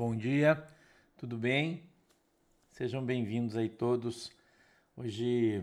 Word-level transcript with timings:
Bom 0.00 0.16
dia, 0.16 0.66
tudo 1.18 1.36
bem? 1.36 1.82
Sejam 2.70 3.04
bem-vindos 3.04 3.54
aí 3.54 3.68
todos. 3.68 4.32
Hoje, 4.96 5.62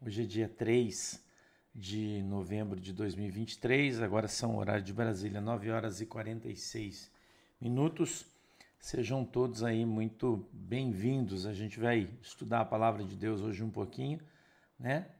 hoje 0.00 0.22
é 0.22 0.24
dia 0.24 0.48
3 0.48 1.20
de 1.74 2.22
novembro 2.22 2.78
de 2.78 2.92
2023, 2.92 4.02
agora 4.02 4.28
são 4.28 4.56
horário 4.56 4.84
de 4.84 4.92
Brasília, 4.92 5.40
9 5.40 5.68
horas 5.68 6.00
e 6.00 6.06
46 6.06 7.10
minutos. 7.60 8.24
Sejam 8.78 9.24
todos 9.24 9.64
aí 9.64 9.84
muito 9.84 10.48
bem-vindos. 10.52 11.44
A 11.44 11.52
gente 11.52 11.80
vai 11.80 12.08
estudar 12.22 12.60
a 12.60 12.64
palavra 12.64 13.02
de 13.02 13.16
Deus 13.16 13.40
hoje 13.40 13.64
um 13.64 13.70
pouquinho, 13.70 14.20
né? 14.78 15.10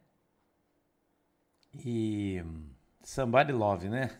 E 1.84 2.44
somebody 3.02 3.50
love, 3.50 3.88
né? 3.88 4.16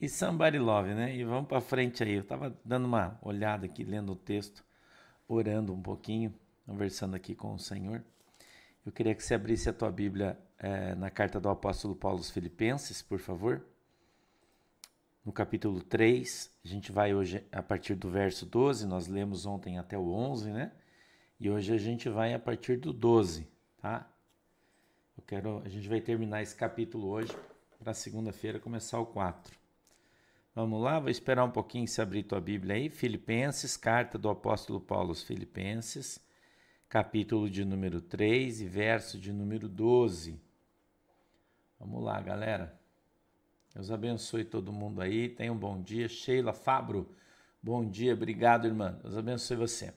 E 0.00 0.08
somebody 0.08 0.58
love, 0.58 0.94
né? 0.94 1.14
E 1.14 1.24
vamos 1.24 1.48
para 1.48 1.60
frente 1.60 2.02
aí. 2.02 2.14
Eu 2.14 2.22
estava 2.22 2.56
dando 2.64 2.84
uma 2.84 3.18
olhada 3.22 3.66
aqui, 3.66 3.82
lendo 3.82 4.12
o 4.12 4.16
texto, 4.16 4.64
orando 5.26 5.72
um 5.72 5.80
pouquinho, 5.80 6.34
conversando 6.66 7.16
aqui 7.16 7.34
com 7.34 7.54
o 7.54 7.58
Senhor. 7.58 8.04
Eu 8.84 8.92
queria 8.92 9.14
que 9.14 9.22
você 9.22 9.34
abrisse 9.34 9.68
a 9.68 9.72
tua 9.72 9.90
Bíblia 9.90 10.38
é, 10.58 10.94
na 10.94 11.10
carta 11.10 11.40
do 11.40 11.48
apóstolo 11.48 11.94
Paulo 11.94 12.18
aos 12.18 12.30
Filipenses, 12.30 13.02
por 13.02 13.18
favor. 13.18 13.64
No 15.24 15.32
capítulo 15.32 15.82
3, 15.82 16.52
a 16.64 16.68
gente 16.68 16.92
vai 16.92 17.12
hoje 17.12 17.44
a 17.50 17.62
partir 17.62 17.94
do 17.94 18.08
verso 18.08 18.46
12, 18.46 18.86
nós 18.86 19.08
lemos 19.08 19.44
ontem 19.44 19.76
até 19.78 19.98
o 19.98 20.12
11, 20.12 20.52
né? 20.52 20.72
E 21.40 21.50
hoje 21.50 21.72
a 21.72 21.78
gente 21.78 22.08
vai 22.08 22.32
a 22.32 22.38
partir 22.38 22.76
do 22.76 22.92
12, 22.92 23.48
tá? 23.78 24.08
Eu 25.16 25.24
quero, 25.26 25.62
a 25.64 25.68
gente 25.68 25.88
vai 25.88 26.00
terminar 26.00 26.42
esse 26.42 26.54
capítulo 26.54 27.08
hoje 27.08 27.36
para 27.78 27.92
segunda-feira 27.92 28.60
começar 28.60 29.00
o 29.00 29.06
4. 29.06 29.65
Vamos 30.56 30.82
lá, 30.82 30.98
vou 30.98 31.10
esperar 31.10 31.44
um 31.44 31.50
pouquinho 31.50 31.86
se 31.86 32.00
abrir 32.00 32.22
tua 32.22 32.40
Bíblia 32.40 32.76
aí. 32.76 32.88
Filipenses, 32.88 33.76
carta 33.76 34.16
do 34.16 34.30
apóstolo 34.30 34.80
Paulo 34.80 35.10
aos 35.10 35.22
Filipenses, 35.22 36.18
capítulo 36.88 37.50
de 37.50 37.62
número 37.62 38.00
3 38.00 38.62
e 38.62 38.66
verso 38.66 39.20
de 39.20 39.34
número 39.34 39.68
12. 39.68 40.40
Vamos 41.78 42.02
lá, 42.02 42.18
galera. 42.22 42.74
Deus 43.74 43.90
abençoe 43.90 44.46
todo 44.46 44.72
mundo 44.72 45.02
aí. 45.02 45.28
Tenha 45.28 45.52
um 45.52 45.58
bom 45.58 45.78
dia. 45.78 46.08
Sheila 46.08 46.54
Fabro, 46.54 47.14
bom 47.62 47.86
dia. 47.86 48.14
Obrigado, 48.14 48.66
irmã. 48.66 48.98
Deus 49.02 49.14
abençoe 49.14 49.58
você. 49.58 49.92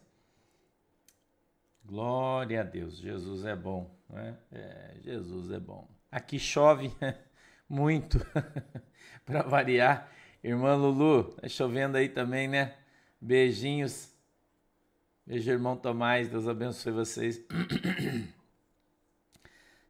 Glória 1.86 2.60
a 2.60 2.64
Deus. 2.66 2.98
Jesus 2.98 3.46
é 3.46 3.56
bom. 3.56 3.98
Né? 4.10 4.38
É, 4.52 4.98
Jesus 5.04 5.52
é 5.52 5.60
bom. 5.60 5.88
Aqui 6.12 6.38
chove 6.38 6.92
muito, 7.70 8.20
para 9.26 9.42
variar. 9.44 10.19
Irmã 10.44 10.76
Lulu, 10.76 11.26
tá 11.34 11.50
chovendo 11.50 11.98
aí 11.98 12.08
também, 12.08 12.48
né? 12.48 12.76
Beijinhos. 13.20 14.10
Beijo, 15.26 15.52
irmão 15.52 15.76
Tomás. 15.76 16.30
Deus 16.30 16.48
abençoe 16.48 16.94
vocês. 16.94 17.42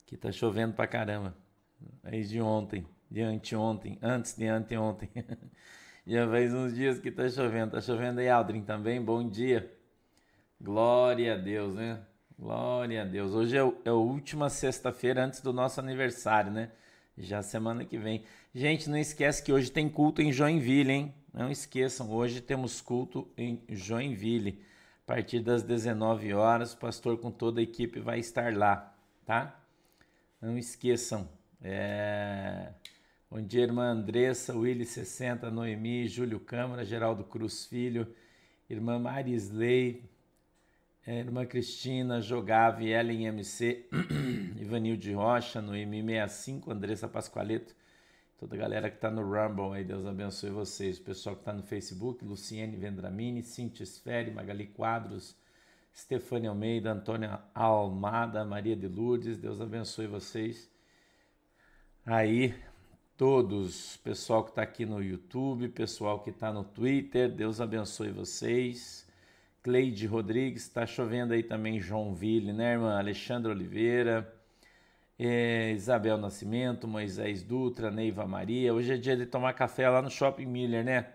Aqui 0.02 0.18
tá 0.18 0.32
chovendo 0.32 0.74
pra 0.74 0.88
caramba. 0.88 1.36
Desde 2.04 2.42
ontem, 2.42 2.86
de 3.12 3.22
anteontem, 3.22 4.00
antes 4.02 4.36
de 4.36 4.48
anteontem. 4.48 5.10
Já 6.06 6.28
faz 6.28 6.52
uns 6.52 6.74
dias 6.74 7.00
que 7.00 7.12
tá 7.12 7.30
chovendo. 7.30 7.74
Tá 7.74 7.82
chovendo 7.82 8.20
aí, 8.20 8.28
Aldrin, 8.28 8.64
também. 8.64 9.00
Bom 9.00 9.30
dia. 9.30 9.72
Glória 10.60 11.36
a 11.36 11.38
Deus, 11.38 11.76
né? 11.76 12.02
Glória 12.38 13.04
a 13.04 13.06
Deus. 13.06 13.34
Hoje 13.36 13.56
é, 13.56 13.62
é 13.86 13.90
a 13.90 13.94
última 13.94 14.50
sexta-feira 14.50 15.24
antes 15.24 15.42
do 15.42 15.54
nosso 15.54 15.80
aniversário, 15.80 16.52
né? 16.52 16.72
Já 17.20 17.44
semana 17.44 17.84
que 17.84 17.98
vem. 17.98 18.24
Gente, 18.56 18.90
não 18.90 18.98
esquece 18.98 19.44
que 19.44 19.52
hoje 19.52 19.70
tem 19.70 19.90
culto 19.90 20.22
em 20.22 20.32
Joinville, 20.32 20.92
hein? 20.92 21.14
Não 21.34 21.52
esqueçam, 21.52 22.10
hoje 22.10 22.40
temos 22.40 22.80
culto 22.80 23.28
em 23.38 23.62
Joinville. 23.68 24.64
A 25.04 25.08
partir 25.14 25.42
das 25.42 25.62
19 25.62 26.34
horas, 26.34 26.74
o 26.74 26.78
pastor 26.78 27.18
com 27.18 27.30
toda 27.30 27.60
a 27.60 27.64
equipe 27.64 28.00
vai 28.00 28.20
estar 28.20 28.56
lá, 28.56 28.96
tá? 29.26 29.62
Não 30.42 30.58
esqueçam. 30.58 31.28
É... 31.62 32.72
Bom 33.30 33.42
dia, 33.42 33.64
irmã 33.64 33.92
Andressa, 33.92 34.58
Willy 34.58 34.86
60, 34.86 35.52
Noemi, 35.52 36.08
Júlio 36.08 36.40
Câmara, 36.40 36.86
Geraldo 36.86 37.26
Cruz 37.26 37.66
Filho, 37.66 38.08
irmã 38.70 38.98
Marisley, 38.98 40.09
irmã 41.08 41.46
Cristina, 41.46 42.22
Jogave, 42.22 42.90
Ellen 42.90 43.26
MC, 43.26 43.88
Ivanil 44.60 44.98
de 44.98 45.14
Rocha, 45.14 45.62
Noemi 45.62 46.02
65, 46.02 46.72
Andressa 46.72 47.08
Pascoaleto, 47.08 47.76
toda 48.38 48.56
a 48.56 48.60
galera 48.60 48.90
que 48.90 48.98
está 48.98 49.10
no 49.10 49.22
Rumble 49.22 49.76
aí, 49.76 49.84
Deus 49.84 50.06
abençoe 50.06 50.50
vocês. 50.50 50.98
O 50.98 51.04
pessoal 51.04 51.36
que 51.36 51.42
está 51.42 51.54
no 51.54 51.64
Facebook, 51.64 52.24
Luciene 52.24 52.78
Vendramini, 52.78 53.42
Cintia 53.42 53.86
Sferi, 53.86 54.32
Magali 54.32 54.68
Quadros, 54.68 55.36
Stefania 55.96 56.50
Almeida, 56.50 56.92
Antônia 56.92 57.40
Almada, 57.54 58.46
Maria 58.46 58.76
de 58.76 58.88
Lourdes, 58.88 59.38
Deus 59.38 59.60
abençoe 59.60 60.08
vocês 60.08 60.70
aí 62.06 62.56
todos, 63.16 63.98
pessoal 63.98 64.44
que 64.44 64.50
está 64.52 64.62
aqui 64.62 64.86
no 64.86 65.04
YouTube, 65.04 65.70
pessoal 65.70 66.20
que 66.22 66.32
está 66.32 66.52
no 66.52 66.64
Twitter, 66.64 67.30
Deus 67.32 67.62
abençoe 67.62 68.12
vocês. 68.12 69.08
Cleide 69.70 70.08
Rodrigues, 70.08 70.64
está 70.64 70.84
chovendo 70.84 71.32
aí 71.32 71.44
também 71.44 71.80
Joãoville, 71.80 72.52
né, 72.52 72.72
irmã? 72.72 72.98
Alexandre 72.98 73.52
Oliveira, 73.52 74.28
é, 75.20 75.74
Isabel 75.74 76.18
Nascimento, 76.18 76.88
Moisés 76.88 77.44
Dutra, 77.44 77.92
Neiva 77.92 78.26
Maria. 78.26 78.74
Hoje 78.74 78.96
é 78.96 78.98
dia 78.98 79.16
de 79.16 79.28
tomar 79.28 79.54
café 79.54 79.88
lá 79.88 80.02
no 80.02 80.10
Shopping 80.10 80.48
Miller, 80.48 80.84
né? 80.84 81.06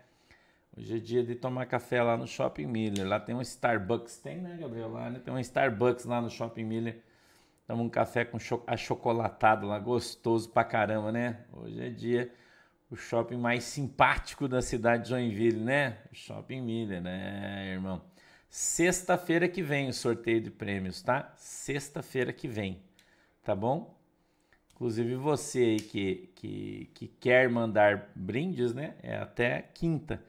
Hoje 0.76 0.98
é 0.98 1.00
dia 1.00 1.24
de 1.24 1.34
tomar 1.34 1.66
café 1.66 2.00
lá 2.00 2.16
no 2.16 2.28
Shopping 2.28 2.66
Miller. 2.66 3.04
Lá 3.04 3.18
tem 3.18 3.34
um 3.34 3.42
Starbucks, 3.42 4.18
tem, 4.18 4.38
né, 4.38 4.56
Gabriel? 4.60 4.88
Lá, 4.88 5.10
né? 5.10 5.18
Tem 5.18 5.34
um 5.34 5.38
Starbucks 5.40 6.04
lá 6.04 6.22
no 6.22 6.30
Shopping 6.30 6.62
Miller 6.62 7.02
Toma 7.66 7.82
um 7.82 7.88
café 7.88 8.24
com 8.24 8.38
cho 8.38 8.62
achocolatado 8.68 9.66
lá, 9.66 9.80
gostoso 9.80 10.48
pra 10.48 10.62
caramba, 10.62 11.10
né? 11.10 11.40
Hoje 11.52 11.84
é 11.84 11.90
dia, 11.90 12.32
o 12.88 12.94
shopping 12.94 13.38
mais 13.38 13.64
simpático 13.64 14.46
da 14.46 14.62
cidade 14.62 15.04
de 15.04 15.08
Joinville, 15.08 15.58
né? 15.58 15.98
Shopping 16.12 16.60
Miller, 16.60 17.02
né, 17.02 17.72
irmão? 17.72 18.13
Sexta-feira 18.56 19.48
que 19.48 19.60
vem 19.60 19.88
o 19.88 19.92
sorteio 19.92 20.40
de 20.40 20.48
prêmios, 20.48 21.02
tá? 21.02 21.34
Sexta-feira 21.36 22.32
que 22.32 22.46
vem, 22.46 22.80
tá 23.42 23.52
bom? 23.52 23.98
Inclusive 24.72 25.16
você 25.16 25.58
aí 25.58 25.80
que, 25.80 26.30
que, 26.36 26.90
que 26.94 27.08
quer 27.08 27.48
mandar 27.48 28.12
brindes, 28.14 28.72
né? 28.72 28.94
É 29.02 29.16
até 29.16 29.60
quinta, 29.60 30.22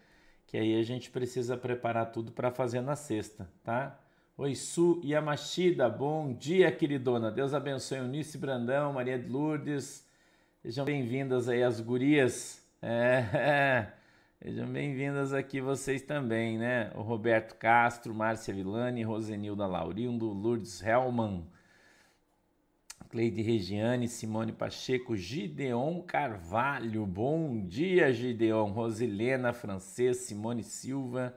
que 0.48 0.58
aí 0.58 0.76
a 0.76 0.82
gente 0.82 1.12
precisa 1.12 1.56
preparar 1.56 2.12
tudo 2.12 2.32
para 2.32 2.50
fazer 2.50 2.82
na 2.82 2.96
sexta, 2.96 3.48
tá? 3.64 3.96
Oi, 4.36 4.56
Su 4.56 5.00
Yamashida, 5.06 5.88
bom 5.88 6.34
dia, 6.34 6.72
queridona. 6.72 7.30
Deus 7.30 7.54
abençoe 7.54 8.00
Eunice 8.00 8.40
Brandão, 8.40 8.92
Maria 8.92 9.20
de 9.20 9.30
Lourdes. 9.30 10.04
Sejam 10.64 10.84
bem-vindas 10.84 11.48
aí 11.48 11.62
as 11.62 11.80
gurias. 11.80 12.60
É, 12.82 13.86
sejam 14.42 14.68
bem-vindas 14.68 15.34
aqui 15.34 15.62
vocês 15.62 16.02
também, 16.02 16.58
né? 16.58 16.92
O 16.96 17.02
Roberto 17.02 17.56
Castro, 17.56 18.14
Márcia 18.14 18.54
Vilani, 18.54 19.04
Rosenilda 19.04 19.66
Laurindo, 19.66 20.28
Lourdes 20.28 20.82
Helman, 20.82 21.48
Cleide 23.10 23.42
Regiane, 23.42 24.08
Simone 24.08 24.52
Pacheco, 24.52 25.16
Gideon 25.16 26.02
Carvalho. 26.02 27.06
Bom 27.06 27.66
dia, 27.66 28.12
Gideon. 28.14 28.72
Rosilena 28.72 29.54
Francês, 29.54 30.18
Simone 30.18 30.64
Silva, 30.64 31.34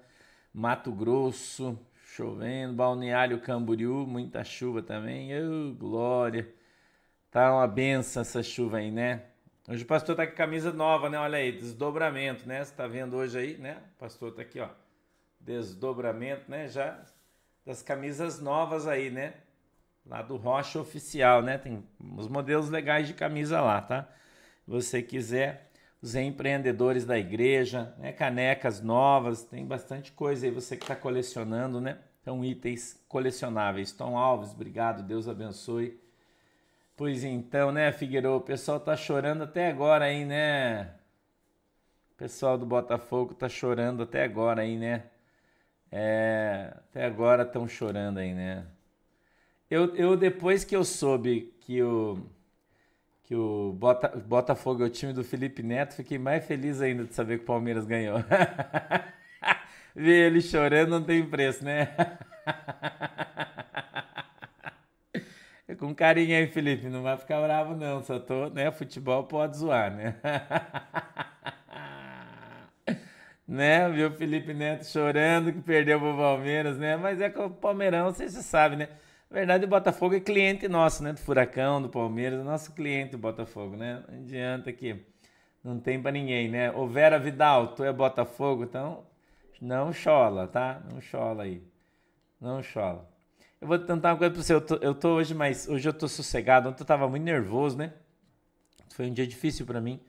Mato 0.53 0.91
Grosso, 0.93 1.79
Chovendo, 2.05 2.75
Balneário 2.75 3.41
Camboriú, 3.41 4.07
muita 4.07 4.43
chuva 4.43 4.83
também. 4.83 5.31
Oh, 5.41 5.75
glória. 5.75 6.53
Tá 7.31 7.55
uma 7.55 7.69
benção 7.69 8.23
essa 8.23 8.43
chuva 8.43 8.79
aí, 8.79 8.91
né? 8.91 9.28
Hoje 9.71 9.83
o 9.83 9.87
pastor 9.87 10.17
tá 10.17 10.27
com 10.27 10.34
camisa 10.34 10.73
nova, 10.73 11.11
né? 11.11 11.19
Olha 11.19 11.37
aí, 11.37 11.53
desdobramento, 11.53 12.49
né? 12.49 12.65
Você 12.65 12.75
tá 12.75 12.87
vendo 12.87 13.15
hoje 13.15 13.39
aí, 13.39 13.59
né? 13.59 13.77
O 13.97 13.99
pastor 13.99 14.33
tá 14.33 14.41
aqui, 14.41 14.59
ó. 14.59 14.71
Desdobramento, 15.38 16.50
né? 16.50 16.69
Já 16.69 16.99
das 17.67 17.82
camisas 17.82 18.41
novas 18.41 18.87
aí, 18.87 19.11
né? 19.11 19.35
Lá 20.06 20.23
do 20.23 20.38
Rocha 20.38 20.81
Oficial, 20.81 21.43
né? 21.43 21.59
Tem 21.59 21.85
os 22.17 22.29
modelos 22.29 22.70
legais 22.70 23.06
de 23.06 23.12
camisa 23.12 23.61
lá, 23.61 23.82
tá? 23.82 24.09
Se 24.65 24.70
você 24.70 25.03
quiser, 25.03 25.70
os 26.00 26.15
empreendedores 26.15 27.05
da 27.05 27.19
igreja, 27.19 27.94
né? 27.99 28.11
canecas 28.11 28.81
novas, 28.81 29.43
tem 29.43 29.67
bastante 29.67 30.12
coisa 30.12 30.47
aí 30.47 30.50
você 30.50 30.79
que 30.79 30.85
está 30.85 30.97
colecionando, 30.97 31.79
né? 31.79 31.99
Então, 32.23 32.43
itens 32.43 32.99
colecionáveis. 33.06 33.93
Tom 33.93 34.17
Alves, 34.17 34.50
obrigado, 34.53 35.03
Deus 35.03 35.29
abençoe. 35.29 36.00
Pois 36.99 37.25
então, 37.25 37.73
né, 37.73 37.91
Figueiredo, 37.93 38.37
o 38.37 38.41
pessoal 38.43 38.79
tá 38.79 38.95
chorando 38.97 39.45
até 39.45 39.69
agora 39.69 40.05
aí, 40.05 40.25
né? 40.27 40.93
O 42.12 42.17
pessoal 42.19 42.59
do 42.59 42.67
Botafogo 42.67 43.33
tá 43.35 43.49
chorando 43.49 44.03
até 44.03 44.23
agora 44.25 44.61
aí, 44.62 44.77
né? 44.77 45.05
É, 45.93 46.73
até 46.77 47.06
agora 47.06 47.45
estão 47.45 47.69
chorando 47.69 48.19
aí, 48.19 48.35
né? 48.35 48.67
Eu, 49.71 49.95
eu, 49.97 50.17
depois 50.17 50.65
que 50.65 50.75
eu 50.77 50.85
soube 50.85 51.55
que 51.61 51.83
o 51.83 52.19
que 53.25 53.35
o 53.35 53.73
Bota, 53.75 54.09
Botafogo 54.09 54.83
é 54.83 54.87
o 54.87 54.91
time 54.91 55.12
do 55.12 55.23
Felipe 55.23 55.62
Neto, 55.62 55.94
fiquei 55.94 56.19
mais 56.19 56.44
feliz 56.47 56.81
ainda 56.81 57.05
de 57.05 57.15
saber 57.15 57.39
que 57.39 57.44
o 57.44 57.47
Palmeiras 57.47 57.85
ganhou. 57.87 58.19
Ver 59.94 60.27
ele 60.29 60.41
chorando 60.41 60.91
não 60.91 61.03
tem 61.03 61.29
preço, 61.29 61.65
né? 61.65 61.89
Com 65.79 65.95
carinho 65.95 66.37
aí, 66.37 66.47
Felipe. 66.49 66.89
Não 66.89 67.03
vai 67.03 67.17
ficar 67.17 67.41
bravo, 67.41 67.77
não. 67.77 68.03
Só 68.03 68.19
tô, 68.19 68.49
né? 68.49 68.71
Futebol 68.73 69.25
pode 69.25 69.57
zoar, 69.57 69.95
né? 69.95 70.17
né? 73.47 73.89
Viu 73.91 74.09
o 74.09 74.13
Felipe 74.13 74.53
Neto 74.53 74.85
chorando 74.85 75.53
que 75.53 75.61
perdeu 75.61 75.99
pro 76.01 76.17
Palmeiras, 76.17 76.77
né? 76.79 76.97
Mas 76.97 77.21
é 77.21 77.31
com 77.31 77.47
o 77.47 77.51
Palmeirão, 77.51 78.13
você 78.13 78.29
já 78.29 78.43
sabe, 78.43 78.77
né? 78.77 78.89
Na 79.31 79.37
verdade, 79.37 79.65
o 79.65 79.69
Botafogo 79.69 80.15
é 80.15 80.21
cliente 80.21 80.67
nosso, 80.69 81.03
né? 81.03 81.13
Do 81.13 81.21
Furacão, 81.21 81.81
do 81.81 81.89
Palmeiras, 81.89 82.45
nosso 82.45 82.75
cliente, 82.75 83.15
o 83.15 83.19
Botafogo, 83.19 83.77
né? 83.77 84.03
Não 84.09 84.19
adianta 84.19 84.73
que 84.73 85.05
não 85.63 85.79
tem 85.79 86.01
para 86.01 86.13
ninguém, 86.13 86.49
né? 86.49 86.73
Ô 86.73 86.87
Vera 86.87 87.19
Vidal, 87.19 87.75
tu 87.75 87.85
é 87.85 87.93
Botafogo, 87.93 88.65
então 88.65 89.07
não 89.61 89.93
chola, 89.93 90.47
tá? 90.49 90.83
Não 90.91 91.01
chola 91.01 91.45
aí. 91.45 91.63
Não 92.41 92.63
chola. 92.63 93.09
Eu 93.60 93.66
vou 93.66 93.78
tentar 93.78 94.12
uma 94.12 94.19
coisa 94.19 94.32
pra 94.32 94.43
você. 94.43 94.55
Eu 94.55 94.60
tô, 94.60 94.76
eu 94.76 94.94
tô 94.94 95.16
hoje, 95.16 95.34
mas 95.34 95.69
hoje 95.69 95.88
eu 95.88 95.93
tô 95.93 96.06
sossegado. 96.06 96.69
Ontem 96.69 96.82
eu 96.82 96.87
tava 96.87 97.08
muito 97.08 97.25
nervoso, 97.25 97.76
né? 97.76 97.93
Foi 98.90 99.08
um 99.08 99.12
dia 99.12 99.26
difícil 99.26 99.66
para 99.66 99.81
mim. 99.81 100.00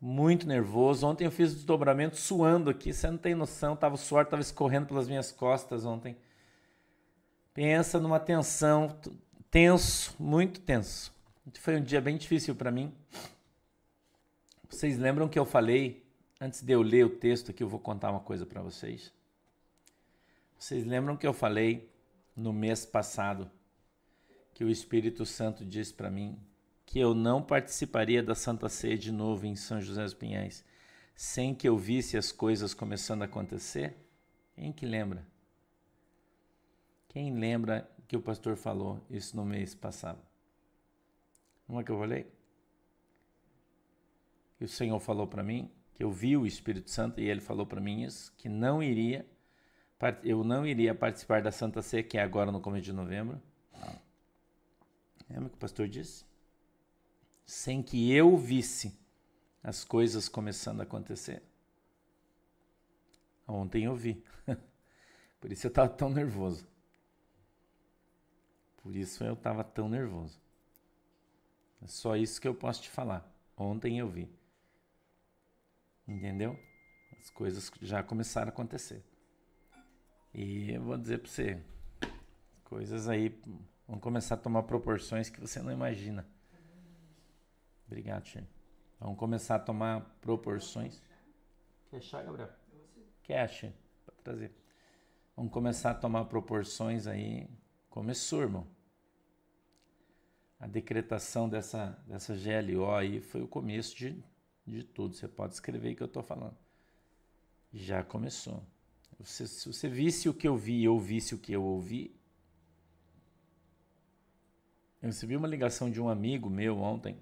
Muito 0.00 0.46
nervoso. 0.46 1.06
Ontem 1.06 1.24
eu 1.24 1.30
fiz 1.30 1.52
o 1.52 1.54
desdobramento 1.56 2.16
suando 2.16 2.70
aqui. 2.70 2.92
Você 2.92 3.10
não 3.10 3.18
tem 3.18 3.34
noção. 3.34 3.74
Tava 3.74 3.94
o 3.94 3.98
suor, 3.98 4.26
tava 4.26 4.42
escorrendo 4.42 4.86
pelas 4.86 5.08
minhas 5.08 5.32
costas 5.32 5.84
ontem. 5.84 6.16
Pensa 7.54 7.98
numa 7.98 8.20
tensão, 8.20 8.96
tenso, 9.50 10.14
muito 10.18 10.60
tenso. 10.60 11.12
Foi 11.58 11.76
um 11.76 11.82
dia 11.82 12.00
bem 12.00 12.16
difícil 12.16 12.54
para 12.54 12.70
mim. 12.70 12.94
Vocês 14.68 14.98
lembram 14.98 15.28
que 15.28 15.38
eu 15.38 15.44
falei, 15.44 16.06
antes 16.40 16.62
de 16.62 16.72
eu 16.72 16.80
ler 16.80 17.04
o 17.04 17.10
texto 17.10 17.50
aqui, 17.50 17.62
eu 17.62 17.68
vou 17.68 17.80
contar 17.80 18.10
uma 18.10 18.20
coisa 18.20 18.46
para 18.46 18.62
vocês. 18.62 19.12
Vocês 20.56 20.86
lembram 20.86 21.16
que 21.16 21.26
eu 21.26 21.32
falei 21.32 21.89
no 22.40 22.52
mês 22.54 22.86
passado 22.86 23.50
que 24.54 24.64
o 24.64 24.70
Espírito 24.70 25.26
Santo 25.26 25.64
disse 25.64 25.92
para 25.92 26.10
mim 26.10 26.38
que 26.86 26.98
eu 26.98 27.14
não 27.14 27.42
participaria 27.42 28.22
da 28.22 28.34
Santa 28.34 28.68
Ceia 28.68 28.96
de 28.96 29.12
novo 29.12 29.46
em 29.46 29.54
São 29.54 29.80
José 29.80 30.02
dos 30.02 30.14
Pinhais 30.14 30.64
sem 31.14 31.54
que 31.54 31.68
eu 31.68 31.76
visse 31.76 32.16
as 32.16 32.32
coisas 32.32 32.72
começando 32.72 33.20
a 33.20 33.26
acontecer? 33.26 33.94
Quem 34.54 34.72
que 34.72 34.86
lembra? 34.86 35.26
Quem 37.08 37.34
lembra 37.34 37.90
que 38.08 38.16
o 38.16 38.22
pastor 38.22 38.56
falou 38.56 39.04
isso 39.10 39.36
no 39.36 39.44
mês 39.44 39.74
passado? 39.74 40.22
Como 41.66 41.78
é 41.78 41.84
que 41.84 41.90
eu 41.90 41.98
falei? 41.98 42.26
E 44.58 44.64
o 44.64 44.68
Senhor 44.68 44.98
falou 44.98 45.26
para 45.26 45.42
mim 45.42 45.70
que 45.92 46.02
eu 46.02 46.10
vi 46.10 46.38
o 46.38 46.46
Espírito 46.46 46.90
Santo 46.90 47.20
e 47.20 47.28
ele 47.28 47.42
falou 47.42 47.66
para 47.66 47.82
mim 47.82 48.02
isso, 48.02 48.32
que 48.38 48.48
não 48.48 48.82
iria 48.82 49.26
eu 50.22 50.42
não 50.42 50.66
iria 50.66 50.94
participar 50.94 51.42
da 51.42 51.52
Santa 51.52 51.82
Ceia, 51.82 52.02
que 52.02 52.16
é 52.16 52.22
agora 52.22 52.50
no 52.50 52.60
começo 52.60 52.84
de 52.84 52.92
novembro. 52.92 53.40
Lembra 55.28 55.46
o 55.46 55.50
que 55.50 55.56
o 55.56 55.60
pastor 55.60 55.86
disse? 55.86 56.24
Sem 57.44 57.82
que 57.82 58.12
eu 58.12 58.36
visse 58.36 58.98
as 59.62 59.84
coisas 59.84 60.28
começando 60.28 60.80
a 60.80 60.84
acontecer. 60.84 61.42
Ontem 63.46 63.84
eu 63.84 63.94
vi. 63.94 64.24
Por 65.40 65.52
isso 65.52 65.66
eu 65.66 65.68
estava 65.68 65.88
tão 65.88 66.08
nervoso. 66.08 66.66
Por 68.82 68.96
isso 68.96 69.22
eu 69.22 69.34
estava 69.34 69.62
tão 69.62 69.88
nervoso. 69.88 70.40
É 71.82 71.86
só 71.86 72.16
isso 72.16 72.40
que 72.40 72.48
eu 72.48 72.54
posso 72.54 72.82
te 72.82 72.90
falar. 72.90 73.30
Ontem 73.56 73.98
eu 73.98 74.08
vi. 74.08 74.28
Entendeu? 76.08 76.58
As 77.18 77.30
coisas 77.30 77.70
já 77.82 78.02
começaram 78.02 78.48
a 78.48 78.52
acontecer. 78.52 79.04
E 80.32 80.72
eu 80.72 80.82
vou 80.82 80.96
dizer 80.96 81.18
para 81.18 81.30
você, 81.30 81.62
coisas 82.64 83.08
aí 83.08 83.40
vão 83.86 83.98
começar 83.98 84.34
a 84.34 84.38
tomar 84.38 84.62
proporções 84.62 85.28
que 85.28 85.40
você 85.40 85.60
não 85.60 85.72
imagina. 85.72 86.26
Obrigado, 87.86 88.26
Xê. 88.26 88.44
Vão 89.00 89.14
começar 89.14 89.56
a 89.56 89.58
tomar 89.58 90.02
proporções. 90.20 91.02
Quer 91.90 92.00
chá, 92.00 92.22
Gabriel? 92.22 92.50
Xê? 93.48 93.72
Pode 94.06 94.18
trazer. 94.22 94.52
Vão 95.34 95.48
começar 95.48 95.90
a 95.90 95.94
tomar 95.94 96.26
proporções 96.26 97.06
aí 97.06 97.48
Começou, 97.90 98.42
irmão. 98.42 98.66
A 100.60 100.68
decretação 100.68 101.48
dessa, 101.48 102.00
dessa 102.06 102.34
GLO 102.34 102.94
aí 102.94 103.20
foi 103.20 103.42
o 103.42 103.48
começo 103.48 103.96
de, 103.96 104.22
de 104.64 104.84
tudo. 104.84 105.16
Você 105.16 105.26
pode 105.26 105.54
escrever 105.54 105.88
aí 105.88 105.96
que 105.96 106.02
eu 106.02 106.06
estou 106.06 106.22
falando. 106.22 106.56
Já 107.72 108.04
começou. 108.04 108.64
Você, 109.22 109.46
se 109.46 109.66
você 109.66 109.88
visse 109.88 110.28
o 110.28 110.34
que 110.34 110.48
eu 110.48 110.56
vi 110.56 110.80
e 110.82 110.88
ouvisse 110.88 111.34
o 111.34 111.38
que 111.38 111.52
eu 111.52 111.62
ouvi. 111.62 112.14
Eu 115.02 115.08
recebi 115.08 115.36
uma 115.36 115.48
ligação 115.48 115.90
de 115.90 116.00
um 116.00 116.08
amigo 116.08 116.48
meu 116.50 116.78
ontem. 116.78 117.18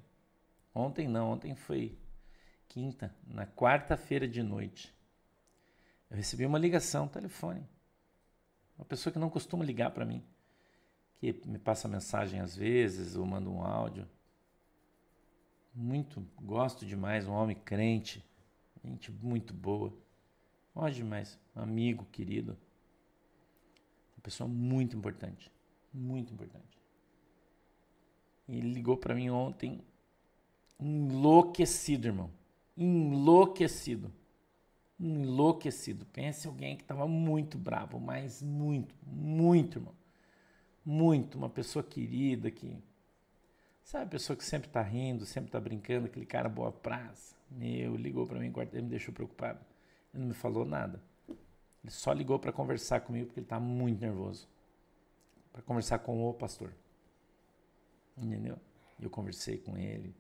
Ontem 0.75 1.09
não, 1.09 1.31
ontem 1.33 1.55
foi 1.55 1.99
quinta, 2.69 3.15
na 3.27 3.47
quarta-feira 3.47 4.29
de 4.29 4.43
noite. 4.43 4.95
Eu 6.11 6.17
recebi 6.17 6.47
uma 6.47 6.59
ligação, 6.59 7.09
telefone. 7.09 7.69
Uma 8.77 8.85
pessoa 8.85 9.13
que 9.13 9.19
não 9.19 9.31
costuma 9.31 9.65
ligar 9.65 9.91
para 9.91 10.05
mim 10.05 10.25
que 11.19 11.33
me 11.47 11.59
passa 11.59 11.89
mensagem 11.89 12.41
às 12.41 12.55
vezes, 12.55 13.17
ou 13.17 13.27
manda 13.27 13.51
um 13.51 13.63
áudio. 13.63 14.09
Muito, 15.75 16.25
gosto 16.41 16.87
demais, 16.87 17.27
um 17.27 17.33
homem 17.33 17.57
crente, 17.57 18.25
gente 18.85 19.11
muito 19.13 19.53
boa. 19.53 19.93
Gosto 20.79 20.95
demais, 20.95 21.37
amigo 21.57 22.07
querido. 22.13 22.57
Uma 24.17 24.23
pessoa 24.23 24.47
muito 24.47 24.97
importante, 24.97 25.51
muito 25.93 26.33
importante. 26.33 26.79
Ele 28.49 28.75
ligou 28.75 28.97
para 28.97 29.13
mim 29.13 29.29
ontem, 29.29 29.81
enlouquecido, 30.79 32.07
irmão. 32.07 32.31
Enlouquecido. 32.77 34.13
Enlouquecido. 35.01 36.07
Pense 36.07 36.47
alguém 36.47 36.77
que 36.77 36.85
estava 36.85 37.09
muito 37.09 37.59
bravo, 37.59 37.99
mas 37.99 38.41
muito, 38.41 38.95
muito, 39.05 39.81
irmão 39.81 39.99
muito, 40.85 41.37
uma 41.37 41.51
pessoa 41.51 41.83
querida 41.83 42.53
que. 42.53 42.79
Sabe, 43.83 44.05
a 44.05 44.09
pessoa 44.09 44.37
que 44.37 44.45
sempre 44.45 44.69
está 44.69 44.81
rindo, 44.81 45.27
sempre 45.27 45.49
está 45.49 45.59
brincando, 45.59 46.07
aquele 46.07 46.25
cara 46.25 46.49
boa 46.49 46.71
praça. 46.71 47.35
Meu, 47.51 47.97
ligou 47.97 48.29
para 48.29 48.39
mim, 48.39 48.53
ele 48.73 48.83
me 48.83 48.89
deixou 48.89 49.13
preocupado. 49.13 49.59
Ele 50.19 50.23
não 50.23 50.29
me 50.31 50.35
falou 50.35 50.65
nada. 50.65 51.01
Ele 51.29 51.93
só 51.93 52.13
ligou 52.13 52.41
para 52.41 52.53
conversar 52.53 53.01
comigo 53.03 53.27
porque 53.27 53.39
ele 53.39 53.47
está 53.47 53.61
muito 53.61 54.01
nervoso. 54.01 54.49
Para 55.53 55.63
conversar 55.63 56.01
com 56.01 56.29
o 56.29 56.35
pastor. 56.35 56.75
Entendeu? 58.17 58.59
Eu 59.01 59.09
conversei 59.09 59.59
com 59.59 59.79
ele. 59.79 60.13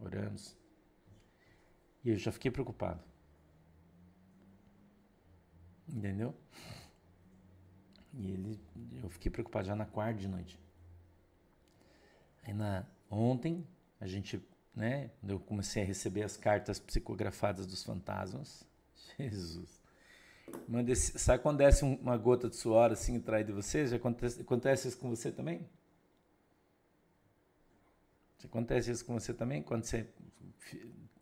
Oramos. 0.00 0.56
E 2.04 2.10
eu 2.10 2.16
já 2.16 2.32
fiquei 2.32 2.50
preocupado. 2.50 3.00
Entendeu? 5.88 6.34
E 8.12 8.32
ele, 8.32 8.60
eu 9.00 9.08
fiquei 9.08 9.30
preocupado 9.30 9.68
já 9.68 9.76
na 9.76 9.86
quarta 9.86 10.18
de 10.18 10.26
noite. 10.26 10.58
Aí 12.42 12.52
na, 12.52 12.84
ontem, 13.08 13.64
a 14.00 14.06
gente, 14.08 14.44
né, 14.74 15.10
eu 15.26 15.38
comecei 15.38 15.82
a 15.82 15.86
receber 15.86 16.22
as 16.22 16.36
cartas 16.36 16.78
psicografadas 16.78 17.66
dos 17.66 17.82
fantasmas. 17.82 18.64
Jesus. 19.18 19.82
Esse, 20.88 21.18
sabe 21.18 21.42
quando 21.42 21.58
desce 21.58 21.84
uma 21.84 22.16
gota 22.16 22.48
de 22.48 22.56
suor 22.56 22.90
assim 22.90 23.18
atrás 23.18 23.46
de 23.46 23.52
você? 23.52 23.86
Já 23.86 23.96
acontece, 23.96 24.40
acontece 24.40 24.88
isso 24.88 24.98
com 24.98 25.08
você 25.08 25.30
também? 25.30 25.66
Acontece 28.44 28.90
isso 28.90 29.04
com 29.04 29.14
você 29.18 29.32
também? 29.32 29.62
Quando 29.62 29.84
você 29.84 30.06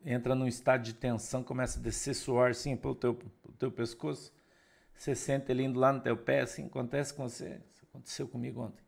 entra 0.05 0.35
num 0.35 0.47
estado 0.47 0.83
de 0.83 0.95
tensão, 0.95 1.45
começa 1.45 1.79
a 1.79 1.83
descer 1.83 2.15
suor 2.15 2.51
assim 2.51 2.77
pelo 2.77 2.95
teu, 2.95 3.15
pelo 3.15 3.55
teu 3.59 3.71
pescoço? 3.71 4.33
Você 4.95 5.15
sente 5.15 5.51
ele 5.51 5.63
indo 5.63 5.79
lá 5.79 5.93
no 5.93 6.01
teu 6.01 6.17
pé, 6.17 6.41
assim, 6.41 6.67
acontece 6.67 7.13
com 7.15 7.29
você. 7.29 7.61
Isso 7.71 7.85
aconteceu 7.89 8.29
comigo 8.29 8.63
ontem. 8.63 8.85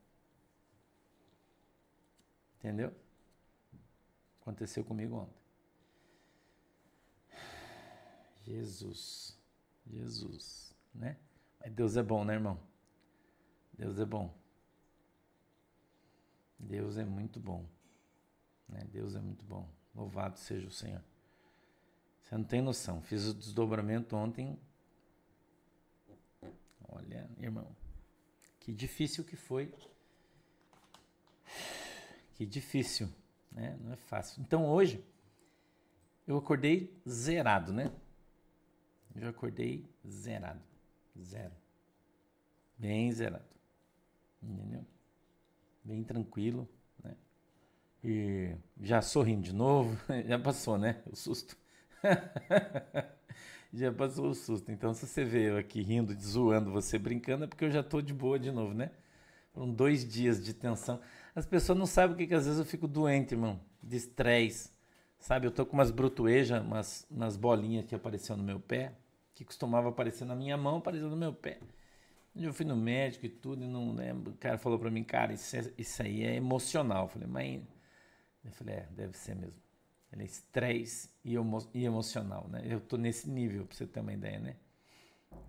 Entendeu? 2.59 2.93
Aconteceu 4.43 4.85
comigo 4.85 5.17
ontem. 5.17 5.43
Jesus. 8.45 9.35
Jesus, 9.87 10.75
né? 10.95 11.17
Mas 11.59 11.73
Deus 11.73 11.97
é 11.97 12.03
bom, 12.03 12.25
né, 12.25 12.35
irmão? 12.35 12.61
Deus 13.73 13.99
é 13.99 14.05
bom. 14.05 14.33
Deus 16.59 16.99
é 16.99 17.05
muito 17.05 17.41
bom. 17.41 17.67
Né? 18.69 18.85
Deus 18.93 19.15
é 19.15 19.21
muito 19.21 19.45
bom. 19.47 19.67
Louvado 19.95 20.39
seja 20.39 20.69
o 20.69 20.71
Senhor. 20.71 21.03
Você 22.23 22.37
não 22.37 22.45
tem 22.45 22.61
noção. 22.61 23.01
Fiz 23.01 23.25
o 23.27 23.35
desdobramento 23.35 24.15
ontem 24.15 24.59
Olha, 26.95 27.27
irmão, 27.39 27.75
que 28.61 28.71
difícil 28.71 29.25
que 29.25 29.35
foi. 29.35 29.73
Que 32.35 32.45
difícil, 32.45 33.09
né? 33.53 33.79
Não 33.81 33.93
é 33.93 33.97
fácil. 33.97 34.43
Então 34.43 34.67
hoje 34.67 35.05
eu 36.27 36.37
acordei 36.37 37.01
zerado, 37.09 37.73
né? 37.73 37.91
Eu 39.15 39.29
acordei 39.29 39.89
zerado. 40.09 40.61
Zero. 41.21 41.53
Bem 42.79 43.13
zerado. 43.13 43.45
Entendeu? 44.43 44.85
Bem 45.85 46.03
tranquilo, 46.03 46.69
né? 47.03 47.15
E 48.03 48.57
já 48.81 49.03
sorrindo 49.03 49.43
de 49.43 49.53
novo. 49.53 49.97
Já 50.27 50.39
passou, 50.39 50.79
né? 50.79 51.03
O 51.11 51.15
susto. 51.15 51.57
já 53.73 53.93
passou 53.93 54.31
o 54.31 54.35
susto. 54.35 54.71
Então, 54.71 54.93
se 54.93 55.07
você 55.07 55.25
vê 55.25 55.51
eu 55.51 55.57
aqui 55.57 55.81
rindo, 55.83 56.15
zoando 56.21 56.71
você, 56.71 56.99
brincando, 56.99 57.45
é 57.45 57.47
porque 57.47 57.65
eu 57.65 57.71
já 57.71 57.83
tô 57.83 58.03
de 58.03 58.13
boa 58.13 58.39
de 58.39 58.51
novo, 58.51 58.75
né? 58.75 58.91
Foram 59.55 59.73
dois 59.73 60.07
dias 60.07 60.43
de 60.43 60.53
tensão. 60.53 61.01
As 61.35 61.47
pessoas 61.47 61.79
não 61.79 61.87
sabem 61.87 62.15
o 62.15 62.19
que, 62.19 62.27
que 62.27 62.35
às 62.35 62.45
vezes 62.45 62.59
eu 62.59 62.65
fico 62.65 62.87
doente, 62.87 63.33
irmão. 63.33 63.59
De 63.83 63.97
estresse. 63.97 64.71
Sabe, 65.19 65.47
eu 65.47 65.51
tô 65.51 65.65
com 65.65 65.75
umas 65.75 65.91
brutuejas, 65.91 66.61
umas, 66.61 67.07
umas 67.11 67.37
bolinhas 67.37 67.87
que 67.87 67.95
apareceu 67.95 68.37
no 68.37 68.43
meu 68.43 68.61
pé, 68.61 68.93
que 69.35 69.45
costumava 69.45 69.89
aparecer 69.89 70.25
na 70.25 70.35
minha 70.35 70.57
mão, 70.57 70.79
apareceu 70.79 71.09
no 71.09 71.17
meu 71.17 71.33
pé. 71.33 71.59
Eu 72.35 72.53
fui 72.53 72.67
no 72.67 72.77
médico 72.77 73.27
e 73.27 73.29
tudo, 73.29 73.63
e 73.63 73.67
não 73.67 73.95
lembro. 73.95 74.33
O 74.33 74.37
cara 74.37 74.59
falou 74.59 74.79
para 74.79 74.91
mim, 74.91 75.05
cara, 75.05 75.33
isso, 75.33 75.57
é, 75.57 75.73
isso 75.79 76.03
aí 76.03 76.25
é 76.25 76.35
emocional. 76.35 77.05
Eu 77.05 77.09
falei, 77.09 77.29
mas. 77.29 77.63
Eu 78.45 78.53
falei, 78.53 78.75
é, 78.75 78.89
deve 78.91 79.17
ser 79.17 79.37
mesmo. 79.37 79.63
Ele 80.13 80.23
é 80.23 80.27
estresse 80.27 81.09
e, 81.25 81.35
emo 81.35 81.59
e 81.73 81.85
emocional, 81.85 82.47
né? 82.49 82.63
Eu 82.65 82.81
tô 82.81 82.97
nesse 82.97 83.31
nível, 83.31 83.65
pra 83.65 83.77
você 83.77 83.87
ter 83.87 84.01
uma 84.01 84.13
ideia, 84.13 84.39
né? 84.39 84.57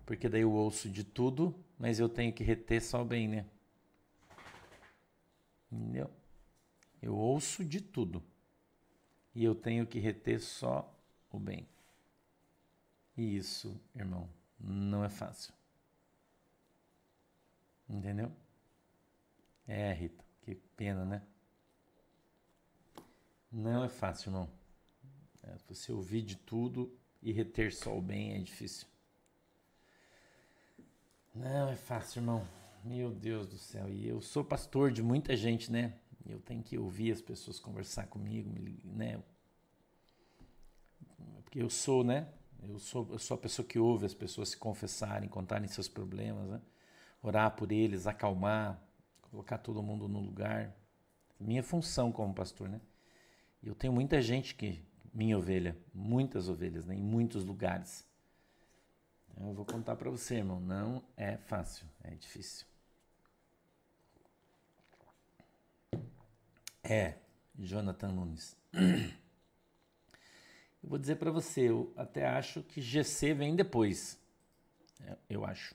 Porque 0.06 0.28
daí 0.28 0.42
eu 0.42 0.52
ouço 0.52 0.88
de 0.88 1.04
tudo, 1.04 1.54
mas 1.78 1.98
eu 1.98 2.08
tenho 2.08 2.32
que 2.32 2.42
reter 2.42 2.80
só 2.80 3.04
bem, 3.04 3.28
né? 3.28 3.44
Entendeu? 5.74 6.10
Eu 7.02 7.16
ouço 7.16 7.64
de 7.64 7.80
tudo. 7.80 8.22
E 9.34 9.42
eu 9.42 9.54
tenho 9.54 9.86
que 9.86 9.98
reter 9.98 10.40
só 10.40 10.88
o 11.30 11.38
bem. 11.38 11.68
E 13.16 13.36
isso, 13.36 13.80
irmão, 13.94 14.28
não 14.58 15.04
é 15.04 15.08
fácil. 15.08 15.52
Entendeu? 17.88 18.30
É, 19.66 19.92
Rita, 19.92 20.24
que 20.42 20.54
pena, 20.54 21.04
né? 21.04 21.22
Não 23.50 23.84
é 23.84 23.88
fácil, 23.88 24.28
irmão. 24.28 24.50
É, 25.42 25.56
você 25.68 25.92
ouvir 25.92 26.22
de 26.22 26.36
tudo 26.36 26.96
e 27.20 27.32
reter 27.32 27.74
só 27.74 27.96
o 27.96 28.00
bem 28.00 28.34
é 28.34 28.38
difícil. 28.38 28.86
Não 31.34 31.68
é 31.68 31.76
fácil, 31.76 32.20
irmão. 32.20 32.63
Meu 32.84 33.10
Deus 33.10 33.46
do 33.46 33.56
céu. 33.56 33.88
E 33.88 34.06
eu 34.06 34.20
sou 34.20 34.44
pastor 34.44 34.92
de 34.92 35.02
muita 35.02 35.34
gente, 35.34 35.72
né? 35.72 35.94
Eu 36.26 36.38
tenho 36.38 36.62
que 36.62 36.76
ouvir 36.76 37.12
as 37.12 37.22
pessoas 37.22 37.58
conversar 37.58 38.06
comigo, 38.08 38.50
né? 38.84 39.22
Porque 41.42 41.62
eu 41.62 41.70
sou, 41.70 42.04
né? 42.04 42.28
Eu 42.62 42.78
sou, 42.78 43.08
eu 43.10 43.18
sou 43.18 43.36
a 43.36 43.40
pessoa 43.40 43.66
que 43.66 43.78
ouve 43.78 44.04
as 44.04 44.12
pessoas 44.12 44.50
se 44.50 44.58
confessarem, 44.58 45.30
contarem 45.30 45.66
seus 45.66 45.88
problemas, 45.88 46.46
né? 46.46 46.60
Orar 47.22 47.56
por 47.56 47.72
eles, 47.72 48.06
acalmar, 48.06 48.78
colocar 49.22 49.56
todo 49.56 49.82
mundo 49.82 50.06
no 50.06 50.20
lugar. 50.20 50.76
Minha 51.40 51.62
função 51.62 52.12
como 52.12 52.34
pastor, 52.34 52.68
né? 52.68 52.82
Eu 53.62 53.74
tenho 53.74 53.94
muita 53.94 54.20
gente 54.20 54.54
que, 54.54 54.84
minha 55.12 55.38
ovelha, 55.38 55.74
muitas 55.94 56.50
ovelhas, 56.50 56.84
né? 56.84 56.94
Em 56.94 57.02
muitos 57.02 57.46
lugares. 57.46 58.06
Eu 59.40 59.54
vou 59.54 59.64
contar 59.64 59.96
para 59.96 60.10
você, 60.10 60.36
irmão, 60.36 60.60
não 60.60 61.02
é 61.16 61.38
fácil, 61.38 61.86
é 62.02 62.14
difícil. 62.14 62.73
É, 66.84 67.14
Jonathan 67.58 68.08
Nunes. 68.08 68.56
Eu 70.82 70.90
vou 70.90 70.98
dizer 70.98 71.16
para 71.16 71.30
você, 71.30 71.62
eu 71.62 71.90
até 71.96 72.26
acho 72.26 72.62
que 72.62 72.82
GC 72.82 73.32
vem 73.32 73.56
depois. 73.56 74.20
É, 75.00 75.16
eu 75.30 75.42
acho. 75.42 75.74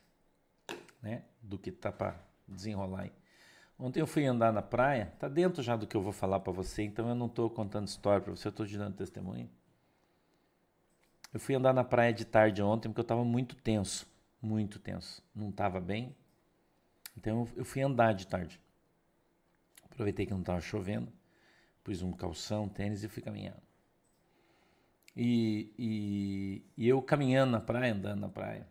Né? 1.01 1.23
Do 1.41 1.57
que 1.57 1.71
tá 1.71 1.91
para 1.91 2.23
desenrolar 2.47 3.01
aí. 3.01 3.11
Ontem 3.79 4.01
eu 4.01 4.05
fui 4.05 4.23
andar 4.27 4.53
na 4.53 4.61
praia, 4.61 5.11
tá 5.17 5.27
dentro 5.27 5.63
já 5.63 5.75
do 5.75 5.87
que 5.87 5.97
eu 5.97 6.01
vou 6.03 6.11
falar 6.11 6.41
para 6.41 6.53
você, 6.53 6.83
então 6.83 7.09
eu 7.09 7.15
não 7.15 7.25
estou 7.25 7.49
contando 7.49 7.87
história 7.87 8.21
para 8.21 8.35
você, 8.35 8.47
eu 8.47 8.51
estou 8.51 8.67
te 8.67 8.77
dando 8.77 8.97
testemunho. 8.97 9.49
Eu 11.33 11.39
fui 11.39 11.55
andar 11.55 11.73
na 11.73 11.83
praia 11.83 12.13
de 12.13 12.23
tarde 12.23 12.61
ontem 12.61 12.87
porque 12.87 12.99
eu 12.99 13.03
estava 13.03 13.25
muito 13.25 13.55
tenso, 13.55 14.05
muito 14.39 14.77
tenso, 14.77 15.23
não 15.33 15.49
estava 15.49 15.81
bem. 15.81 16.15
Então 17.17 17.47
eu 17.55 17.65
fui 17.65 17.81
andar 17.81 18.13
de 18.13 18.27
tarde. 18.27 18.61
Aproveitei 19.99 20.25
que 20.25 20.31
não 20.31 20.39
estava 20.39 20.61
chovendo, 20.61 21.11
pus 21.83 22.01
um 22.01 22.13
calção, 22.13 22.69
tênis 22.69 23.03
e 23.03 23.09
fui 23.09 23.21
caminhando. 23.21 23.61
E, 25.13 25.73
e, 25.77 26.65
e 26.77 26.87
eu 26.87 27.01
caminhando 27.01 27.51
na 27.51 27.59
praia, 27.59 27.93
andando 27.93 28.21
na 28.21 28.29
praia, 28.29 28.65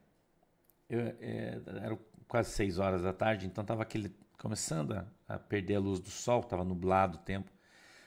eu, 0.88 1.00
é, 1.20 1.60
era 1.82 1.98
quase 2.26 2.52
seis 2.52 2.78
horas 2.78 3.02
da 3.02 3.12
tarde, 3.12 3.44
então 3.44 3.60
estava 3.60 3.82
aquele 3.82 4.10
começando 4.38 4.92
a, 4.94 5.06
a, 5.28 5.38
perder 5.38 5.74
a 5.74 5.80
luz 5.80 6.00
do 6.00 6.08
sol, 6.08 6.40
estava 6.40 6.64
nublado 6.64 7.18
o 7.18 7.20
tempo, 7.20 7.52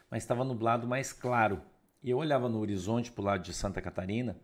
mas 0.09 0.23
estava 0.23 0.43
nublado 0.43 0.87
mais 0.87 1.13
claro. 1.13 1.61
E 2.01 2.09
eu 2.09 2.17
olhava 2.17 2.49
no 2.49 2.57
horizonte 2.57 3.11
para 3.11 3.21
o 3.21 3.25
lado 3.25 3.43
de 3.43 3.53
Santa 3.53 3.83
Catarina 3.83 4.35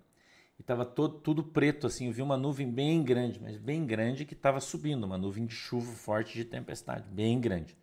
e 0.59 0.61
estava 0.61 0.85
tudo 0.85 1.43
preto 1.43 1.87
assim. 1.87 2.05
Eu 2.05 2.13
vi 2.13 2.21
uma 2.21 2.37
nuvem 2.37 2.71
bem 2.71 3.03
grande, 3.03 3.41
mas 3.41 3.57
bem 3.57 3.87
grande 3.87 4.23
que 4.23 4.35
estava 4.35 4.59
subindo, 4.59 5.03
uma 5.03 5.17
nuvem 5.17 5.47
de 5.47 5.55
chuva 5.55 5.91
forte 5.93 6.35
de 6.35 6.45
tempestade, 6.45 7.09
bem 7.09 7.41
grande 7.41 7.75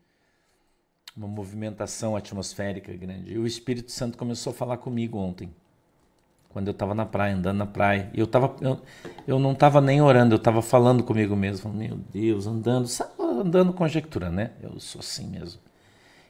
uma 1.17 1.29
movimentação 1.29 2.17
atmosférica 2.17 2.93
grande. 2.93 3.33
E 3.33 3.39
o 3.39 3.47
Espírito 3.47 3.93
Santo 3.93 4.19
começou 4.19 4.53
a 4.53 4.55
falar 4.55 4.79
comigo 4.79 5.19
ontem, 5.19 5.51
quando 6.49 6.69
eu 6.69 6.73
estava 6.73 6.95
na 6.95 7.07
praia, 7.07 7.35
andando 7.35 7.59
na 7.59 7.67
praia. 7.67 8.11
E 8.13 8.21
eu, 8.21 8.27
tava, 8.27 8.55
eu, 8.61 8.81
eu 9.27 9.39
não 9.39 9.53
estava 9.53 9.81
nem 9.81 10.01
orando, 10.01 10.35
eu 10.35 10.39
estava 10.39 10.63
falando 10.63 11.03
comigo 11.03 11.37
mesmo. 11.37 11.73
Meu 11.73 11.97
Deus, 11.97 12.47
andando, 12.47 12.89
sabe, 12.89 13.13
andando 13.19 13.73
conjecturando, 13.73 14.37
né? 14.37 14.53
Eu 14.61 14.79
sou 14.81 15.01
assim 15.01 15.29
mesmo. 15.29 15.61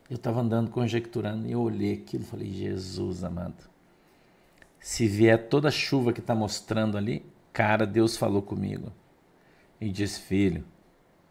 Eu 0.09 0.17
estava 0.17 0.41
andando 0.41 0.71
conjecturando 0.71 1.47
e 1.47 1.53
eu 1.53 1.61
olhei 1.61 1.95
aquilo 1.95 2.23
e 2.23 2.27
falei, 2.27 2.53
Jesus 2.53 3.25
amado, 3.25 3.65
se 4.79 5.09
vier 5.09 5.49
toda 5.49 5.69
a 5.69 5.71
chuva 5.71 6.13
que 6.13 6.21
está 6.21 6.35
mostrando 6.35 6.99
ali, 6.99 7.25
cara, 7.53 7.87
Deus 7.87 8.17
falou 8.17 8.43
comigo. 8.43 8.93
E 9.81 9.91
disse, 9.91 10.21
filho, 10.21 10.65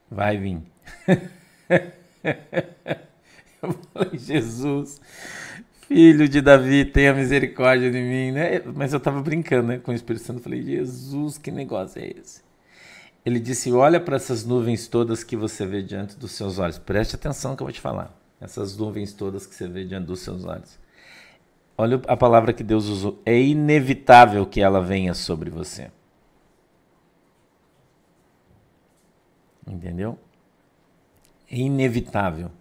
vai 0.09 0.37
vir. 0.37 0.61
Falei, 3.93 4.17
Jesus, 4.17 4.99
filho 5.87 6.27
de 6.27 6.41
Davi, 6.41 6.85
tenha 6.85 7.13
misericórdia 7.13 7.91
de 7.91 7.99
mim, 7.99 8.31
né? 8.31 8.61
Mas 8.73 8.93
eu 8.93 8.97
estava 8.97 9.21
brincando 9.21 9.67
né, 9.67 9.77
com 9.77 9.91
o 9.91 9.95
Espírito 9.95 10.25
Santo. 10.25 10.39
Eu 10.39 10.43
falei, 10.43 10.61
Jesus, 10.61 11.37
que 11.37 11.51
negócio 11.51 12.01
é 12.01 12.07
esse? 12.07 12.41
Ele 13.25 13.39
disse: 13.39 13.71
Olha 13.71 13.99
para 13.99 14.15
essas 14.15 14.45
nuvens 14.45 14.87
todas 14.87 15.23
que 15.23 15.35
você 15.35 15.65
vê 15.65 15.81
diante 15.81 16.17
dos 16.17 16.31
seus 16.31 16.59
olhos. 16.59 16.77
Preste 16.77 17.15
atenção 17.15 17.55
que 17.55 17.63
eu 17.63 17.65
vou 17.65 17.73
te 17.73 17.79
falar. 17.79 18.13
Essas 18.39 18.75
nuvens 18.75 19.13
todas 19.13 19.45
que 19.45 19.55
você 19.55 19.67
vê 19.67 19.85
diante 19.85 20.05
dos 20.05 20.19
seus 20.19 20.43
olhos. 20.43 20.77
Olha 21.77 22.01
a 22.07 22.17
palavra 22.17 22.53
que 22.53 22.63
Deus 22.63 22.85
usou. 22.85 23.21
É 23.25 23.39
inevitável 23.39 24.45
que 24.45 24.61
ela 24.61 24.81
venha 24.81 25.13
sobre 25.13 25.49
você. 25.49 25.89
Entendeu? 29.65 30.19
É 31.49 31.57
inevitável. 31.57 32.51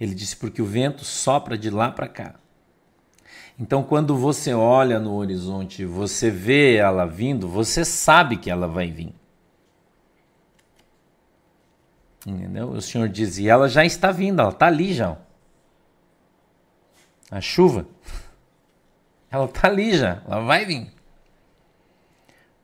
Ele 0.00 0.14
disse 0.14 0.36
porque 0.36 0.62
o 0.62 0.66
vento 0.66 1.04
sopra 1.04 1.58
de 1.58 1.70
lá 1.70 1.90
para 1.90 2.08
cá. 2.08 2.34
Então, 3.58 3.82
quando 3.82 4.16
você 4.16 4.54
olha 4.54 5.00
no 5.00 5.14
horizonte, 5.14 5.84
você 5.84 6.30
vê 6.30 6.76
ela 6.76 7.04
vindo, 7.04 7.48
você 7.48 7.84
sabe 7.84 8.36
que 8.36 8.50
ela 8.50 8.68
vai 8.68 8.90
vir. 8.90 9.12
Entendeu? 12.24 12.70
O 12.70 12.80
Senhor 12.80 13.08
diz, 13.08 13.38
e 13.38 13.48
ela 13.48 13.68
já 13.68 13.84
está 13.84 14.12
vindo, 14.12 14.40
ela 14.40 14.50
está 14.50 14.66
ali 14.66 14.94
já. 14.94 15.16
A 17.30 17.40
chuva, 17.40 17.86
ela 19.30 19.46
está 19.46 19.66
ali 19.66 19.96
já, 19.96 20.22
ela 20.26 20.40
vai 20.40 20.64
vir. 20.64 20.92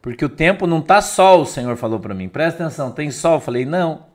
Porque 0.01 0.25
o 0.25 0.29
tempo 0.29 0.67
não 0.67 0.79
está 0.79 1.01
sol, 1.01 1.43
o 1.43 1.47
Senhor 1.47 1.77
falou 1.77 1.99
para 1.99 2.15
mim. 2.15 2.29
Presta 2.29 2.63
atenção, 2.63 2.93
tem 2.93 3.11
sol? 3.11 3.35
Eu 3.35 3.41
falei, 3.41 3.65
não. 3.65 4.07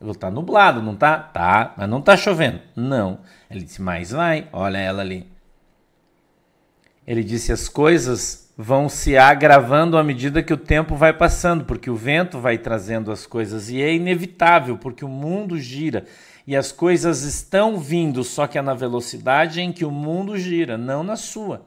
Está 0.00 0.30
nublado, 0.30 0.80
não 0.80 0.94
tá? 0.94 1.18
Tá, 1.18 1.74
mas 1.76 1.88
não 1.88 1.98
está 1.98 2.16
chovendo. 2.16 2.60
Não. 2.76 3.18
Ele 3.50 3.64
disse, 3.64 3.82
mas 3.82 4.12
vai, 4.12 4.48
olha 4.52 4.78
ela 4.78 5.02
ali. 5.02 5.26
Ele 7.06 7.24
disse, 7.24 7.50
as 7.52 7.68
coisas 7.68 8.52
vão 8.56 8.88
se 8.88 9.16
agravando 9.16 9.96
à 9.96 10.04
medida 10.04 10.42
que 10.42 10.52
o 10.52 10.56
tempo 10.56 10.94
vai 10.94 11.12
passando, 11.12 11.64
porque 11.64 11.88
o 11.88 11.96
vento 11.96 12.38
vai 12.38 12.58
trazendo 12.58 13.10
as 13.10 13.26
coisas 13.26 13.70
e 13.70 13.80
é 13.80 13.94
inevitável, 13.94 14.76
porque 14.76 15.04
o 15.04 15.08
mundo 15.08 15.58
gira 15.58 16.04
e 16.46 16.56
as 16.56 16.72
coisas 16.72 17.22
estão 17.22 17.78
vindo, 17.78 18.24
só 18.24 18.46
que 18.46 18.58
é 18.58 18.62
na 18.62 18.74
velocidade 18.74 19.60
em 19.60 19.72
que 19.72 19.84
o 19.84 19.90
mundo 19.90 20.36
gira, 20.36 20.76
não 20.76 21.02
na 21.02 21.14
sua. 21.14 21.66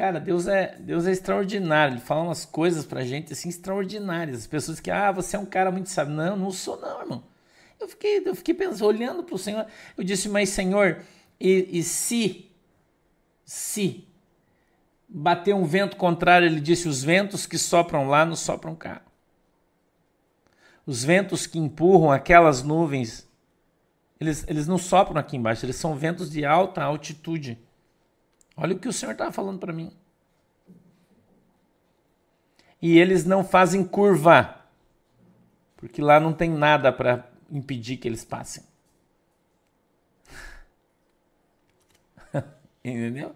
Cara, 0.00 0.18
Deus 0.18 0.46
é, 0.46 0.78
Deus 0.80 1.06
é 1.06 1.12
extraordinário. 1.12 1.92
Ele 1.92 2.00
fala 2.00 2.22
umas 2.22 2.46
coisas 2.46 2.86
pra 2.86 3.04
gente 3.04 3.34
assim 3.34 3.50
extraordinárias. 3.50 4.38
As 4.38 4.46
pessoas 4.46 4.80
que, 4.80 4.90
ah, 4.90 5.12
você 5.12 5.36
é 5.36 5.38
um 5.38 5.44
cara 5.44 5.70
muito 5.70 5.90
sábio. 5.90 6.14
Não, 6.14 6.34
não 6.36 6.50
sou 6.50 6.80
não, 6.80 7.02
irmão. 7.02 7.24
Eu 7.78 7.86
fiquei, 7.86 8.22
eu 8.24 8.34
fiquei 8.34 8.54
pensando, 8.54 8.86
olhando 8.86 9.22
pro 9.22 9.36
Senhor. 9.36 9.66
Eu 9.98 10.02
disse, 10.02 10.26
mas 10.26 10.48
Senhor, 10.48 11.02
e, 11.38 11.68
e 11.70 11.82
se, 11.82 12.50
se 13.44 14.08
Bateu 15.06 15.54
um 15.54 15.66
vento 15.66 15.98
contrário, 15.98 16.46
ele 16.46 16.60
disse: 16.60 16.88
os 16.88 17.04
ventos 17.04 17.44
que 17.44 17.58
sopram 17.58 18.08
lá 18.08 18.24
não 18.24 18.36
sopram 18.36 18.74
cá. 18.74 19.02
Os 20.86 21.04
ventos 21.04 21.46
que 21.46 21.58
empurram 21.58 22.10
aquelas 22.10 22.62
nuvens, 22.62 23.28
eles, 24.18 24.46
eles 24.48 24.66
não 24.66 24.78
sopram 24.78 25.20
aqui 25.20 25.36
embaixo, 25.36 25.66
eles 25.66 25.76
são 25.76 25.94
ventos 25.94 26.30
de 26.30 26.42
alta 26.42 26.82
altitude. 26.82 27.58
Olha 28.60 28.76
o 28.76 28.78
que 28.78 28.88
o 28.88 28.92
Senhor 28.92 29.12
estava 29.12 29.32
falando 29.32 29.58
para 29.58 29.72
mim. 29.72 29.90
E 32.82 32.98
eles 32.98 33.24
não 33.24 33.42
fazem 33.42 33.82
curva, 33.82 34.54
porque 35.78 36.02
lá 36.02 36.20
não 36.20 36.34
tem 36.34 36.50
nada 36.50 36.92
para 36.92 37.26
impedir 37.50 37.96
que 37.96 38.06
eles 38.06 38.22
passem. 38.22 38.62
Entendeu? 42.84 43.34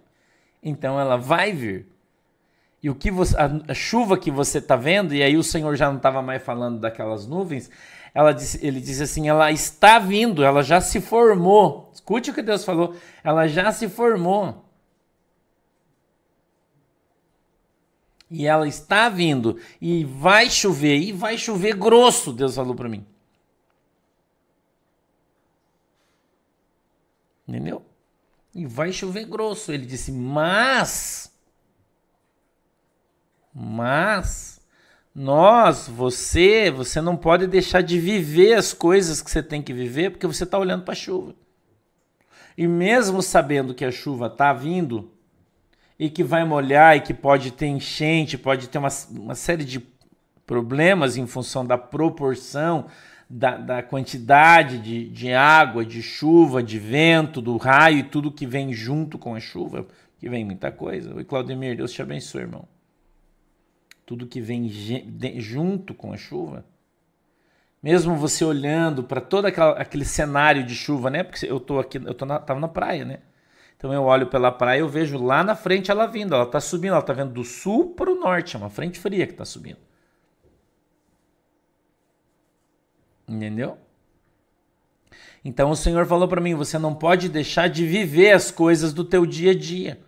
Então 0.62 1.00
ela 1.00 1.16
vai 1.16 1.52
vir. 1.52 1.87
E 2.83 2.90
o 2.90 2.95
que 2.95 3.11
você, 3.11 3.35
a, 3.38 3.50
a 3.69 3.75
chuva 3.75 4.19
que 4.19 4.31
você 4.31 4.59
está 4.59 4.76
vendo, 4.76 5.14
e 5.14 5.23
aí 5.23 5.38
o 5.38 5.43
Senhor 5.43 5.75
já 5.75 5.88
não 5.88 5.97
estava 5.97 6.21
mais 6.21 6.43
falando 6.43 6.81
daquelas 6.81 7.26
nuvens, 7.26 7.71
ela 8.12 8.33
disse, 8.33 8.64
ele 8.64 8.78
disse 8.78 9.02
assim: 9.02 9.26
ela 9.26 9.50
está 9.50 9.99
vindo, 9.99 10.45
ela 10.45 10.62
já 10.62 10.83
se 10.83 11.00
formou. 11.00 11.90
Escute 11.95 12.31
o 12.31 12.35
que 12.35 12.43
Deus 12.43 12.62
falou, 12.62 12.95
ela 13.23 13.47
já 13.47 13.73
se 13.73 13.88
formou. 13.88 14.63
E 18.31 18.47
ela 18.47 18.66
está 18.66 19.09
vindo, 19.09 19.61
e 19.81 20.04
vai 20.04 20.50
chover, 20.50 20.99
e 20.99 21.12
vai 21.12 21.38
chover 21.38 21.76
grosso, 21.76 22.33
Deus 22.33 22.54
falou 22.57 22.75
para 22.75 22.88
mim. 22.88 23.07
Entendeu? 27.47 27.85
E 28.54 28.66
vai 28.66 28.93
chover 28.93 29.26
grosso. 29.26 29.73
Ele 29.73 29.87
disse, 29.87 30.11
mas. 30.11 31.33
Mas. 33.52 34.61
Nós, 35.14 35.87
você, 35.87 36.73
você 36.73 37.00
não 37.00 37.16
pode 37.16 37.47
deixar 37.47 37.83
de 37.83 38.00
viver 38.00 38.54
as 38.54 38.73
coisas 38.73 39.23
que 39.23 39.31
você 39.31 39.40
tem 39.40 39.62
que 39.62 39.73
viver 39.73 40.11
porque 40.11 40.26
você 40.26 40.43
está 40.43 40.59
olhando 40.59 40.83
para 40.83 40.93
a 40.93 40.97
chuva. 40.97 41.37
E 42.59 42.66
mesmo 42.66 43.23
sabendo 43.23 43.75
que 43.75 43.85
a 43.85 43.93
chuva 43.93 44.26
está 44.26 44.52
vindo 44.52 45.13
e 45.99 46.11
que 46.11 46.25
vai 46.25 46.45
molhar 46.45 46.97
e 46.97 47.01
que 47.01 47.15
pode 47.15 47.51
ter 47.53 47.67
enchente, 47.67 48.37
pode 48.37 48.69
ter 48.69 48.79
uma, 48.79 48.89
uma 49.11 49.35
série 49.35 49.65
de 49.65 49.81
problemas 50.47 51.17
em 51.17 51.27
função 51.27 51.65
da 51.65 51.79
proporção 51.79 52.87
da, 53.29 53.57
da 53.57 53.83
quantidade 53.83 54.79
de, 54.79 55.09
de 55.09 55.33
água, 55.33 55.85
de 55.85 56.03
chuva, 56.03 56.63
de 56.63 56.79
vento, 56.79 57.41
do 57.41 57.57
raio 57.57 57.99
e 57.99 58.03
tudo 58.03 58.31
que 58.31 58.47
vem 58.47 58.73
junto 58.73 59.19
com 59.19 59.35
a 59.35 59.41
chuva, 59.41 59.87
que 60.19 60.29
vem 60.29 60.45
muita 60.45 60.71
coisa. 60.71 61.15
Oi, 61.15 61.25
Claudemir, 61.25 61.77
Deus 61.77 61.93
te 61.93 62.03
abençoe, 62.03 62.43
irmão. 62.43 62.69
Tudo 64.05 64.27
que 64.27 64.41
vem 64.41 64.69
junto 65.39 65.95
com 65.95 66.13
a 66.13 66.17
chuva. 66.17 66.65
Mesmo 67.83 68.17
você 68.17 68.45
olhando 68.45 69.03
para 69.03 69.21
todo 69.21 69.47
aquela, 69.47 69.73
aquele 69.73 70.05
cenário 70.05 70.65
de 70.65 70.75
chuva, 70.75 71.11
né? 71.11 71.23
Porque 71.23 71.45
eu 71.47 71.59
tô 71.59 71.79
aqui, 71.79 71.99
eu 71.99 72.15
tô 72.15 72.25
na, 72.25 72.39
tava 72.39 72.61
na 72.61 72.69
praia, 72.69 73.05
né? 73.05 73.19
Então 73.76 73.93
eu 73.93 74.04
olho 74.04 74.28
pela 74.28 74.50
praia, 74.50 74.81
eu 74.81 74.88
vejo 74.88 75.19
lá 75.19 75.45
na 75.45 75.54
frente 75.54 75.90
ela 75.90 76.07
vindo, 76.07 76.35
ela 76.35 76.47
tá 76.47 76.61
subindo, 76.61 76.93
ela 76.93 77.02
tá 77.02 77.12
vendo 77.12 77.33
do 77.33 77.45
sul 77.45 77.90
para 77.95 78.11
o 78.11 78.14
norte, 78.14 78.57
é 78.57 78.59
uma 78.59 78.71
frente 78.71 78.99
fria 78.99 79.26
que 79.26 79.35
tá 79.35 79.45
subindo. 79.45 79.78
Entendeu? 83.28 83.78
Então 85.45 85.71
o 85.71 85.76
Senhor 85.76 86.07
falou 86.07 86.26
para 86.26 86.40
mim: 86.40 86.54
você 86.54 86.78
não 86.78 86.95
pode 86.95 87.28
deixar 87.28 87.69
de 87.69 87.87
viver 87.87 88.33
as 88.33 88.50
coisas 88.50 88.93
do 88.93 89.04
teu 89.04 89.26
dia 89.26 89.50
a 89.50 89.54
dia. 89.54 90.00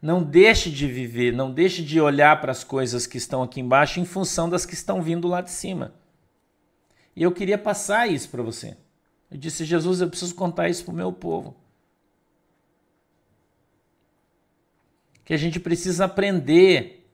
Não 0.00 0.22
deixe 0.22 0.68
de 0.68 0.86
viver, 0.86 1.32
não 1.32 1.52
deixe 1.52 1.82
de 1.82 2.00
olhar 2.00 2.40
para 2.40 2.50
as 2.50 2.64
coisas 2.64 3.06
que 3.06 3.16
estão 3.16 3.42
aqui 3.42 3.60
embaixo 3.60 4.00
em 4.00 4.04
função 4.04 4.50
das 4.50 4.66
que 4.66 4.74
estão 4.74 5.00
vindo 5.00 5.28
lá 5.28 5.40
de 5.40 5.50
cima. 5.50 5.94
E 7.14 7.22
eu 7.22 7.30
queria 7.30 7.56
passar 7.56 8.08
isso 8.08 8.28
para 8.28 8.42
você. 8.42 8.76
Eu 9.30 9.38
disse: 9.38 9.64
Jesus, 9.64 10.00
eu 10.00 10.08
preciso 10.08 10.34
contar 10.34 10.68
isso 10.68 10.84
para 10.84 10.92
o 10.92 10.96
meu 10.96 11.12
povo. 11.12 11.61
Que 15.24 15.34
a 15.34 15.38
gente 15.38 15.60
precisa 15.60 16.04
aprender 16.04 17.06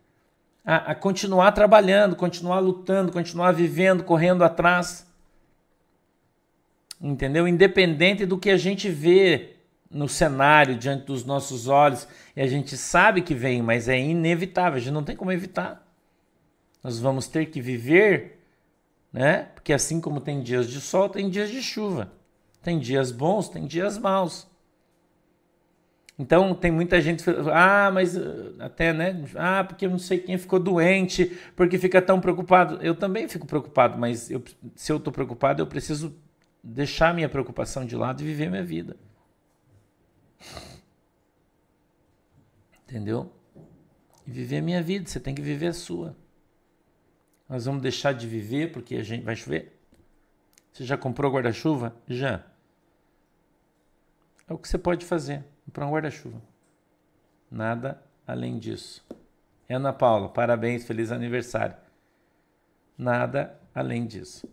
a, 0.65 0.93
a 0.93 0.95
continuar 0.95 1.53
trabalhando, 1.53 2.17
continuar 2.17 2.59
lutando, 2.61 3.13
continuar 3.13 3.53
vivendo, 3.53 4.05
correndo 4.05 4.43
atrás 4.45 5.09
entendeu? 7.01 7.47
Independente 7.47 8.27
do 8.27 8.39
que 8.39 8.51
a 8.51 8.57
gente 8.57 8.89
vê 8.89 9.55
no 9.91 10.09
cenário 10.09 10.77
diante 10.77 11.07
dos 11.07 11.25
nossos 11.25 11.67
olhos, 11.67 12.07
e 12.37 12.41
a 12.41 12.47
gente 12.47 12.77
sabe 12.77 13.23
que 13.23 13.35
vem, 13.35 13.63
mas 13.63 13.89
é 13.89 13.99
inevitável, 13.99 14.77
a 14.77 14.81
gente 14.81 14.93
não 14.93 15.05
tem 15.05 15.17
como 15.17 15.33
evitar. 15.33 15.87
Nós 16.83 16.99
vamos 16.99 17.27
ter 17.27 17.47
que 17.47 17.61
viver, 17.61 18.39
né? 19.13 19.49
Porque 19.55 19.73
assim 19.73 20.01
como 20.01 20.21
tem 20.21 20.43
dias 20.43 20.69
de 20.69 20.81
sol, 20.81 21.09
tem 21.09 21.31
dias 21.31 21.51
de 21.51 21.63
chuva. 21.63 22.13
Tem 22.63 22.79
dias 22.79 23.11
bons, 23.11 23.49
tem 23.49 23.67
dias 23.67 23.97
maus. 23.97 24.47
Então 26.19 26.53
tem 26.53 26.73
muita 26.73 27.01
gente, 27.01 27.23
ah, 27.53 27.91
mas 27.93 28.17
eh, 28.17 28.53
até, 28.59 28.93
né? 28.93 29.25
Ah, 29.37 29.63
porque 29.63 29.87
não 29.87 29.99
sei 29.99 30.19
quem 30.19 30.37
ficou 30.37 30.59
doente, 30.59 31.27
porque 31.55 31.79
fica 31.79 32.03
tão 32.03 32.21
preocupado. 32.21 32.79
Eu 32.83 32.97
também 32.97 33.29
fico 33.29 33.47
preocupado, 33.47 33.97
mas 33.97 34.29
eu, 34.29 34.43
se 34.75 34.91
eu 34.91 34.97
estou 34.97 35.13
preocupado, 35.13 35.63
eu 35.63 35.67
preciso 35.67 36.17
deixar 36.63 37.15
minha 37.15 37.29
preocupação 37.29 37.85
de 37.87 37.95
lado 37.95 38.21
e 38.21 38.25
viver 38.27 38.51
minha 38.51 38.65
vida. 38.65 38.97
Entendeu? 42.83 43.33
E 44.27 44.31
viver 44.31 44.59
a 44.59 44.63
minha 44.63 44.83
vida, 44.83 45.09
você 45.09 45.21
tem 45.21 45.35
que 45.35 45.43
viver 45.43 45.69
a 45.69 45.73
sua. 45.73 46.17
Nós 47.49 47.65
vamos 47.65 47.81
deixar 47.81 48.13
de 48.13 48.27
viver 48.27 48.73
porque 48.73 48.97
a 48.97 49.03
gente 49.05 49.25
vai 49.25 49.37
chover? 49.37 49.79
Você 50.73 50.85
já 50.85 50.97
comprou 50.97 51.31
guarda-chuva? 51.31 51.95
Já. 52.09 52.45
É 54.49 54.53
o 54.53 54.59
que 54.59 54.69
você 54.69 54.79
pode 54.79 55.05
fazer, 55.05 55.45
comprar 55.69 55.87
um 55.87 55.91
guarda-chuva. 55.91 56.41
Nada 57.51 58.03
além 58.27 58.59
disso. 58.59 59.05
Ana 59.69 59.93
Paula, 59.93 60.31
parabéns, 60.31 60.87
feliz 60.87 61.13
aniversário. 61.13 61.77
Nada 62.97 63.55
além 63.75 64.07
disso. 64.07 64.49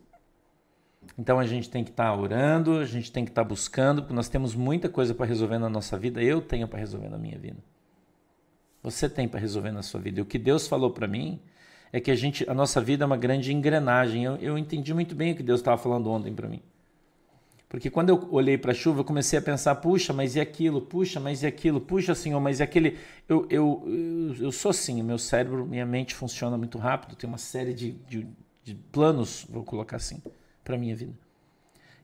Então 1.18 1.40
a 1.40 1.46
gente 1.46 1.70
tem 1.70 1.86
que 1.86 1.92
estar 1.92 2.12
tá 2.12 2.16
orando, 2.16 2.80
a 2.80 2.86
gente 2.86 3.12
tem 3.12 3.24
que 3.24 3.32
estar 3.32 3.44
tá 3.44 3.48
buscando, 3.48 4.02
porque 4.02 4.14
nós 4.14 4.28
temos 4.28 4.54
muita 4.56 4.90
coisa 4.90 5.16
para 5.16 5.26
resolver 5.26 5.58
na 5.58 5.70
nossa 5.70 5.98
vida. 5.98 6.22
Eu 6.22 6.42
tenho 6.42 6.68
para 6.68 6.80
resolver 6.80 7.08
na 7.10 7.18
minha 7.18 7.38
vida. 7.38 7.64
Você 8.84 9.08
tem 9.08 9.28
para 9.28 9.40
resolver 9.40 9.72
na 9.72 9.82
sua 9.82 10.02
vida. 10.02 10.20
E 10.20 10.22
o 10.22 10.26
que 10.26 10.38
Deus 10.38 10.68
falou 10.68 10.92
para 10.92 11.08
mim 11.08 11.40
é 11.94 12.02
que 12.02 12.12
a 12.12 12.16
gente, 12.16 12.48
a 12.50 12.54
nossa 12.54 12.82
vida 12.82 13.06
é 13.06 13.08
uma 13.08 13.18
grande 13.18 13.54
engrenagem. 13.54 14.26
Eu, 14.26 14.36
eu 14.36 14.58
entendi 14.58 14.94
muito 14.94 15.16
bem 15.16 15.32
o 15.32 15.36
que 15.36 15.44
Deus 15.44 15.62
estava 15.62 15.78
falando 15.78 16.12
ontem 16.12 16.34
para 16.34 16.50
mim. 16.50 16.62
Porque 17.76 17.90
quando 17.90 18.08
eu 18.08 18.26
olhei 18.32 18.58
para 18.58 18.72
a 18.72 18.74
chuva, 18.74 19.02
eu 19.02 19.04
comecei 19.04 19.38
a 19.38 19.42
pensar: 19.42 19.76
puxa, 19.76 20.14
mas 20.14 20.38
e 20.38 20.40
aquilo? 20.40 20.80
Puxa, 20.80 21.20
mas 21.20 21.44
e 21.44 21.46
aquilo? 21.46 21.82
Puxa, 21.82 22.16
Senhor, 22.16 22.40
mas 22.40 22.62
e 22.62 22.64
aquele. 22.64 22.98
Eu, 23.28 23.46
eu, 23.50 23.84
eu, 23.86 24.46
eu 24.46 24.52
sou 24.54 24.70
assim, 24.70 25.04
meu 25.04 25.18
cérebro, 25.18 25.66
minha 25.66 25.86
mente 25.86 26.16
funciona 26.16 26.58
muito 26.58 26.78
rápido, 26.78 27.18
tem 27.18 27.28
uma 27.28 27.38
série 27.38 27.74
de, 27.74 27.92
de, 28.08 28.26
de 28.64 28.76
planos, 28.76 29.46
vou 29.50 29.62
colocar 29.66 29.98
assim 29.98 30.24
para 30.64 30.76
a 30.76 30.78
minha 30.78 30.96
vida. 30.96 31.12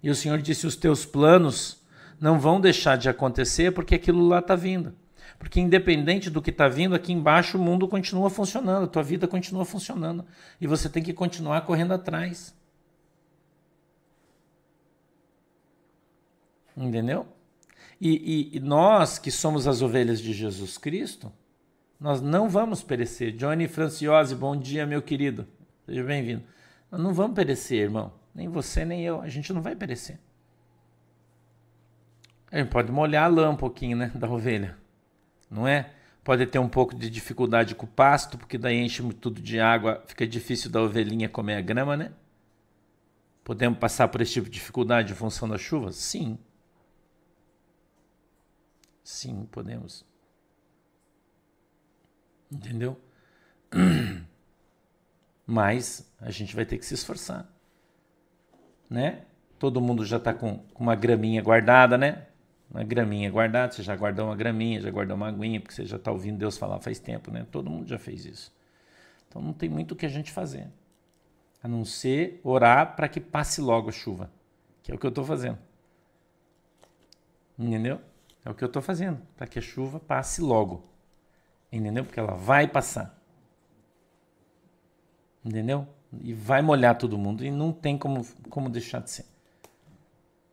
E 0.03 0.09
o 0.09 0.15
Senhor 0.15 0.41
disse: 0.41 0.67
os 0.67 0.75
teus 0.75 1.05
planos 1.05 1.81
não 2.19 2.37
vão 2.37 2.59
deixar 2.59 2.97
de 2.97 3.07
acontecer 3.07 3.71
porque 3.71 3.95
aquilo 3.95 4.27
lá 4.27 4.39
está 4.39 4.57
vindo. 4.57 4.93
Porque 5.39 5.61
independente 5.61 6.29
do 6.29 6.41
que 6.41 6.49
está 6.49 6.67
vindo, 6.67 6.95
aqui 6.95 7.13
embaixo 7.13 7.57
o 7.57 7.61
mundo 7.61 7.87
continua 7.87 8.29
funcionando, 8.29 8.83
a 8.83 8.87
tua 8.87 9.03
vida 9.03 9.25
continua 9.25 9.63
funcionando. 9.63 10.25
E 10.59 10.67
você 10.67 10.89
tem 10.89 11.01
que 11.01 11.13
continuar 11.13 11.61
correndo 11.61 11.93
atrás. 11.93 12.53
Entendeu? 16.75 17.27
E, 17.99 18.49
e, 18.53 18.57
e, 18.57 18.59
nós 18.59 19.19
que 19.19 19.29
somos 19.29 19.67
as 19.67 19.81
ovelhas 19.81 20.19
de 20.19 20.33
Jesus 20.33 20.77
Cristo, 20.77 21.31
nós 21.99 22.21
não 22.21 22.49
vamos 22.49 22.81
perecer. 22.81 23.31
Johnny 23.35 23.67
Franciose, 23.67 24.33
bom 24.33 24.55
dia, 24.55 24.85
meu 24.85 25.01
querido. 25.01 25.47
Seja 25.85 26.03
bem-vindo. 26.03 26.43
Nós 26.89 26.99
não 26.99 27.13
vamos 27.13 27.35
perecer, 27.35 27.79
irmão. 27.79 28.11
Nem 28.33 28.47
você, 28.47 28.83
nem 28.83 29.03
eu. 29.03 29.21
A 29.21 29.27
gente 29.27 29.53
não 29.53 29.61
vai 29.61 29.75
perecer. 29.75 30.19
A 32.51 32.57
gente 32.57 32.69
pode 32.69 32.91
molhar 32.91 33.25
a 33.25 33.27
lã 33.27 33.49
um 33.49 33.55
pouquinho, 33.55 33.95
né? 33.95 34.11
Da 34.15 34.29
ovelha. 34.29 34.77
Não 35.49 35.67
é? 35.67 35.91
Pode 36.23 36.45
ter 36.45 36.59
um 36.59 36.69
pouco 36.69 36.95
de 36.95 37.09
dificuldade 37.09 37.75
com 37.75 37.85
o 37.85 37.89
pasto, 37.89 38.37
porque 38.37 38.57
daí 38.57 38.77
enche 38.77 39.01
tudo 39.13 39.41
de 39.41 39.59
água, 39.59 40.03
fica 40.05 40.25
difícil 40.27 40.69
da 40.69 40.81
ovelhinha 40.81 41.27
comer 41.27 41.55
a 41.55 41.61
grama, 41.61 41.97
né? 41.97 42.11
Podemos 43.43 43.79
passar 43.79 44.07
por 44.07 44.21
esse 44.21 44.33
tipo 44.33 44.45
de 44.47 44.53
dificuldade 44.53 45.13
em 45.13 45.15
função 45.15 45.47
da 45.47 45.57
chuva? 45.57 45.91
Sim. 45.91 46.37
Sim, 49.11 49.45
podemos. 49.51 50.05
Entendeu? 52.51 52.99
Mas 55.45 56.11
a 56.19 56.31
gente 56.31 56.55
vai 56.55 56.65
ter 56.65 56.77
que 56.77 56.85
se 56.85 56.93
esforçar 56.93 57.51
né? 58.91 59.21
Todo 59.57 59.79
mundo 59.79 60.05
já 60.05 60.17
está 60.17 60.33
com, 60.33 60.59
uma 60.77 60.95
graminha 60.95 61.41
guardada, 61.41 61.97
né? 61.97 62.27
uma 62.69 62.83
graminha 62.83 63.29
guardada, 63.29 63.71
você 63.71 63.83
já 63.83 63.95
guardou 63.95 64.25
uma 64.25 64.35
graminha, 64.35 64.79
já 64.79 64.89
guardou 64.89 65.15
uma 65.15 65.27
aguinha, 65.27 65.59
porque 65.59 65.73
você 65.73 65.85
já 65.85 65.97
está 65.97 66.11
ouvindo 66.11 66.37
Deus 66.37 66.57
falar 66.57 66.79
faz 66.79 66.99
tempo, 66.99 67.31
né? 67.31 67.45
Todo 67.51 67.69
mundo 67.69 67.87
já 67.87 67.99
fez 67.99 68.25
isso. 68.25 68.53
Então 69.27 69.41
não 69.41 69.53
tem 69.53 69.69
muito 69.69 69.93
o 69.93 69.95
que 69.95 70.05
a 70.05 70.09
gente 70.09 70.31
fazer, 70.31 70.67
a 71.63 71.67
não 71.67 71.83
ser 71.85 72.39
orar 72.43 72.95
para 72.95 73.07
que 73.07 73.19
passe 73.19 73.61
logo 73.61 73.89
a 73.89 73.91
chuva, 73.91 74.31
que 74.83 74.91
é 74.91 74.95
o 74.95 74.97
que 74.97 75.05
eu 75.05 75.09
estou 75.09 75.23
fazendo. 75.23 75.57
Entendeu? 77.59 78.01
É 78.43 78.49
o 78.49 78.55
que 78.55 78.63
eu 78.63 78.67
estou 78.67 78.81
fazendo, 78.81 79.21
para 79.37 79.47
que 79.47 79.59
a 79.59 79.61
chuva 79.61 79.99
passe 79.99 80.41
logo. 80.41 80.83
Entendeu? 81.71 82.03
Porque 82.03 82.19
ela 82.19 82.33
vai 82.33 82.67
passar. 82.67 83.19
Entendeu? 85.43 85.87
E 86.21 86.33
vai 86.33 86.61
molhar 86.61 86.97
todo 86.97 87.17
mundo 87.17 87.45
e 87.45 87.51
não 87.51 87.71
tem 87.71 87.97
como, 87.97 88.25
como 88.49 88.69
deixar 88.69 88.99
de 88.99 89.11
ser. 89.11 89.25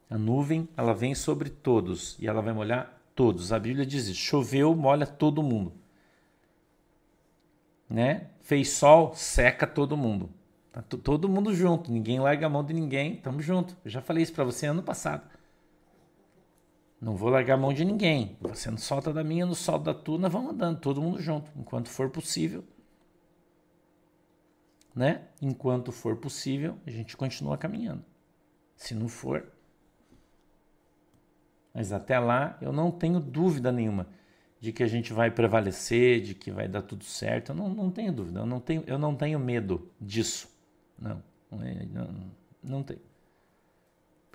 A 0.08 0.16
nuvem, 0.16 0.68
ela 0.76 0.94
vem 0.94 1.14
sobre 1.14 1.50
todos 1.50 2.16
e 2.18 2.26
ela 2.26 2.40
vai 2.40 2.54
molhar 2.54 2.98
todos. 3.14 3.52
A 3.52 3.58
Bíblia 3.58 3.84
diz 3.84 4.06
isso: 4.06 4.20
choveu, 4.20 4.74
molha 4.74 5.06
todo 5.06 5.42
mundo. 5.42 5.72
Né? 7.90 8.28
Fez 8.40 8.70
sol, 8.70 9.14
seca 9.14 9.66
todo 9.66 9.96
mundo. 9.96 10.30
Tá 10.72 10.82
todo 10.82 11.28
mundo 11.28 11.54
junto, 11.54 11.90
ninguém 11.90 12.20
larga 12.20 12.46
a 12.46 12.48
mão 12.48 12.62
de 12.62 12.72
ninguém, 12.72 13.14
estamos 13.14 13.44
junto. 13.44 13.76
Eu 13.84 13.90
já 13.90 14.00
falei 14.00 14.22
isso 14.22 14.32
para 14.32 14.44
você 14.44 14.66
ano 14.66 14.82
passado. 14.82 15.28
Não 17.00 17.14
vou 17.14 17.28
largar 17.30 17.54
a 17.54 17.56
mão 17.56 17.72
de 17.72 17.84
ninguém. 17.84 18.36
Você 18.40 18.70
não 18.70 18.78
solta 18.78 19.12
da 19.12 19.22
minha, 19.22 19.46
não 19.46 19.54
solta 19.54 19.92
da 19.92 19.94
tua, 19.94 20.18
nós 20.18 20.32
vamos 20.32 20.52
andando, 20.52 20.80
todo 20.80 21.00
mundo 21.00 21.20
junto, 21.20 21.50
enquanto 21.56 21.88
for 21.88 22.10
possível. 22.10 22.64
Né? 24.94 25.22
Enquanto 25.40 25.92
for 25.92 26.16
possível, 26.16 26.76
a 26.84 26.90
gente 26.90 27.16
continua 27.16 27.56
caminhando. 27.56 28.04
Se 28.76 28.94
não 28.94 29.08
for. 29.08 29.46
Mas 31.72 31.92
até 31.92 32.18
lá, 32.18 32.58
eu 32.60 32.72
não 32.72 32.90
tenho 32.90 33.20
dúvida 33.20 33.70
nenhuma 33.70 34.08
de 34.60 34.72
que 34.72 34.82
a 34.82 34.88
gente 34.88 35.12
vai 35.12 35.30
prevalecer, 35.30 36.20
de 36.20 36.34
que 36.34 36.50
vai 36.50 36.66
dar 36.66 36.82
tudo 36.82 37.04
certo. 37.04 37.50
Eu 37.50 37.54
não, 37.54 37.68
não 37.68 37.90
tenho 37.92 38.12
dúvida, 38.12 38.40
eu 38.40 38.46
não 38.46 38.58
tenho, 38.58 38.82
eu 38.88 38.98
não 38.98 39.14
tenho 39.14 39.38
medo 39.38 39.88
disso. 40.00 40.48
Não, 40.98 41.22
não, 41.48 41.62
é, 41.62 41.86
não, 41.86 42.32
não 42.60 42.82
tenho 42.82 43.07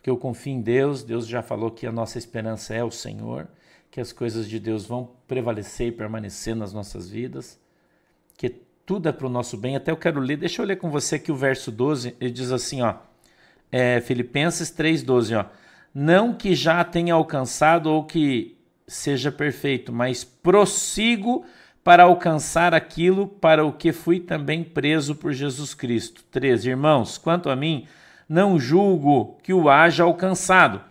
porque 0.03 0.09
eu 0.09 0.17
confio 0.17 0.51
em 0.51 0.59
Deus, 0.59 1.01
Deus 1.01 1.25
já 1.25 1.41
falou 1.41 1.71
que 1.71 1.87
a 1.87 1.91
nossa 1.91 2.17
esperança 2.17 2.73
é 2.73 2.83
o 2.83 2.91
Senhor, 2.91 3.47
que 3.89 4.01
as 4.01 4.11
coisas 4.11 4.49
de 4.49 4.59
Deus 4.59 4.85
vão 4.85 5.09
prevalecer 5.29 5.87
e 5.87 5.91
permanecer 5.93 6.53
nas 6.57 6.73
nossas 6.73 7.09
vidas, 7.09 7.57
que 8.35 8.49
tudo 8.85 9.07
é 9.07 9.13
para 9.13 9.27
o 9.27 9.29
nosso 9.29 9.55
bem. 9.55 9.77
Até 9.77 9.91
eu 9.91 9.95
quero 9.95 10.19
ler, 10.19 10.35
deixa 10.35 10.61
eu 10.61 10.65
ler 10.65 10.75
com 10.75 10.89
você 10.89 11.15
aqui 11.15 11.31
o 11.31 11.37
verso 11.37 11.71
12, 11.71 12.17
ele 12.19 12.31
diz 12.31 12.51
assim, 12.51 12.81
ó, 12.81 12.95
é, 13.71 14.01
Filipenses 14.01 14.69
3,12, 14.71 15.39
ó, 15.39 15.45
não 15.95 16.33
que 16.33 16.53
já 16.53 16.83
tenha 16.83 17.13
alcançado 17.13 17.89
ou 17.89 18.03
que 18.03 18.57
seja 18.85 19.31
perfeito, 19.31 19.93
mas 19.93 20.21
prossigo 20.21 21.45
para 21.81 22.03
alcançar 22.03 22.73
aquilo 22.73 23.25
para 23.25 23.65
o 23.65 23.71
que 23.71 23.93
fui 23.93 24.19
também 24.19 24.65
preso 24.65 25.15
por 25.15 25.31
Jesus 25.31 25.73
Cristo. 25.73 26.25
13. 26.29 26.71
Irmãos, 26.71 27.17
quanto 27.17 27.49
a 27.49 27.55
mim, 27.55 27.87
não 28.27 28.59
julgo 28.59 29.37
que 29.43 29.53
o 29.53 29.69
haja 29.69 30.03
alcançado. 30.03 30.81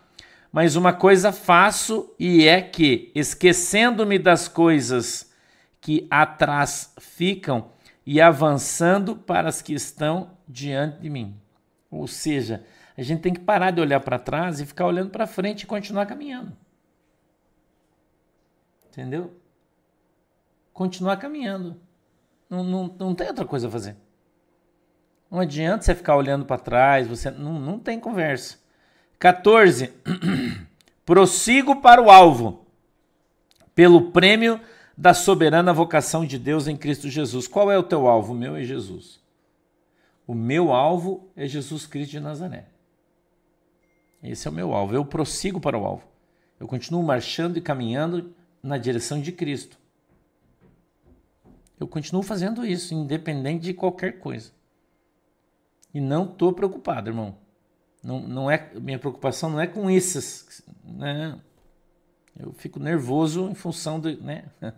Mas 0.53 0.77
uma 0.77 0.93
coisa 0.93 1.33
faço 1.33 2.15
e 2.19 2.47
é 2.47 2.61
que, 2.61 3.11
esquecendo-me 3.15 4.19
das 4.19 4.49
coisas 4.49 5.33
que 5.81 6.07
atrás 6.11 6.93
ficam 7.01 7.71
e 8.05 8.21
avançando 8.21 9.17
para 9.17 9.49
as 9.49 9.63
que 9.63 9.73
estão 9.73 10.31
diante 10.47 11.01
de 11.01 11.09
mim. 11.09 11.41
Ou 11.91 12.07
seja, 12.07 12.65
a 12.97 13.03
gente 13.03 13.23
tem 13.23 13.33
que 13.33 13.41
parar 13.41 13.71
de 13.71 13.81
olhar 13.81 14.01
para 14.01 14.19
trás 14.19 14.61
e 14.61 14.67
ficar 14.67 14.87
olhando 14.87 15.11
para 15.11 15.27
frente 15.27 15.63
e 15.63 15.67
continuar 15.67 16.07
caminhando. 16.07 16.57
Entendeu? 18.89 19.35
Continuar 20.73 21.17
caminhando. 21.17 21.81
Não, 22.49 22.63
não, 22.63 22.95
não 22.99 23.15
tem 23.15 23.29
outra 23.29 23.47
coisa 23.47 23.69
a 23.69 23.71
fazer. 23.71 23.97
Não 25.33 25.41
adianta 25.41 25.83
você 25.83 25.95
ficar 25.95 26.15
olhando 26.15 26.45
para 26.45 26.61
trás, 26.61 27.09
você 27.09 27.31
não, 27.31 27.59
não 27.59 27.79
tem 27.79 27.99
conversa. 27.99 28.59
14. 29.19 29.91
Prossigo 31.07 31.81
para 31.81 32.03
o 32.03 32.11
alvo, 32.11 32.67
pelo 33.75 34.11
prêmio 34.11 34.61
da 34.95 35.15
soberana 35.15 35.73
vocação 35.73 36.27
de 36.27 36.39
Deus 36.39 36.69
em 36.69 36.77
Cristo 36.77 37.09
Jesus. 37.09 37.49
Qual 37.49 37.73
é 37.73 37.79
o 37.79 37.83
teu 37.83 38.07
alvo? 38.07 38.35
O 38.35 38.37
meu 38.37 38.57
é 38.57 38.63
Jesus. 38.63 39.23
O 40.27 40.35
meu 40.35 40.71
alvo 40.71 41.31
é 41.35 41.47
Jesus 41.47 41.87
Cristo 41.87 42.11
de 42.11 42.21
Nazaré. 42.21 42.67
Esse 44.23 44.47
é 44.47 44.51
o 44.51 44.55
meu 44.55 44.75
alvo. 44.75 44.95
Eu 44.95 45.03
prossigo 45.03 45.59
para 45.59 45.79
o 45.79 45.87
alvo. 45.87 46.05
Eu 46.61 46.69
continuo 46.69 47.03
marchando 47.03 47.57
e 47.57 47.63
caminhando 47.63 48.35
na 48.63 48.77
direção 48.77 49.19
de 49.19 49.33
Cristo. 49.33 49.79
Eu 51.81 51.89
continuo 51.89 52.23
fazendo 52.23 52.67
isso, 52.67 52.93
independente 52.93 53.63
de 53.63 53.73
qualquer 53.73 54.19
coisa. 54.19 54.53
E 55.93 56.01
não 56.01 56.25
estou 56.25 56.53
preocupado, 56.53 57.11
irmão. 57.11 57.37
Não, 58.03 58.21
não 58.21 58.51
é 58.51 58.71
minha 58.75 58.99
preocupação 58.99 59.51
não 59.51 59.61
é 59.61 59.67
com 59.67 59.91
isso, 59.91 60.19
né? 60.85 61.39
Eu 62.39 62.53
fico 62.53 62.81
nervoso 62.81 63.49
em 63.49 63.55
função 63.55 64.01
de, 64.01 64.17
né? 64.17 64.45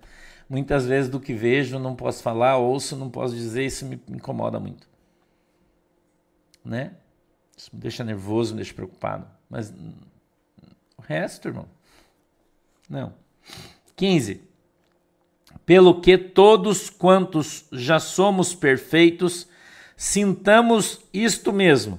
Muitas 0.48 0.84
vezes 0.86 1.10
do 1.10 1.18
que 1.18 1.32
vejo, 1.32 1.78
não 1.78 1.96
posso 1.96 2.22
falar, 2.22 2.58
ouço, 2.58 2.96
não 2.96 3.08
posso 3.08 3.34
dizer, 3.34 3.64
isso 3.64 3.86
me 3.86 3.98
incomoda 4.08 4.60
muito. 4.60 4.86
Né? 6.62 6.92
Isso 7.56 7.70
me 7.72 7.80
deixa 7.80 8.04
nervoso, 8.04 8.52
me 8.52 8.56
deixa 8.56 8.74
preocupado. 8.74 9.26
Mas 9.48 9.72
o 10.98 11.02
resto, 11.02 11.48
irmão, 11.48 11.66
não. 12.88 13.14
15. 13.96 14.42
Pelo 15.64 16.00
que 16.00 16.18
todos 16.18 16.90
quantos 16.90 17.66
já 17.72 17.98
somos 17.98 18.54
perfeitos, 18.54 19.48
Sintamos 19.96 21.00
isto 21.12 21.52
mesmo. 21.52 21.98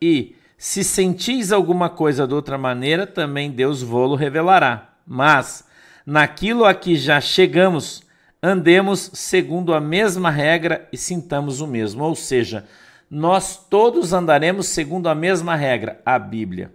E, 0.00 0.36
se 0.58 0.84
sentis 0.84 1.52
alguma 1.52 1.88
coisa 1.88 2.26
de 2.26 2.34
outra 2.34 2.58
maneira, 2.58 3.06
também 3.06 3.50
Deus 3.50 3.82
vô-lo 3.82 4.14
revelará. 4.14 4.94
Mas, 5.06 5.64
naquilo 6.04 6.64
a 6.64 6.74
que 6.74 6.96
já 6.96 7.20
chegamos, 7.20 8.02
andemos 8.42 9.10
segundo 9.14 9.72
a 9.72 9.80
mesma 9.80 10.30
regra 10.30 10.88
e 10.92 10.96
sintamos 10.96 11.60
o 11.60 11.66
mesmo. 11.66 12.04
Ou 12.04 12.14
seja, 12.14 12.66
nós 13.10 13.56
todos 13.56 14.12
andaremos 14.12 14.66
segundo 14.68 15.08
a 15.08 15.14
mesma 15.14 15.56
regra, 15.56 16.00
a 16.04 16.18
Bíblia. 16.18 16.72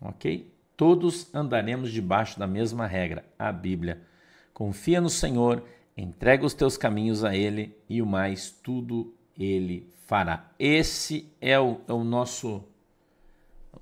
Ok? 0.00 0.50
Todos 0.76 1.28
andaremos 1.34 1.92
debaixo 1.92 2.38
da 2.38 2.46
mesma 2.46 2.86
regra, 2.86 3.24
a 3.38 3.52
Bíblia. 3.52 4.00
Confia 4.54 5.00
no 5.00 5.10
Senhor 5.10 5.62
Entrega 6.00 6.46
os 6.46 6.54
teus 6.54 6.76
caminhos 6.76 7.24
a 7.24 7.36
Ele 7.36 7.76
e 7.88 8.00
o 8.00 8.06
mais 8.06 8.50
tudo 8.50 9.14
Ele 9.38 9.86
fará. 10.06 10.50
Esse 10.58 11.30
é 11.40 11.58
o, 11.60 11.80
é 11.86 11.92
o 11.92 12.02
nosso 12.02 12.64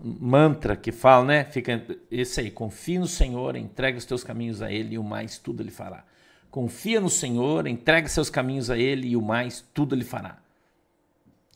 mantra 0.01 0.77
que 0.77 0.91
fala, 0.91 1.25
né? 1.25 1.45
Fica 1.45 1.85
esse 2.11 2.41
aí, 2.41 2.51
confia 2.51 3.01
no 3.01 3.07
Senhor, 3.07 3.57
entrega 3.57 3.99
os 3.99 4.05
teus 4.05 4.25
caminhos 4.25 4.63
a 4.63 4.71
Ele 4.71 4.95
e 4.95 4.99
o 4.99 5.05
mais 5.05 5.39
tudo 5.39 5.63
Ele 5.63 5.71
fará. 5.71 6.05
Confia 6.51 7.01
no 7.01 7.11
Senhor, 7.11 7.67
entrega 7.67 8.09
seus 8.09 8.29
caminhos 8.29 8.69
a 8.69 8.77
Ele 8.77 9.09
e 9.09 9.17
o 9.17 9.23
mais 9.23 9.65
tudo 9.73 9.95
Ele 9.95 10.05
fará. 10.05 10.39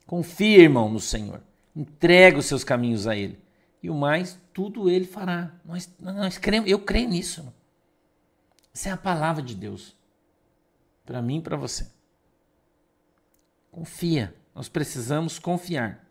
Confia, 0.06 0.58
irmão, 0.58 0.88
no 0.88 1.00
Senhor. 1.00 1.40
Entrega 1.74 2.38
os 2.38 2.46
seus 2.46 2.62
caminhos 2.62 3.06
a 3.06 3.16
Ele. 3.16 3.38
E 3.82 3.90
o 3.90 3.94
mais, 3.94 4.38
tudo 4.52 4.88
Ele 4.88 5.06
fará. 5.06 5.50
Nós, 5.64 5.92
nós 5.98 6.38
cremos, 6.38 6.70
eu 6.70 6.78
creio 6.78 7.08
nisso. 7.08 7.52
Essa 8.72 8.90
é 8.90 8.92
a 8.92 8.96
palavra 8.96 9.42
de 9.42 9.54
Deus 9.54 9.96
para 11.12 11.20
mim 11.20 11.36
e 11.36 11.42
para 11.42 11.58
você. 11.58 11.86
Confia, 13.70 14.34
nós 14.54 14.66
precisamos 14.66 15.38
confiar. 15.38 16.08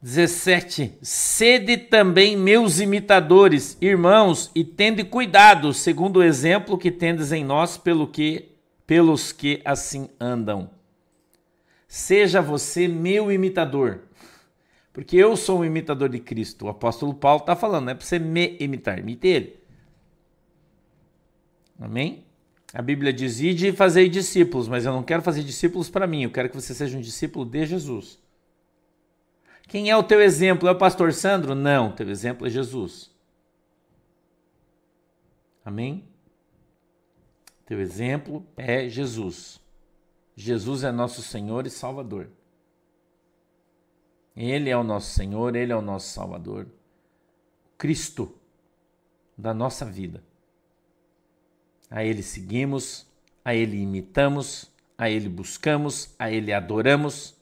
17. 0.00 0.96
Sede 1.02 1.76
também 1.76 2.36
meus 2.36 2.78
imitadores, 2.78 3.76
irmãos, 3.80 4.52
e 4.54 4.62
tende 4.62 5.02
cuidado, 5.02 5.74
segundo 5.74 6.18
o 6.18 6.22
exemplo 6.22 6.78
que 6.78 6.92
tendes 6.92 7.32
em 7.32 7.44
nós, 7.44 7.76
pelo 7.76 8.06
que, 8.06 8.52
pelos 8.86 9.32
que 9.32 9.60
assim 9.64 10.08
andam. 10.20 10.70
Seja 11.88 12.40
você 12.40 12.86
meu 12.86 13.32
imitador, 13.32 14.02
porque 14.92 15.16
eu 15.16 15.36
sou 15.36 15.58
um 15.58 15.64
imitador 15.64 16.08
de 16.08 16.20
Cristo. 16.20 16.66
O 16.66 16.68
apóstolo 16.68 17.12
Paulo 17.12 17.40
está 17.40 17.56
falando, 17.56 17.86
não 17.86 17.92
é 17.92 17.94
para 17.96 18.06
você 18.06 18.20
me 18.20 18.56
imitar, 18.60 18.96
imite 19.00 19.26
ele. 19.26 19.56
Amém? 21.80 22.25
A 22.76 22.82
Bíblia 22.82 23.10
diz: 23.10 23.40
Ide 23.40 23.68
e 23.68 23.72
fazei 23.72 24.06
discípulos, 24.06 24.68
mas 24.68 24.84
eu 24.84 24.92
não 24.92 25.02
quero 25.02 25.22
fazer 25.22 25.42
discípulos 25.42 25.88
para 25.88 26.06
mim, 26.06 26.24
eu 26.24 26.30
quero 26.30 26.50
que 26.50 26.54
você 26.54 26.74
seja 26.74 26.98
um 26.98 27.00
discípulo 27.00 27.46
de 27.46 27.64
Jesus. 27.64 28.18
Quem 29.66 29.88
é 29.88 29.96
o 29.96 30.02
teu 30.02 30.20
exemplo? 30.20 30.68
É 30.68 30.72
o 30.72 30.76
pastor 30.76 31.14
Sandro? 31.14 31.54
Não, 31.54 31.90
teu 31.90 32.06
exemplo 32.10 32.46
é 32.46 32.50
Jesus. 32.50 33.10
Amém? 35.64 36.06
Teu 37.64 37.80
exemplo 37.80 38.46
é 38.58 38.90
Jesus. 38.90 39.58
Jesus 40.36 40.84
é 40.84 40.92
nosso 40.92 41.22
Senhor 41.22 41.66
e 41.66 41.70
Salvador. 41.70 42.28
Ele 44.36 44.68
é 44.68 44.76
o 44.76 44.84
nosso 44.84 45.14
Senhor, 45.14 45.56
ele 45.56 45.72
é 45.72 45.76
o 45.76 45.80
nosso 45.80 46.12
Salvador. 46.12 46.66
Cristo 47.78 48.34
da 49.36 49.54
nossa 49.54 49.86
vida. 49.86 50.22
A 51.90 52.04
Ele 52.04 52.22
seguimos, 52.22 53.06
a 53.44 53.54
Ele 53.54 53.76
imitamos, 53.76 54.70
a 54.98 55.08
Ele 55.08 55.28
buscamos, 55.28 56.14
a 56.18 56.30
Ele 56.30 56.52
adoramos, 56.52 57.34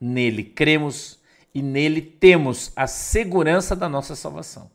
nele 0.00 0.42
cremos 0.42 1.20
e 1.54 1.62
nele 1.62 2.00
temos 2.00 2.72
a 2.74 2.86
segurança 2.86 3.76
da 3.76 3.88
nossa 3.88 4.16
salvação. 4.16 4.70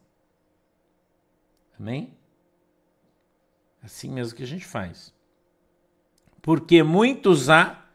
Amém? 1.80 2.14
Assim 3.82 4.10
mesmo 4.10 4.36
que 4.36 4.44
a 4.44 4.48
gente 4.48 4.66
faz. 4.66 5.14
Porque 6.42 6.82
muitos 6.84 7.50
há, 7.50 7.86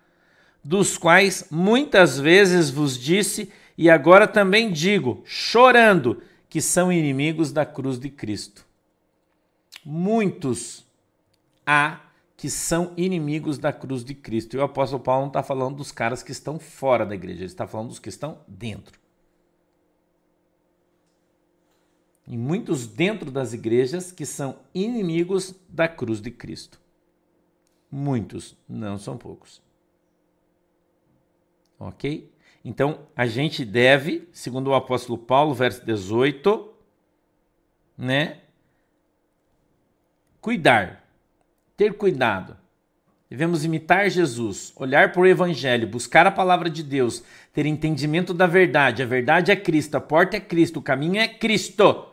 dos 0.63 0.99
quais 0.99 1.47
muitas 1.51 2.19
vezes 2.19 2.71
vos 2.71 2.99
disse, 2.99 3.53
e 3.77 3.89
agora 3.91 4.29
também 4.29 4.73
digo, 4.73 5.23
chorando, 5.25 6.23
que 6.49 6.61
são 6.61 6.93
inimigos 6.93 7.51
da 7.51 7.65
cruz 7.65 7.99
de 7.99 8.11
Cristo. 8.11 8.67
Muitos 9.85 10.85
há 11.66 12.01
que 12.37 12.51
são 12.51 12.92
inimigos 12.96 13.57
da 13.57 13.72
cruz 13.72 14.05
de 14.05 14.14
Cristo. 14.14 14.57
E 14.57 14.59
o 14.59 14.64
apóstolo 14.64 15.03
Paulo 15.03 15.22
não 15.22 15.29
está 15.29 15.42
falando 15.42 15.77
dos 15.77 15.92
caras 15.92 16.22
que 16.22 16.33
estão 16.33 16.59
fora 16.59 17.07
da 17.07 17.14
igreja, 17.14 17.40
ele 17.40 17.46
está 17.46 17.66
falando 17.66 17.88
dos 17.88 17.98
que 17.98 18.09
estão 18.09 18.40
dentro. 18.48 18.98
E 22.27 22.37
muitos 22.37 22.87
dentro 22.87 23.31
das 23.31 23.53
igrejas 23.53 24.11
que 24.11 24.25
são 24.25 24.59
inimigos 24.75 25.55
da 25.68 25.88
cruz 25.88 26.20
de 26.20 26.31
Cristo. 26.31 26.81
Muitos, 27.90 28.57
não 28.68 28.96
são 28.98 29.18
poucos. 29.18 29.62
Ok? 31.79 32.33
Então, 32.64 33.07
a 33.14 33.27
gente 33.27 33.64
deve, 33.64 34.29
segundo 34.33 34.68
o 34.68 34.75
apóstolo 34.75 35.18
Paulo, 35.18 35.53
verso 35.53 35.85
18, 35.85 36.72
né? 37.98 38.40
Cuidar, 40.40 41.02
ter 41.77 41.95
cuidado. 41.95 42.57
Devemos 43.29 43.65
imitar 43.65 44.11
Jesus, 44.11 44.73
olhar 44.77 45.11
para 45.11 45.23
o 45.23 45.27
Evangelho, 45.27 45.89
buscar 45.89 46.27
a 46.27 46.31
palavra 46.31 46.69
de 46.69 46.83
Deus, 46.83 47.25
ter 47.53 47.65
entendimento 47.65 48.35
da 48.35 48.47
verdade. 48.47 49.03
A 49.03 49.07
verdade 49.07 49.51
é 49.51 49.57
Cristo, 49.57 49.95
a 49.95 50.01
porta 50.01 50.37
é 50.37 50.41
Cristo, 50.41 50.81
o 50.81 50.83
caminho 50.83 51.19
é 51.19 51.27
Cristo. 51.27 52.07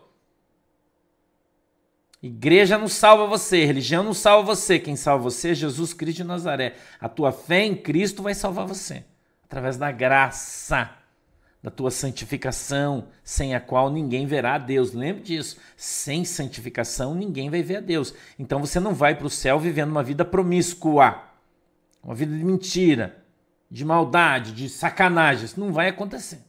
Igreja 2.24 2.78
não 2.78 2.88
salva 2.88 3.28
você, 3.28 3.66
religião 3.66 4.04
não 4.04 4.14
salva 4.14 4.56
você. 4.56 4.80
Quem 4.80 4.96
salva 4.96 5.24
você 5.24 5.50
é 5.50 5.56
Jesus 5.56 5.94
Cristo 5.94 6.18
de 6.18 6.24
Nazaré. 6.24 6.76
A 7.00 7.10
tua 7.10 7.32
fé 7.32 7.66
em 7.66 7.76
Cristo 7.76 8.24
vai 8.24 8.34
salvar 8.34 8.66
você 8.66 9.04
através 9.50 9.78
da 9.78 9.92
graça, 9.92 10.92
da 11.62 11.70
tua 11.70 11.92
santificação, 11.92 13.10
sem 13.24 13.54
a 13.54 13.60
qual 13.60 13.90
ninguém 13.90 14.26
verá 14.26 14.56
a 14.56 14.58
Deus. 14.58 14.94
Lembre 14.94 15.24
disso. 15.24 15.58
Sem 15.76 16.24
santificação, 16.24 17.14
ninguém 17.14 17.50
vai 17.50 17.62
ver 17.62 17.78
a 17.78 17.82
Deus. 17.82 18.14
Então 18.38 18.60
você 18.60 18.80
não 18.80 18.94
vai 18.94 19.16
para 19.16 19.28
o 19.28 19.30
céu 19.30 19.60
vivendo 19.60 19.92
uma 19.92 20.04
vida 20.04 20.24
promíscua, 20.24 21.22
uma 22.02 22.16
vida 22.16 22.36
de 22.36 22.44
mentira, 22.44 23.24
de 23.70 23.84
maldade, 23.84 24.54
de 24.54 24.70
sacanagem. 24.70 25.46
Isso 25.46 25.60
não 25.60 25.74
vai 25.74 25.90
acontecer. 25.90 26.40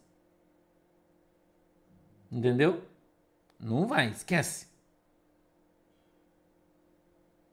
Entendeu? 2.30 2.84
Não 3.58 3.88
vai, 3.88 4.10
esquece. 4.10 4.70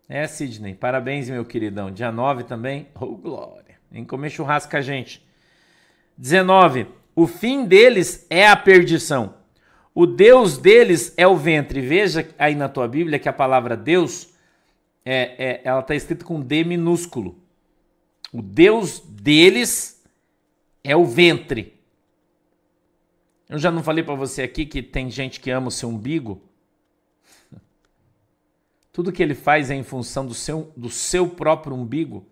É, 0.08 0.26
Sidney. 0.26 0.76
Parabéns, 0.76 1.30
meu 1.30 1.44
queridão. 1.44 1.92
Dia 1.92 2.12
9 2.12 2.44
também. 2.44 2.88
Oh, 2.96 3.18
glória. 3.18 3.78
Vem 3.92 4.06
comer 4.06 4.30
churrasco 4.30 4.72
com 4.72 4.78
a 4.78 4.82
gente. 4.82 5.26
19. 6.18 6.88
O 7.18 7.26
fim 7.26 7.66
deles 7.66 8.28
é 8.30 8.48
a 8.48 8.56
perdição. 8.56 9.34
O 9.92 10.06
Deus 10.06 10.60
deles 10.60 11.16
é 11.18 11.26
o 11.26 11.36
ventre. 11.36 11.82
Veja 11.82 12.30
aí 12.38 12.54
na 12.54 12.70
tua 12.70 12.88
Bíblia 12.88 13.18
que 13.18 13.28
a 13.28 13.34
palavra 13.34 13.76
Deus 13.76 14.36
é, 15.04 15.34
é 15.44 15.62
ela 15.64 15.80
está 15.80 15.96
escrita 15.96 16.24
com 16.24 16.40
D 16.40 16.64
minúsculo. 16.64 17.36
O 18.32 18.40
Deus 18.40 19.00
deles 19.00 20.00
é 20.84 20.96
o 20.96 21.06
ventre. 21.06 21.74
Eu 23.50 23.58
já 23.58 23.72
não 23.72 23.82
falei 23.82 24.04
para 24.04 24.14
você 24.14 24.44
aqui 24.44 24.64
que 24.64 24.84
tem 24.84 25.10
gente 25.10 25.40
que 25.40 25.50
ama 25.50 25.70
o 25.70 25.72
seu 25.72 25.90
umbigo? 25.90 26.40
Tudo 28.94 29.12
que 29.12 29.24
ele 29.24 29.34
faz 29.34 29.72
é 29.72 29.74
em 29.74 29.82
função 29.82 30.24
do 30.24 30.36
seu, 30.36 30.72
do 30.78 30.92
seu 30.92 31.28
próprio 31.28 31.76
umbigo, 31.76 32.28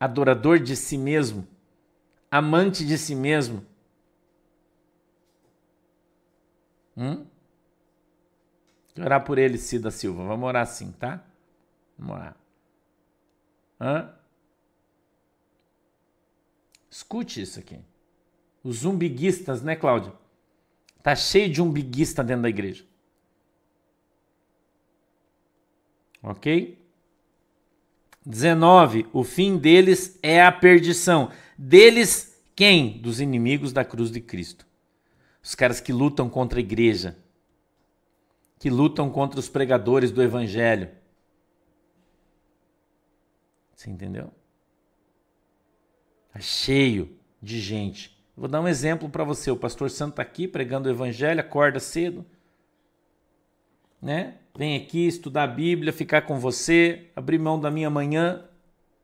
adorador 0.00 0.58
de 0.58 0.74
si 0.74 0.98
mesmo 0.98 1.46
amante 2.30 2.84
de 2.84 2.98
si 2.98 3.14
mesmo. 3.14 3.64
Hum? 6.96 7.26
Orar 8.98 9.24
por 9.24 9.38
ele, 9.38 9.58
Cida 9.58 9.90
Silva. 9.90 10.24
Vamos 10.24 10.48
orar 10.48 10.66
sim, 10.66 10.90
tá? 10.92 11.22
Vamos 11.98 12.16
orar. 12.16 12.36
Hã? 13.80 14.14
Escute 16.90 17.42
isso 17.42 17.60
aqui. 17.60 17.78
Os 18.64 18.84
umbiguistas, 18.84 19.62
né, 19.62 19.76
Cláudio? 19.76 20.16
Tá 21.02 21.14
cheio 21.14 21.52
de 21.52 21.60
umbiguista 21.60 22.24
dentro 22.24 22.42
da 22.42 22.48
igreja. 22.48 22.84
Ok? 26.22 26.76
19. 28.24 29.06
O 29.12 29.22
fim 29.22 29.56
deles 29.56 30.18
é 30.22 30.42
a 30.42 30.50
perdição. 30.50 31.30
Deles, 31.56 32.36
quem? 32.56 32.98
Dos 32.98 33.20
inimigos 33.20 33.72
da 33.72 33.84
cruz 33.84 34.10
de 34.10 34.20
Cristo. 34.20 34.65
Os 35.46 35.54
caras 35.54 35.80
que 35.80 35.92
lutam 35.92 36.28
contra 36.28 36.58
a 36.58 36.60
igreja, 36.60 37.16
que 38.58 38.68
lutam 38.68 39.08
contra 39.08 39.38
os 39.38 39.48
pregadores 39.48 40.10
do 40.10 40.20
evangelho. 40.20 40.90
Você 43.72 43.88
entendeu? 43.88 44.32
Está 46.26 46.40
cheio 46.40 47.16
de 47.40 47.60
gente. 47.60 48.18
Vou 48.36 48.48
dar 48.48 48.60
um 48.60 48.66
exemplo 48.66 49.08
para 49.08 49.22
você. 49.22 49.48
O 49.48 49.56
pastor 49.56 49.88
Santo 49.88 50.14
está 50.14 50.22
aqui 50.22 50.48
pregando 50.48 50.88
o 50.88 50.92
evangelho, 50.92 51.38
acorda 51.38 51.78
cedo, 51.78 52.26
né? 54.02 54.38
Vem 54.52 54.74
aqui 54.74 55.06
estudar 55.06 55.44
a 55.44 55.46
Bíblia, 55.46 55.92
ficar 55.92 56.22
com 56.22 56.40
você, 56.40 57.06
abrir 57.14 57.38
mão 57.38 57.60
da 57.60 57.70
minha 57.70 57.88
manhã, 57.88 58.44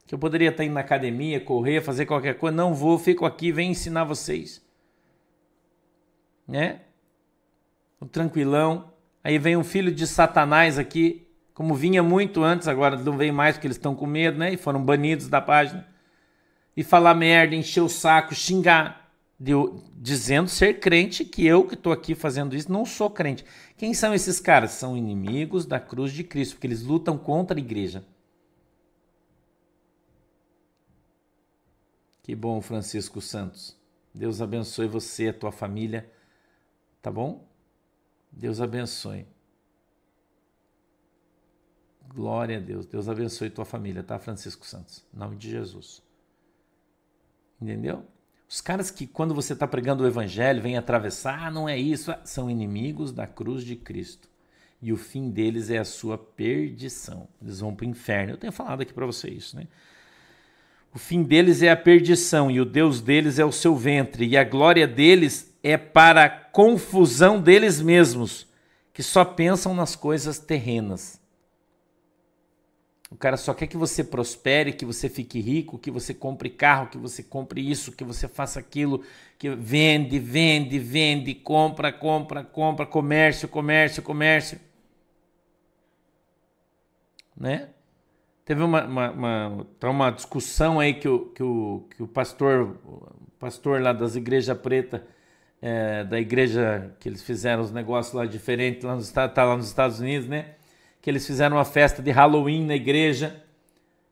que 0.08 0.12
eu 0.12 0.18
poderia 0.18 0.50
estar 0.50 0.64
indo 0.64 0.74
na 0.74 0.80
academia, 0.80 1.38
correr, 1.38 1.82
fazer 1.82 2.04
qualquer 2.04 2.36
coisa. 2.36 2.56
Não 2.56 2.74
vou, 2.74 2.98
fico 2.98 3.24
aqui, 3.24 3.52
venho 3.52 3.70
ensinar 3.70 4.02
vocês. 4.02 4.60
Né? 6.52 6.80
O 7.98 8.04
tranquilão. 8.04 8.92
Aí 9.24 9.38
vem 9.38 9.56
um 9.56 9.64
filho 9.64 9.90
de 9.90 10.06
Satanás 10.06 10.78
aqui, 10.78 11.26
como 11.54 11.74
vinha 11.74 12.02
muito 12.02 12.42
antes, 12.42 12.68
agora 12.68 12.96
não 12.96 13.16
vem 13.16 13.32
mais 13.32 13.56
porque 13.56 13.66
eles 13.66 13.76
estão 13.76 13.94
com 13.94 14.06
medo, 14.06 14.38
né? 14.38 14.52
E 14.52 14.56
foram 14.56 14.84
banidos 14.84 15.28
da 15.28 15.40
página. 15.40 15.86
E 16.76 16.82
falar 16.82 17.14
merda, 17.14 17.54
encher 17.54 17.82
o 17.82 17.88
saco, 17.88 18.34
xingar, 18.34 19.10
de, 19.38 19.52
dizendo 19.96 20.48
ser 20.48 20.80
crente, 20.80 21.24
que 21.24 21.46
eu 21.46 21.66
que 21.66 21.74
estou 21.74 21.92
aqui 21.92 22.14
fazendo 22.14 22.54
isso 22.54 22.70
não 22.70 22.84
sou 22.84 23.10
crente. 23.10 23.44
Quem 23.76 23.94
são 23.94 24.14
esses 24.14 24.40
caras? 24.40 24.72
São 24.72 24.96
inimigos 24.96 25.66
da 25.66 25.80
cruz 25.80 26.12
de 26.12 26.24
Cristo, 26.24 26.54
porque 26.54 26.66
eles 26.66 26.82
lutam 26.82 27.16
contra 27.16 27.56
a 27.56 27.60
igreja. 27.60 28.04
Que 32.22 32.34
bom, 32.34 32.60
Francisco 32.60 33.20
Santos. 33.20 33.76
Deus 34.14 34.40
abençoe 34.40 34.86
você, 34.86 35.28
a 35.28 35.34
tua 35.34 35.52
família. 35.52 36.10
Tá 37.02 37.10
bom? 37.10 37.44
Deus 38.30 38.60
abençoe. 38.60 39.26
Glória 42.14 42.58
a 42.58 42.60
Deus. 42.60 42.86
Deus 42.86 43.08
abençoe 43.08 43.50
tua 43.50 43.64
família, 43.64 44.02
tá, 44.02 44.18
Francisco 44.18 44.64
Santos? 44.64 45.04
Em 45.12 45.18
nome 45.18 45.36
de 45.36 45.50
Jesus. 45.50 46.00
Entendeu? 47.60 48.04
Os 48.48 48.60
caras 48.60 48.90
que, 48.90 49.06
quando 49.06 49.34
você 49.34 49.54
está 49.54 49.66
pregando 49.66 50.04
o 50.04 50.06
evangelho, 50.06 50.62
vêm 50.62 50.76
atravessar, 50.76 51.46
ah, 51.46 51.50
não 51.50 51.68
é 51.68 51.76
isso, 51.76 52.12
ah, 52.12 52.20
são 52.24 52.50
inimigos 52.50 53.10
da 53.10 53.26
cruz 53.26 53.64
de 53.64 53.74
Cristo. 53.74 54.28
E 54.80 54.92
o 54.92 54.96
fim 54.96 55.30
deles 55.30 55.70
é 55.70 55.78
a 55.78 55.84
sua 55.84 56.18
perdição. 56.18 57.28
Eles 57.40 57.60
vão 57.60 57.74
para 57.74 57.86
o 57.86 57.88
inferno. 57.88 58.32
Eu 58.32 58.36
tenho 58.36 58.52
falado 58.52 58.82
aqui 58.82 58.92
para 58.92 59.06
você 59.06 59.30
isso, 59.30 59.56
né? 59.56 59.66
O 60.94 60.98
fim 60.98 61.22
deles 61.22 61.62
é 61.62 61.70
a 61.70 61.76
perdição, 61.76 62.50
e 62.50 62.60
o 62.60 62.64
Deus 62.66 63.00
deles 63.00 63.38
é 63.38 63.44
o 63.44 63.52
seu 63.52 63.74
ventre, 63.74 64.26
e 64.26 64.36
a 64.36 64.44
glória 64.44 64.86
deles 64.86 65.51
é 65.62 65.76
para 65.76 66.24
a 66.24 66.30
confusão 66.30 67.40
deles 67.40 67.80
mesmos, 67.80 68.46
que 68.92 69.02
só 69.02 69.24
pensam 69.24 69.74
nas 69.74 69.94
coisas 69.94 70.38
terrenas. 70.38 71.20
O 73.10 73.16
cara 73.16 73.36
só 73.36 73.52
quer 73.52 73.66
que 73.66 73.76
você 73.76 74.02
prospere, 74.02 74.72
que 74.72 74.86
você 74.86 75.08
fique 75.08 75.38
rico, 75.38 75.78
que 75.78 75.90
você 75.90 76.14
compre 76.14 76.48
carro, 76.48 76.88
que 76.88 76.96
você 76.96 77.22
compre 77.22 77.60
isso, 77.60 77.92
que 77.92 78.02
você 78.02 78.26
faça 78.26 78.58
aquilo, 78.58 79.04
que 79.38 79.50
vende, 79.50 80.18
vende, 80.18 80.78
vende, 80.78 81.34
compra, 81.34 81.92
compra, 81.92 82.42
compra, 82.42 82.86
comércio, 82.86 83.46
comércio, 83.48 84.02
comércio. 84.02 84.58
Né? 87.36 87.68
Teve 88.46 88.62
uma, 88.62 88.84
uma, 88.84 89.10
uma, 89.10 89.66
tá 89.78 89.90
uma 89.90 90.10
discussão 90.10 90.80
aí 90.80 90.94
que 90.94 91.06
o, 91.06 91.26
que 91.26 91.42
o, 91.42 91.86
que 91.94 92.02
o 92.02 92.08
pastor, 92.08 92.78
o 92.82 93.30
pastor 93.38 93.80
lá 93.82 93.92
das 93.92 94.16
igrejas 94.16 94.56
preta 94.58 95.06
é, 95.62 96.02
da 96.02 96.18
igreja 96.18 96.92
que 96.98 97.08
eles 97.08 97.22
fizeram 97.22 97.62
os 97.62 97.70
negócios 97.70 98.12
lá 98.12 98.26
diferentes, 98.26 98.82
lá 98.82 98.96
nos, 98.96 99.08
tá 99.10 99.30
lá 99.36 99.56
nos 99.56 99.68
Estados 99.68 100.00
Unidos, 100.00 100.28
né? 100.28 100.56
Que 101.00 101.08
eles 101.08 101.24
fizeram 101.24 101.56
uma 101.56 101.64
festa 101.64 102.02
de 102.02 102.10
Halloween 102.10 102.66
na 102.66 102.74
igreja, 102.74 103.44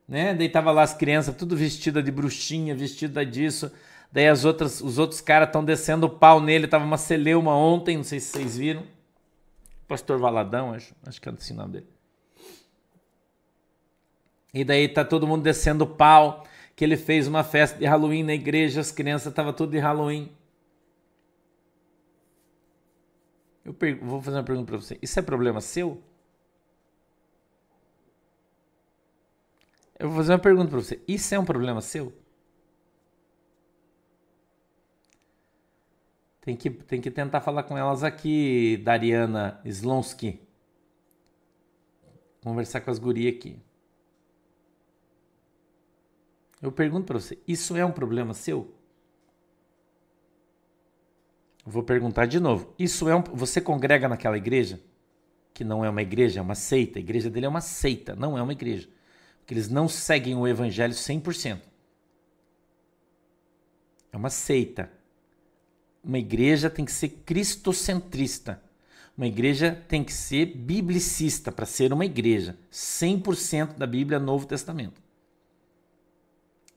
né? 0.07 0.33
Daí 0.33 0.49
tava 0.49 0.71
lá 0.71 0.83
as 0.83 0.95
crianças 0.95 1.35
tudo 1.35 1.57
vestida 1.57 2.01
de 2.01 2.13
bruxinha, 2.13 2.73
vestida 2.73 3.27
disso. 3.27 3.71
Daí 4.13 4.29
as 4.29 4.45
outras, 4.45 4.81
os 4.81 4.97
outros 4.97 5.21
caras 5.21 5.49
estão 5.49 5.65
descendo 5.65 6.07
o 6.07 6.11
pau 6.11 6.41
nele. 6.41 6.69
Tava 6.69 6.85
uma 6.85 6.97
celeuma 6.97 7.55
ontem, 7.55 7.97
não 7.97 8.05
sei 8.05 8.21
se 8.21 8.31
vocês 8.31 8.57
viram. 8.57 8.85
Pastor 9.89 10.21
Valadão, 10.21 10.73
acho, 10.73 10.95
acho 11.05 11.21
que 11.21 11.29
é 11.29 11.33
o 11.33 11.57
nome 11.57 11.73
dele. 11.73 11.87
E 14.55 14.65
daí 14.65 14.89
tá 14.89 15.05
todo 15.05 15.27
mundo 15.27 15.43
descendo 15.43 15.83
o 15.83 15.87
pau, 15.87 16.45
que 16.77 16.85
ele 16.85 16.97
fez 16.97 17.27
uma 17.27 17.43
festa 17.43 17.79
de 17.79 17.87
Halloween 17.87 18.23
na 18.23 18.35
igreja, 18.35 18.81
as 18.81 18.93
crianças 18.93 19.29
estavam 19.29 19.53
tudo 19.53 19.73
de 19.73 19.79
Halloween. 19.79 20.31
Eu 23.64 23.75
vou 24.03 24.23
fazer 24.23 24.38
uma 24.38 24.44
pergunta 24.44 24.66
para 24.66 24.81
você. 24.81 24.99
Isso 25.03 25.18
é 25.18 25.23
problema 25.23 25.61
seu? 25.61 26.03
Eu 29.99 30.09
vou 30.09 30.16
fazer 30.18 30.33
uma 30.33 30.38
pergunta 30.38 30.70
para 30.70 30.81
você. 30.81 31.03
Isso 31.07 31.35
é 31.35 31.38
um 31.38 31.44
problema 31.44 31.81
seu? 31.81 32.12
Tem 36.40 36.57
que, 36.57 36.70
tem 36.70 37.01
que 37.01 37.11
tentar 37.11 37.42
falar 37.42 37.64
com 37.64 37.77
elas 37.77 38.03
aqui, 38.03 38.79
Dariana 38.79 39.61
Slonsky. 39.64 40.40
Conversar 42.42 42.81
com 42.81 42.90
as 42.90 42.99
gurias 42.99 43.35
aqui. 43.35 43.59
Eu 46.62 46.73
pergunto 46.73 47.07
para 47.07 47.20
você, 47.20 47.38
isso 47.46 47.77
é 47.77 47.85
um 47.85 47.92
problema 47.92 48.33
seu? 48.33 48.80
Vou 51.64 51.83
perguntar 51.83 52.27
de 52.27 52.40
novo. 52.40 52.73
Isso 52.79 53.09
é 53.09 53.14
um, 53.14 53.23
você 53.23 53.61
congrega 53.61 54.09
naquela 54.09 54.37
igreja 54.37 54.81
que 55.53 55.64
não 55.64 55.85
é 55.85 55.90
uma 55.90 56.03
igreja, 56.03 56.40
é 56.40 56.42
uma 56.42 56.55
seita. 56.55 56.99
A 56.99 57.01
igreja 57.01 57.29
dele 57.29 57.46
é 57.46 57.49
uma 57.49 57.61
seita, 57.61 58.14
não 58.14 58.38
é 58.38 58.42
uma 58.42 58.53
igreja. 58.53 58.88
Porque 59.38 59.53
eles 59.53 59.68
não 59.68 59.88
seguem 59.88 60.35
o 60.35 60.46
evangelho 60.46 60.94
100%. 60.94 61.61
É 64.12 64.16
uma 64.16 64.31
seita. 64.31 64.90
Uma 66.03 66.18
igreja 66.18 66.70
tem 66.70 66.85
que 66.85 66.92
ser 66.92 67.09
cristocentrista. 67.27 68.62
Uma 69.16 69.27
igreja 69.27 69.85
tem 69.87 70.03
que 70.03 70.12
ser 70.12 70.46
biblicista 70.46 71.53
para 71.53 71.66
ser 71.66 71.92
uma 71.92 72.07
igreja. 72.07 72.57
100% 72.73 73.77
da 73.77 73.87
Bíblia 73.87 74.18
Novo 74.18 74.46
Testamento. 74.46 75.03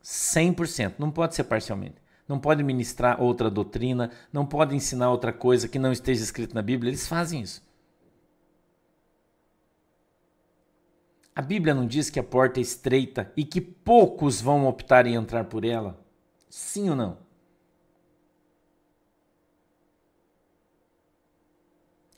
100%. 0.04 0.96
Não 0.98 1.10
pode 1.10 1.36
ser 1.36 1.46
parcialmente 1.46 2.03
não 2.28 2.40
pode 2.40 2.64
ministrar 2.64 3.22
outra 3.22 3.50
doutrina, 3.50 4.12
não 4.32 4.46
pode 4.46 4.76
ensinar 4.76 5.12
outra 5.12 5.34
coisa 5.34 5.68
que 5.68 5.80
não 5.80 5.92
esteja 5.92 6.24
escrito 6.24 6.56
na 6.56 6.62
Bíblia. 6.62 6.90
Eles 6.90 7.08
fazem 7.08 7.42
isso. 7.42 7.62
A 11.36 11.42
Bíblia 11.42 11.74
não 11.74 11.88
diz 11.88 12.10
que 12.10 12.20
a 12.20 12.24
porta 12.24 12.60
é 12.60 12.62
estreita 12.62 13.32
e 13.36 13.44
que 13.44 13.60
poucos 13.60 14.40
vão 14.40 14.68
optar 14.68 15.08
em 15.08 15.16
entrar 15.16 15.46
por 15.46 15.66
ela? 15.66 16.00
Sim 16.48 16.92
ou 16.92 16.96
não? 16.96 17.18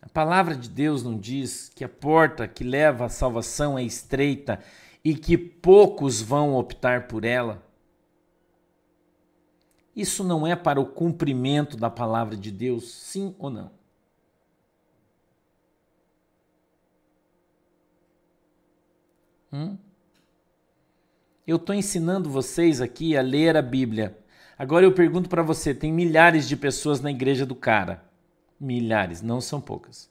A 0.01 0.09
palavra 0.09 0.55
de 0.55 0.69
Deus 0.69 1.01
não 1.01 1.17
diz 1.17 1.69
que 1.69 1.83
a 1.83 1.89
porta 1.89 2.47
que 2.47 2.63
leva 2.63 3.05
à 3.05 3.09
salvação 3.09 3.79
é 3.79 3.83
estreita 3.83 4.59
e 5.03 5.15
que 5.15 5.37
poucos 5.37 6.21
vão 6.21 6.55
optar 6.55 7.07
por 7.07 7.23
ela? 7.23 7.64
Isso 9.95 10.23
não 10.23 10.45
é 10.45 10.55
para 10.55 10.79
o 10.79 10.85
cumprimento 10.85 11.77
da 11.77 11.89
palavra 11.89 12.35
de 12.35 12.51
Deus, 12.51 12.91
sim 12.91 13.33
ou 13.39 13.49
não? 13.49 13.71
Hum? 19.53 19.77
Eu 21.47 21.55
estou 21.55 21.73
ensinando 21.73 22.29
vocês 22.29 22.81
aqui 22.81 23.15
a 23.15 23.21
ler 23.21 23.55
a 23.55 23.61
Bíblia. 23.61 24.19
Agora 24.57 24.85
eu 24.85 24.93
pergunto 24.93 25.29
para 25.29 25.41
você: 25.41 25.73
tem 25.73 25.93
milhares 25.93 26.47
de 26.47 26.57
pessoas 26.57 26.99
na 26.99 27.11
igreja 27.11 27.45
do 27.45 27.55
cara. 27.55 28.03
Milhares, 28.59 29.21
não 29.21 29.39
são 29.39 29.61
poucas. 29.61 30.09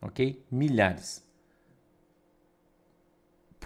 Ok? 0.00 0.42
Milhares 0.50 1.27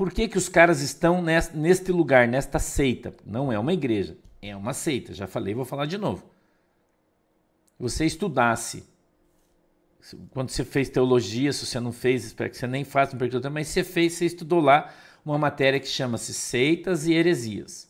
por 0.03 0.11
que, 0.11 0.27
que 0.27 0.37
os 0.37 0.49
caras 0.49 0.81
estão 0.81 1.23
neste 1.55 1.93
lugar, 1.93 2.27
nesta 2.27 2.59
seita? 2.59 3.15
Não 3.25 3.53
é 3.53 3.59
uma 3.61 3.73
igreja, 3.73 4.19
é 4.43 4.57
uma 4.57 4.75
seita. 4.75 5.15
Já 5.15 5.29
falei, 5.29 5.55
vou 5.55 5.65
falar 5.65 5.87
de 5.87 5.97
novo. 5.97 6.29
Você 7.79 8.05
estudasse, 8.05 8.83
quando 10.31 10.51
você 10.51 10.65
fez 10.65 10.89
teologia, 10.89 11.53
se 11.53 11.65
você 11.65 11.79
não 11.79 11.93
fez, 11.93 12.25
espero 12.25 12.51
que 12.51 12.57
você 12.57 12.67
nem 12.67 12.83
faça, 12.83 13.17
não 13.17 13.51
mas 13.53 13.69
você 13.69 13.85
fez, 13.85 14.15
você 14.15 14.27
estudou 14.27 14.59
lá 14.59 14.93
uma 15.25 15.39
matéria 15.39 15.79
que 15.79 15.87
chama-se 15.87 16.35
Seitas 16.35 17.07
e 17.07 17.13
Heresias. 17.13 17.89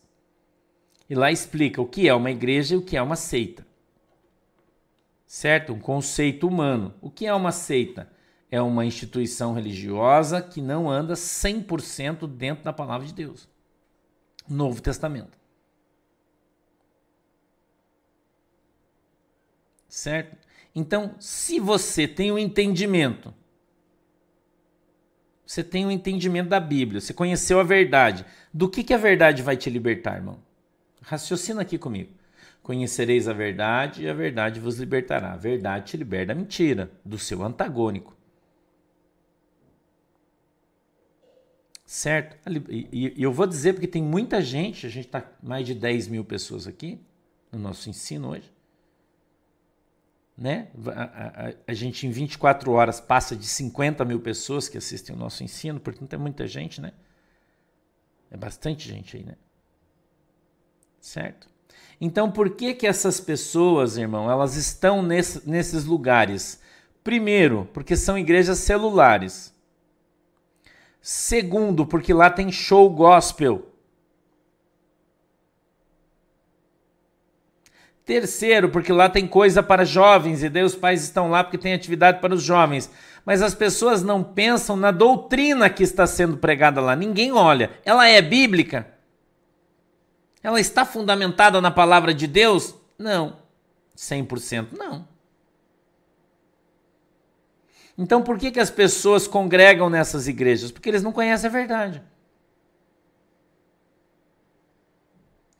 E 1.09 1.15
lá 1.15 1.31
explica 1.31 1.81
o 1.81 1.87
que 1.87 2.07
é 2.07 2.13
uma 2.13 2.29
igreja 2.29 2.75
e 2.75 2.77
o 2.77 2.83
que 2.83 2.95
é 2.95 3.01
uma 3.01 3.15
seita. 3.15 3.65
Certo? 5.25 5.73
Um 5.73 5.79
conceito 5.79 6.47
humano. 6.47 6.93
O 7.01 7.09
que 7.09 7.25
é 7.25 7.33
uma 7.33 7.51
seita? 7.51 8.07
É 8.53 8.61
uma 8.61 8.85
instituição 8.85 9.51
religiosa 9.51 10.39
que 10.39 10.61
não 10.61 10.87
anda 10.87 11.15
100% 11.15 12.27
dentro 12.27 12.63
da 12.63 12.71
palavra 12.71 13.07
de 13.07 13.11
Deus. 13.11 13.49
Novo 14.47 14.79
Testamento. 14.79 15.35
Certo? 19.89 20.37
Então, 20.75 21.15
se 21.19 21.59
você 21.59 22.07
tem 22.07 22.29
o 22.29 22.35
um 22.35 22.37
entendimento, 22.37 23.33
você 25.47 25.63
tem 25.63 25.85
o 25.85 25.87
um 25.87 25.91
entendimento 25.91 26.49
da 26.49 26.59
Bíblia, 26.59 27.01
você 27.01 27.11
conheceu 27.11 27.59
a 27.59 27.63
verdade, 27.63 28.23
do 28.53 28.69
que, 28.69 28.83
que 28.83 28.93
a 28.93 28.99
verdade 28.99 29.41
vai 29.41 29.57
te 29.57 29.67
libertar, 29.67 30.17
irmão? 30.17 30.37
Raciocina 31.01 31.63
aqui 31.63 31.79
comigo. 31.79 32.11
Conhecereis 32.61 33.27
a 33.27 33.33
verdade 33.33 34.03
e 34.03 34.09
a 34.09 34.13
verdade 34.13 34.59
vos 34.59 34.77
libertará. 34.77 35.33
A 35.33 35.37
verdade 35.37 35.85
te 35.85 35.97
liberta 35.97 36.27
da 36.27 36.35
mentira, 36.35 36.91
do 37.03 37.17
seu 37.17 37.41
antagônico. 37.41 38.15
Certo? 41.93 42.35
E, 42.71 43.13
eu 43.15 43.31
vou 43.31 43.45
dizer 43.45 43.73
porque 43.73 43.87
tem 43.87 44.01
muita 44.01 44.41
gente, 44.41 44.87
a 44.87 44.89
gente 44.89 45.05
está 45.05 45.23
mais 45.43 45.63
de 45.63 45.75
10 45.75 46.07
mil 46.07 46.25
pessoas 46.25 46.65
aqui 46.65 46.99
no 47.51 47.59
nosso 47.59 47.87
ensino 47.87 48.29
hoje. 48.29 48.51
Né? 50.35 50.69
A, 50.87 51.03
a, 51.03 51.53
a, 51.67 51.73
gente 51.75 52.07
em 52.07 52.09
24 52.09 52.71
horas 52.71 52.99
passa 52.99 53.35
de 53.35 53.45
50 53.45 54.03
mil 54.05 54.19
pessoas 54.19 54.67
que 54.67 54.75
assistem 54.75 55.15
o 55.15 55.19
nosso 55.19 55.43
ensino, 55.43 55.79
portanto 55.79 56.11
é 56.11 56.17
muita 56.17 56.47
gente, 56.47 56.81
né? 56.81 56.93
É 58.31 58.37
bastante 58.37 58.89
gente 58.89 59.15
aí, 59.15 59.23
né? 59.23 59.35
Certo? 60.99 61.47
Então 62.01 62.31
por 62.31 62.55
que 62.55 62.73
que 62.73 62.87
essas 62.87 63.19
pessoas, 63.19 63.97
irmão, 63.97 64.31
elas 64.31 64.55
estão 64.55 65.03
nesse, 65.03 65.47
nesses 65.47 65.85
lugares? 65.85 66.59
Primeiro, 67.03 67.69
porque 67.71 67.95
são 67.95 68.17
igrejas 68.17 68.57
celulares. 68.57 69.52
Segundo, 71.05 71.85
porque 71.85 72.13
lá 72.13 72.29
tem 72.29 72.49
show 72.49 72.89
gospel. 72.89 73.69
Terceiro, 78.05 78.69
porque 78.69 78.93
lá 78.93 79.09
tem 79.09 79.27
coisa 79.27 79.61
para 79.61 79.83
jovens 79.83 80.43
e 80.43 80.49
daí 80.49 80.63
os 80.63 80.75
pais 80.75 81.03
estão 81.03 81.29
lá 81.29 81.43
porque 81.43 81.57
tem 81.57 81.73
atividade 81.73 82.21
para 82.21 82.33
os 82.33 82.41
jovens. 82.41 82.89
Mas 83.25 83.41
as 83.41 83.53
pessoas 83.53 84.01
não 84.01 84.23
pensam 84.23 84.77
na 84.77 84.91
doutrina 84.91 85.69
que 85.69 85.83
está 85.83 86.07
sendo 86.07 86.37
pregada 86.37 86.79
lá. 86.79 86.95
Ninguém 86.95 87.33
olha. 87.33 87.71
Ela 87.83 88.07
é 88.07 88.21
bíblica? 88.21 88.87
Ela 90.41 90.61
está 90.61 90.85
fundamentada 90.85 91.59
na 91.59 91.69
palavra 91.69 92.13
de 92.13 92.27
Deus? 92.27 92.75
Não. 92.97 93.39
100% 93.97 94.67
não. 94.77 95.05
Então 97.97 98.21
por 98.21 98.37
que, 98.37 98.51
que 98.51 98.59
as 98.59 98.71
pessoas 98.71 99.27
congregam 99.27 99.89
nessas 99.89 100.27
igrejas? 100.27 100.71
Porque 100.71 100.89
eles 100.89 101.03
não 101.03 101.11
conhecem 101.11 101.47
a 101.47 101.53
verdade. 101.53 102.01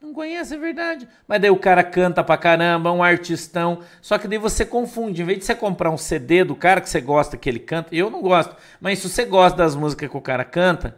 Não 0.01 0.13
conhecem 0.13 0.57
a 0.57 0.61
verdade. 0.61 1.07
Mas 1.27 1.39
daí 1.39 1.49
o 1.49 1.57
cara 1.57 1.83
canta 1.83 2.23
pra 2.23 2.35
caramba, 2.35 2.91
um 2.91 3.01
artistão. 3.01 3.79
Só 4.01 4.17
que 4.17 4.27
daí 4.27 4.37
você 4.37 4.65
confunde. 4.65 5.21
Em 5.21 5.25
vez 5.25 5.39
de 5.39 5.45
você 5.45 5.55
comprar 5.55 5.91
um 5.91 5.97
CD 5.97 6.43
do 6.43 6.55
cara 6.55 6.81
que 6.81 6.89
você 6.89 6.99
gosta 6.99 7.37
que 7.37 7.47
ele 7.49 7.59
canta, 7.59 7.95
eu 7.95 8.09
não 8.09 8.21
gosto. 8.21 8.55
Mas 8.81 8.99
se 8.99 9.09
você 9.09 9.25
gosta 9.25 9.57
das 9.57 9.75
músicas 9.75 10.09
que 10.09 10.17
o 10.17 10.21
cara 10.21 10.43
canta, 10.43 10.97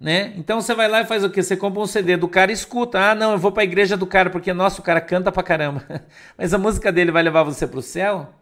né? 0.00 0.32
Então 0.36 0.60
você 0.60 0.74
vai 0.74 0.88
lá 0.88 1.02
e 1.02 1.06
faz 1.06 1.22
o 1.22 1.30
quê? 1.30 1.42
Você 1.42 1.56
compra 1.56 1.80
um 1.80 1.86
CD 1.86 2.16
do 2.16 2.28
cara 2.28 2.50
e 2.50 2.54
escuta. 2.54 2.98
Ah, 2.98 3.14
não, 3.14 3.32
eu 3.32 3.38
vou 3.38 3.52
pra 3.52 3.64
igreja 3.64 3.96
do 3.96 4.06
cara 4.06 4.30
porque, 4.30 4.52
nossa, 4.52 4.80
o 4.80 4.84
cara 4.84 5.00
canta 5.00 5.30
pra 5.30 5.42
caramba. 5.42 5.84
Mas 6.36 6.52
a 6.54 6.58
música 6.58 6.90
dele 6.90 7.12
vai 7.12 7.22
levar 7.22 7.42
você 7.42 7.66
pro 7.66 7.82
céu? 7.82 8.32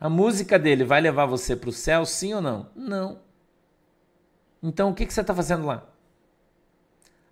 A 0.00 0.08
música 0.08 0.58
dele 0.58 0.82
vai 0.82 1.00
levar 1.00 1.26
você 1.26 1.54
para 1.54 1.68
o 1.68 1.72
céu, 1.72 2.06
sim 2.06 2.32
ou 2.32 2.40
não? 2.40 2.70
Não. 2.74 3.20
Então 4.62 4.90
o 4.90 4.94
que, 4.94 5.04
que 5.04 5.12
você 5.12 5.20
está 5.20 5.34
fazendo 5.34 5.66
lá? 5.66 5.86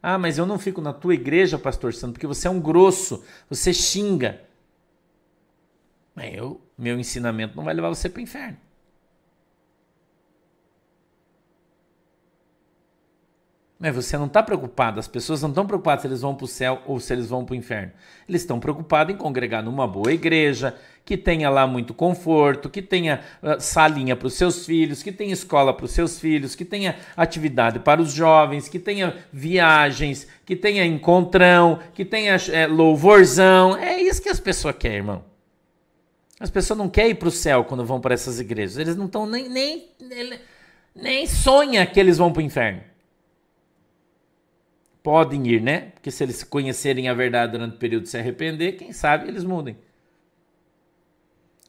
Ah, 0.03 0.19
mas 0.19 0.37
eu 0.37 0.47
não 0.47 0.59
fico 0.59 0.81
na 0.81 0.93
tua 0.93 1.15
igreja, 1.15 1.59
pastor 1.59 1.95
Santo, 1.95 2.13
porque 2.13 2.27
você 2.27 2.47
é 2.47 2.51
um 2.51 2.61
grosso, 2.61 3.25
você 3.49 3.73
xinga. 3.73 4.43
Eu, 6.17 6.61
meu 6.77 6.99
ensinamento 6.99 7.57
não 7.57 7.65
vai 7.65 7.73
levar 7.73 7.89
você 7.89 8.09
para 8.09 8.19
o 8.19 8.23
inferno. 8.23 8.59
Mas 13.81 13.95
você 13.95 14.19
não 14.19 14.27
está 14.27 14.43
preocupado, 14.43 14.99
as 14.99 15.07
pessoas 15.07 15.41
não 15.41 15.51
estão 15.51 15.65
preocupadas 15.65 16.03
se 16.03 16.09
eles 16.09 16.21
vão 16.21 16.35
para 16.35 16.45
o 16.45 16.49
céu 16.49 16.83
ou 16.85 16.99
se 16.99 17.13
eles 17.13 17.29
vão 17.29 17.45
para 17.45 17.53
o 17.53 17.57
inferno. 17.57 17.93
Eles 18.29 18.43
estão 18.43 18.59
preocupados 18.59 19.15
em 19.15 19.17
congregar 19.17 19.63
numa 19.63 19.87
boa 19.87 20.13
igreja, 20.13 20.75
que 21.05 21.17
tenha 21.17 21.49
lá 21.49 21.65
muito 21.65 21.95
conforto, 21.95 22.69
que 22.69 22.83
tenha 22.83 23.21
uh, 23.41 23.61
salinha 23.61 24.17
para 24.17 24.27
os 24.27 24.35
seus 24.35 24.67
filhos, 24.67 25.01
que 25.01 25.13
tenha 25.13 25.33
escola 25.33 25.73
para 25.73 25.85
os 25.85 25.93
seus 25.93 26.19
filhos, 26.19 26.57
que 26.57 26.65
tenha 26.65 26.97
atividade 27.17 27.79
para 27.79 28.03
os 28.03 28.13
jovens, 28.13 28.69
que 28.69 28.81
tenha 28.81 29.17
viagens, 29.33 30.27
que 30.45 30.57
tenha 30.57 30.85
encontrão, 30.85 31.79
que 31.95 32.05
tenha 32.05 32.37
é, 32.51 32.67
louvorzão. 32.67 33.77
É 33.77 34.03
isso 34.03 34.21
que 34.21 34.29
as 34.29 34.41
pessoas 34.41 34.75
querem, 34.77 34.99
irmão. 34.99 35.25
As 36.41 36.51
pessoas 36.51 36.77
não 36.77 36.89
querem 36.89 37.13
ir 37.13 37.15
para 37.15 37.29
o 37.29 37.33
céu 37.33 37.65
quando 37.65 37.85
vão 37.85 38.01
para 38.01 38.13
essas 38.13 38.41
igrejas. 38.41 38.77
Eles 38.77 38.97
não 38.97 39.07
estão 39.07 39.25
nem, 39.25 39.49
nem, 39.49 39.89
nem 40.97 41.27
sonha 41.29 41.87
que 41.87 41.99
eles 42.01 42.19
vão 42.19 42.33
para 42.33 42.41
o 42.41 42.45
inferno 42.45 42.88
podem 45.09 45.47
ir, 45.49 45.63
né? 45.63 45.93
Porque 45.93 46.11
se 46.11 46.23
eles 46.23 46.45
conhecerem 46.45 47.09
a 47.09 47.15
verdade 47.15 47.53
durante 47.53 47.77
o 47.77 47.79
período 47.79 48.03
de 48.03 48.11
se 48.11 48.19
arrepender, 48.19 48.73
quem 48.73 48.93
sabe 48.93 49.27
eles 49.27 49.43
mudem. 49.43 49.75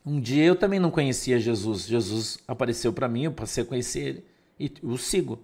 Um 0.06 0.20
dia 0.20 0.44
eu 0.44 0.58
também 0.58 0.78
não 0.78 0.92
conhecia 0.92 1.40
Jesus. 1.40 1.88
Jesus 1.88 2.38
apareceu 2.46 2.92
para 2.92 3.08
mim, 3.08 3.24
eu 3.24 3.32
passei 3.32 3.64
a 3.64 3.66
conhecer 3.66 4.00
ele 4.02 4.26
e 4.60 4.74
o 4.84 4.98
sigo. 4.98 5.42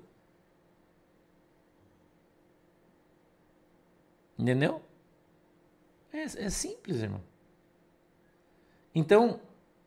Entendeu? 4.38 4.82
É, 6.12 6.24
é 6.24 6.50
simples, 6.50 6.98
irmão. 6.98 7.22
Então, 8.94 9.40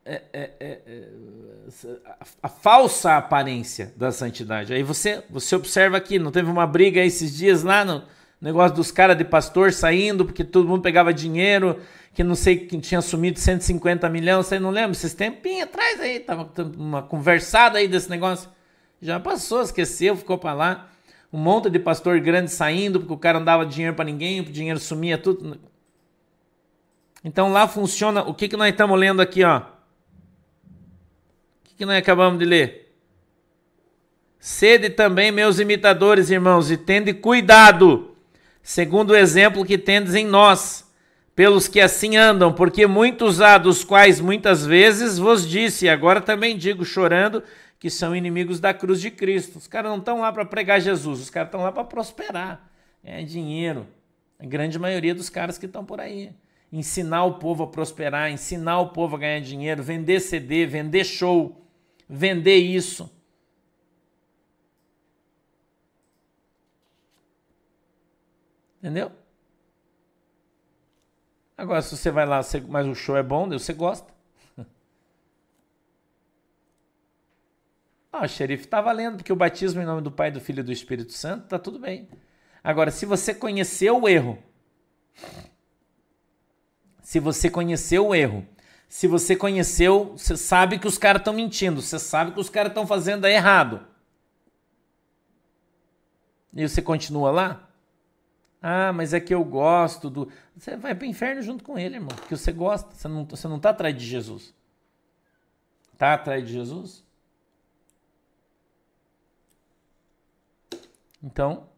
é, 0.05 0.21
é, 0.33 0.51
é, 0.59 0.79
é 0.87 1.09
a, 2.05 2.25
a, 2.43 2.49
falsa 2.49 3.17
aparência 3.17 3.93
da 3.95 4.11
santidade. 4.11 4.73
Aí 4.73 4.81
você, 4.81 5.23
você 5.29 5.55
observa 5.55 5.97
aqui, 5.97 6.17
não 6.17 6.31
teve 6.31 6.49
uma 6.49 6.65
briga 6.65 7.03
esses 7.03 7.35
dias 7.35 7.63
lá 7.63 7.85
no 7.85 8.03
negócio 8.41 8.75
dos 8.75 8.91
caras 8.91 9.17
de 9.17 9.25
pastor 9.25 9.73
saindo 9.73 10.25
porque 10.25 10.43
todo 10.43 10.67
mundo 10.67 10.81
pegava 10.81 11.13
dinheiro, 11.13 11.79
que 12.13 12.23
não 12.23 12.35
sei 12.35 12.57
quem 12.57 12.79
tinha 12.79 12.99
assumido 12.99 13.39
150 13.39 14.09
milhões, 14.09 14.47
você 14.47 14.59
não 14.59 14.69
lembra? 14.69 14.91
Esses 14.91 15.13
tempinhos 15.13 15.63
atrás 15.63 15.99
aí, 15.99 16.19
tava 16.19 16.49
uma 16.77 17.03
conversada 17.03 17.77
aí 17.77 17.87
desse 17.87 18.09
negócio. 18.09 18.49
Já 19.01 19.19
passou, 19.19 19.61
esqueceu, 19.61 20.15
ficou 20.15 20.37
para 20.37 20.53
lá. 20.53 20.89
Um 21.31 21.37
monte 21.37 21.69
de 21.69 21.77
pastor 21.77 22.19
grande 22.19 22.51
saindo 22.51 22.99
porque 22.99 23.13
o 23.13 23.17
cara 23.17 23.37
não 23.37 23.45
dava 23.45 23.65
dinheiro 23.65 23.95
para 23.95 24.05
ninguém, 24.05 24.39
o 24.39 24.43
dinheiro 24.43 24.79
sumia, 24.79 25.17
tudo. 25.17 25.59
Então 27.23 27.51
lá 27.51 27.67
funciona. 27.67 28.23
O 28.23 28.33
que, 28.33 28.47
que 28.47 28.57
nós 28.57 28.69
estamos 28.69 28.99
lendo 28.99 29.21
aqui, 29.21 29.43
ó? 29.43 29.61
Que 31.79 31.85
nós 31.85 31.95
acabamos 31.95 32.37
de 32.37 32.43
ler? 32.43 32.93
Sede 34.37 34.89
também, 34.89 35.31
meus 35.31 35.59
imitadores, 35.59 36.29
irmãos, 36.29 36.69
e 36.69 36.75
tende 36.75 37.13
cuidado, 37.13 38.17
segundo 38.61 39.11
o 39.11 39.15
exemplo 39.15 39.63
que 39.63 39.77
tendes 39.77 40.13
em 40.13 40.25
nós, 40.25 40.85
pelos 41.33 41.69
que 41.69 41.79
assim 41.79 42.17
andam, 42.17 42.51
porque 42.51 42.85
muitos 42.85 43.39
há 43.39 43.57
dos 43.57 43.85
quais 43.85 44.19
muitas 44.19 44.65
vezes 44.65 45.17
vos 45.17 45.47
disse, 45.47 45.85
e 45.85 45.89
agora 45.89 46.19
também 46.19 46.57
digo, 46.57 46.83
chorando, 46.83 47.41
que 47.79 47.89
são 47.89 48.13
inimigos 48.13 48.59
da 48.59 48.73
cruz 48.73 48.99
de 48.99 49.09
Cristo. 49.09 49.57
Os 49.57 49.65
caras 49.65 49.89
não 49.89 49.99
estão 49.99 50.19
lá 50.19 50.33
para 50.33 50.43
pregar 50.43 50.81
Jesus, 50.81 51.21
os 51.21 51.29
caras 51.29 51.47
estão 51.47 51.61
lá 51.61 51.71
para 51.71 51.85
prosperar, 51.85 52.69
é 53.01 53.23
dinheiro. 53.23 53.87
A 54.37 54.45
grande 54.45 54.77
maioria 54.77 55.15
dos 55.15 55.29
caras 55.29 55.57
que 55.57 55.65
estão 55.65 55.85
por 55.85 56.01
aí. 56.01 56.31
Ensinar 56.73 57.23
o 57.23 57.35
povo 57.35 57.63
a 57.63 57.67
prosperar, 57.67 58.29
ensinar 58.29 58.81
o 58.81 58.89
povo 58.89 59.15
a 59.15 59.19
ganhar 59.19 59.39
dinheiro, 59.39 59.81
vender 59.81 60.19
CD, 60.19 60.65
vender 60.65 61.05
show 61.05 61.55
vender 62.09 62.55
isso. 62.55 63.09
Entendeu? 68.79 69.11
Agora, 71.55 71.81
se 71.81 71.95
você 71.95 72.09
vai 72.09 72.25
lá, 72.25 72.41
mas 72.67 72.87
o 72.87 72.95
show 72.95 73.15
é 73.15 73.21
bom, 73.21 73.47
você 73.47 73.73
gosta. 73.73 74.11
Ah, 78.11 78.27
xerife, 78.27 78.65
está 78.65 78.81
valendo, 78.81 79.17
porque 79.17 79.31
o 79.31 79.35
batismo 79.35 79.79
em 79.79 79.85
nome 79.85 80.01
do 80.01 80.11
Pai, 80.11 80.31
do 80.31 80.41
Filho 80.41 80.61
e 80.61 80.63
do 80.63 80.71
Espírito 80.71 81.13
Santo, 81.13 81.43
está 81.43 81.59
tudo 81.59 81.77
bem. 81.77 82.09
Agora, 82.63 82.89
se 82.89 83.05
você 83.05 83.35
conheceu 83.35 84.01
o 84.01 84.09
erro, 84.09 84.41
se 87.03 87.19
você 87.19 87.51
conheceu 87.51 88.07
o 88.07 88.15
erro 88.15 88.47
se 88.89 89.07
você 89.07 89.35
conheceu, 89.35 90.17
você 90.17 90.35
sabe 90.35 90.79
que 90.79 90.87
os 90.87 90.97
caras 90.97 91.21
estão 91.21 91.31
mentindo, 91.31 91.79
você 91.79 91.99
sabe 91.99 92.31
que 92.31 92.39
os 92.39 92.49
caras 92.49 92.71
estão 92.71 92.87
fazendo 92.87 93.27
errado. 93.27 93.85
E 96.51 96.67
você 96.67 96.81
continua 96.81 97.29
lá? 97.29 97.69
Ah, 98.59 98.91
mas 98.91 99.13
é 99.13 99.19
que 99.19 99.33
eu 99.33 99.45
gosto 99.45 100.09
do. 100.09 100.31
Você 100.57 100.75
vai 100.75 100.95
para 100.95 101.05
o 101.05 101.07
inferno 101.07 101.39
junto 101.43 101.63
com 101.63 101.77
ele, 101.77 101.97
irmão, 101.97 102.09
porque 102.09 102.35
você 102.35 102.51
gosta, 102.51 102.91
você 102.91 103.07
não, 103.07 103.25
você 103.25 103.47
não 103.47 103.57
está 103.57 103.69
atrás 103.69 103.95
de 103.95 104.03
Jesus. 104.03 104.55
Está 105.93 106.15
atrás 106.15 106.45
de 106.45 106.51
Jesus? 106.51 107.05
Então, 111.21 111.69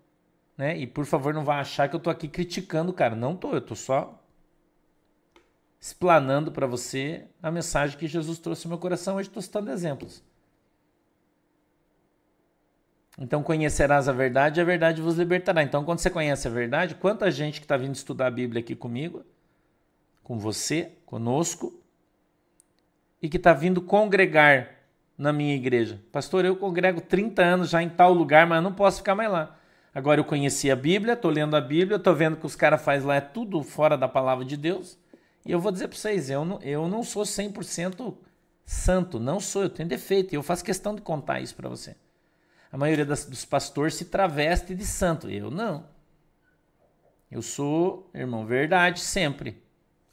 né? 0.58 0.78
E 0.78 0.88
por 0.88 1.06
favor, 1.06 1.34
não 1.34 1.44
vá 1.44 1.60
achar 1.60 1.90
que 1.90 1.96
eu 1.96 2.00
tô 2.00 2.10
aqui 2.10 2.30
criticando 2.30 2.92
o 2.92 2.96
cara. 2.96 3.16
Não 3.18 3.36
tô, 3.36 3.54
eu 3.54 3.62
tô 3.62 3.76
só 3.76 4.21
explanando 5.82 6.52
para 6.52 6.68
você 6.68 7.26
a 7.42 7.50
mensagem 7.50 7.98
que 7.98 8.08
Jesus 8.08 8.38
trouxe 8.38 8.66
no 8.66 8.70
meu 8.70 8.78
coração. 8.78 9.16
Hoje 9.16 9.30
estou 9.30 9.42
citando 9.42 9.72
exemplos. 9.72 10.24
Então 13.18 13.42
conhecerás 13.42 14.08
a 14.08 14.14
verdade 14.14 14.60
e 14.60 14.62
a 14.62 14.64
verdade 14.64 15.02
vos 15.02 15.18
libertará. 15.18 15.64
Então, 15.64 15.84
quando 15.84 16.00
você 16.00 16.10
conhece 16.10 16.48
a 16.48 16.52
verdade, 16.52 16.96
quanta 16.96 17.32
gente 17.32 17.60
que 17.60 17.66
está 17.66 17.76
vindo 17.76 17.96
estudar 17.96 18.28
a 18.28 18.32
Bíblia 18.32 18.62
aqui 18.62 18.76
comigo, 18.76 19.26
com 20.24 20.38
você, 20.38 20.94
conosco, 21.06 21.78
e 23.20 23.28
que 23.28 23.38
está 23.38 23.52
vindo 23.52 23.82
congregar 23.82 24.70
na 25.18 25.34
minha 25.34 25.56
igreja. 25.56 26.00
Pastor, 26.12 26.46
eu 26.46 26.56
congrego 26.56 27.02
30 27.02 27.42
anos 27.44 27.70
já 27.70 27.82
em 27.82 27.90
tal 27.90 28.14
lugar, 28.14 28.48
mas 28.48 28.58
eu 28.58 28.62
não 28.62 28.74
posso 28.74 28.98
ficar 28.98 29.16
mais 29.16 29.32
lá. 29.32 29.58
Agora 29.94 30.20
eu 30.20 30.26
conheci 30.26 30.72
a 30.72 30.76
Bíblia, 30.76 31.14
estou 31.14 31.30
lendo 31.30 31.56
a 31.56 31.62
Bíblia, 31.62 31.98
estou 31.98 32.16
vendo 32.16 32.38
que 32.38 32.46
os 32.46 32.56
caras 32.56 32.82
fazem 32.82 33.08
lá 33.08 33.16
é 33.16 33.22
tudo 33.22 33.62
fora 33.62 33.98
da 33.98 34.08
palavra 34.08 34.46
de 34.46 34.56
Deus. 34.56 34.98
E 35.46 35.52
eu 35.52 35.60
vou 35.60 35.72
dizer 35.72 35.88
para 35.88 35.98
vocês, 35.98 36.30
eu 36.30 36.46
não, 36.46 36.62
eu 36.62 36.88
não 36.88 37.04
sou 37.04 37.24
100% 37.24 38.16
santo, 38.66 39.20
não 39.20 39.40
sou, 39.40 39.64
eu 39.64 39.70
tenho 39.70 39.90
defeito, 39.90 40.34
e 40.34 40.36
eu 40.36 40.44
faço 40.44 40.64
questão 40.64 40.96
de 40.96 41.02
contar 41.02 41.42
isso 41.42 41.56
para 41.56 41.70
você. 41.70 41.96
A 42.72 42.78
maioria 42.78 43.06
das, 43.06 43.26
dos 43.26 43.44
pastores 43.44 43.96
se 43.96 44.06
traveste 44.06 44.74
de 44.74 44.86
santo, 44.86 45.30
eu 45.30 45.52
não. 45.52 45.86
Eu 47.30 47.42
sou, 47.42 48.10
irmão, 48.14 48.46
verdade 48.46 49.00
sempre. 49.00 49.62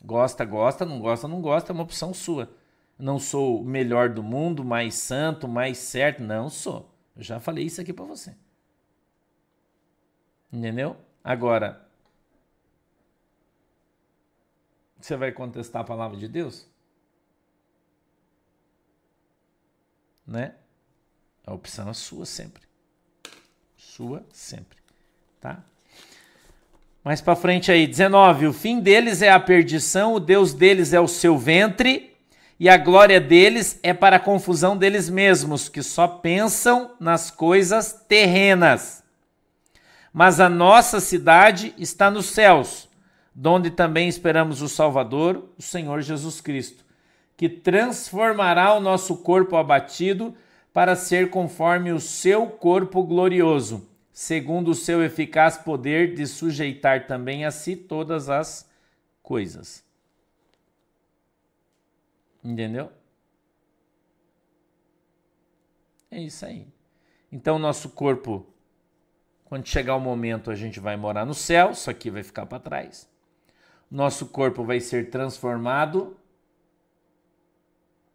Gosta, 0.02 0.44
gosta, 0.44 0.84
não 0.84 1.00
gosta, 1.00 1.28
não 1.28 1.40
gosta, 1.40 1.72
é 1.72 1.74
uma 1.74 1.82
opção 1.82 2.14
sua. 2.14 2.50
Não 2.98 3.18
sou 3.18 3.60
o 3.60 3.64
melhor 3.64 4.08
do 4.08 4.22
mundo, 4.22 4.64
mais 4.64 4.94
santo, 4.94 5.46
mais 5.46 5.78
certo, 5.78 6.22
não 6.22 6.48
sou. 6.48 6.92
Eu 7.16 7.22
já 7.22 7.38
falei 7.38 7.64
isso 7.64 7.80
aqui 7.80 7.92
para 7.92 8.04
você. 8.04 8.34
Entendeu? 10.52 10.96
Agora, 11.22 11.87
Você 15.00 15.16
vai 15.16 15.32
contestar 15.32 15.82
a 15.82 15.84
palavra 15.84 16.16
de 16.16 16.26
Deus? 16.26 16.66
Né? 20.26 20.54
A 21.46 21.54
opção 21.54 21.88
é 21.88 21.94
sua 21.94 22.26
sempre. 22.26 22.62
Sua 23.76 24.24
sempre. 24.32 24.76
Tá? 25.40 25.62
Mais 27.02 27.20
para 27.20 27.36
frente 27.36 27.70
aí, 27.70 27.86
19. 27.86 28.48
O 28.48 28.52
fim 28.52 28.80
deles 28.80 29.22
é 29.22 29.30
a 29.30 29.40
perdição, 29.40 30.14
o 30.14 30.20
Deus 30.20 30.52
deles 30.52 30.92
é 30.92 31.00
o 31.00 31.08
seu 31.08 31.38
ventre, 31.38 32.14
e 32.60 32.68
a 32.68 32.76
glória 32.76 33.20
deles 33.20 33.78
é 33.82 33.94
para 33.94 34.16
a 34.16 34.20
confusão 34.20 34.76
deles 34.76 35.08
mesmos, 35.08 35.68
que 35.68 35.82
só 35.82 36.08
pensam 36.08 36.94
nas 36.98 37.30
coisas 37.30 37.92
terrenas. 37.92 39.04
Mas 40.12 40.40
a 40.40 40.48
nossa 40.48 40.98
cidade 40.98 41.72
está 41.78 42.10
nos 42.10 42.26
céus 42.26 42.87
donde 43.40 43.70
também 43.70 44.08
esperamos 44.08 44.62
o 44.62 44.68
Salvador, 44.68 45.48
o 45.56 45.62
Senhor 45.62 46.02
Jesus 46.02 46.40
Cristo, 46.40 46.84
que 47.36 47.48
transformará 47.48 48.74
o 48.74 48.80
nosso 48.80 49.18
corpo 49.18 49.56
abatido 49.56 50.34
para 50.72 50.96
ser 50.96 51.30
conforme 51.30 51.92
o 51.92 52.00
seu 52.00 52.48
corpo 52.48 53.00
glorioso, 53.04 53.88
segundo 54.12 54.72
o 54.72 54.74
seu 54.74 55.04
eficaz 55.04 55.56
poder 55.56 56.16
de 56.16 56.26
sujeitar 56.26 57.06
também 57.06 57.44
a 57.44 57.52
si 57.52 57.76
todas 57.76 58.28
as 58.28 58.68
coisas. 59.22 59.84
Entendeu? 62.42 62.90
É 66.10 66.20
isso 66.20 66.44
aí. 66.44 66.66
Então, 67.30 67.56
nosso 67.56 67.90
corpo 67.90 68.44
Quando 69.44 69.64
chegar 69.66 69.94
o 69.94 70.00
momento, 70.00 70.50
a 70.50 70.56
gente 70.56 70.80
vai 70.80 70.96
morar 70.96 71.24
no 71.24 71.34
céu, 71.34 71.70
isso 71.70 71.88
aqui 71.88 72.10
vai 72.10 72.24
ficar 72.24 72.44
para 72.44 72.58
trás. 72.58 73.08
Nosso 73.90 74.26
corpo 74.26 74.64
vai 74.64 74.80
ser 74.80 75.10
transformado, 75.10 76.16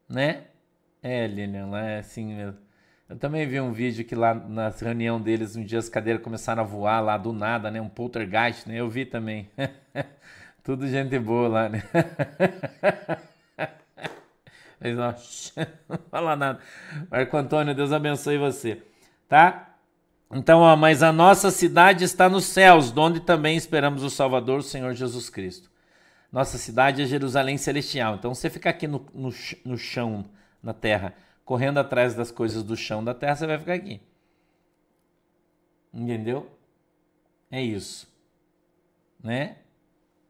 né? 0.07 0.45
É, 1.01 1.27
Lilian, 1.27 1.67
lá 1.67 1.81
é 1.81 1.99
assim 1.99 2.35
mesmo. 2.35 2.59
Eu 3.09 3.17
também 3.17 3.45
vi 3.47 3.59
um 3.59 3.71
vídeo 3.71 4.05
que 4.05 4.15
lá 4.15 4.33
na 4.33 4.69
reunião 4.69 5.19
deles, 5.21 5.55
um 5.55 5.63
dia 5.63 5.79
as 5.79 5.89
cadeiras 5.89 6.23
começaram 6.23 6.63
a 6.63 6.65
voar 6.65 7.01
lá 7.01 7.17
do 7.17 7.33
nada, 7.33 7.69
né? 7.69 7.81
Um 7.81 7.89
poltergeist, 7.89 8.67
né? 8.67 8.79
Eu 8.79 8.89
vi 8.89 9.05
também. 9.05 9.49
Tudo 10.63 10.87
gente 10.87 11.19
boa 11.19 11.47
lá, 11.47 11.69
né? 11.69 11.83
Mas, 14.79 14.97
ó, 14.97 15.13
não 15.87 15.97
fala 16.09 16.35
nada. 16.35 16.59
Marco 17.09 17.37
Antônio, 17.37 17.73
Deus 17.75 17.91
abençoe 17.91 18.37
você, 18.37 18.81
tá? 19.29 19.72
Então, 20.35 20.59
ó, 20.61 20.75
mas 20.75 21.03
a 21.03 21.11
nossa 21.11 21.51
cidade 21.51 22.03
está 22.03 22.29
nos 22.29 22.45
céus, 22.45 22.95
onde 22.95 23.19
também 23.19 23.55
esperamos 23.55 24.03
o 24.03 24.09
Salvador, 24.09 24.59
o 24.59 24.63
Senhor 24.63 24.93
Jesus 24.93 25.29
Cristo. 25.29 25.71
Nossa 26.31 26.57
cidade 26.57 27.01
é 27.01 27.05
Jerusalém 27.05 27.57
Celestial. 27.57 28.15
Então, 28.15 28.33
você 28.33 28.49
ficar 28.49 28.71
aqui 28.71 28.87
no, 28.87 29.05
no, 29.13 29.33
no 29.63 29.77
chão, 29.77 30.25
na 30.61 30.73
terra, 30.73 31.13
correndo 31.45 31.77
atrás 31.77 32.15
das 32.15 32.31
coisas 32.31 32.63
do 32.63 32.75
chão 32.75 33.03
da 33.03 33.13
terra, 33.13 33.35
você 33.35 33.47
vai 33.47 33.59
ficar 33.59 33.73
aqui. 33.73 34.01
Entendeu? 35.93 36.49
É 37.51 37.61
isso. 37.61 38.11
Né? 39.23 39.57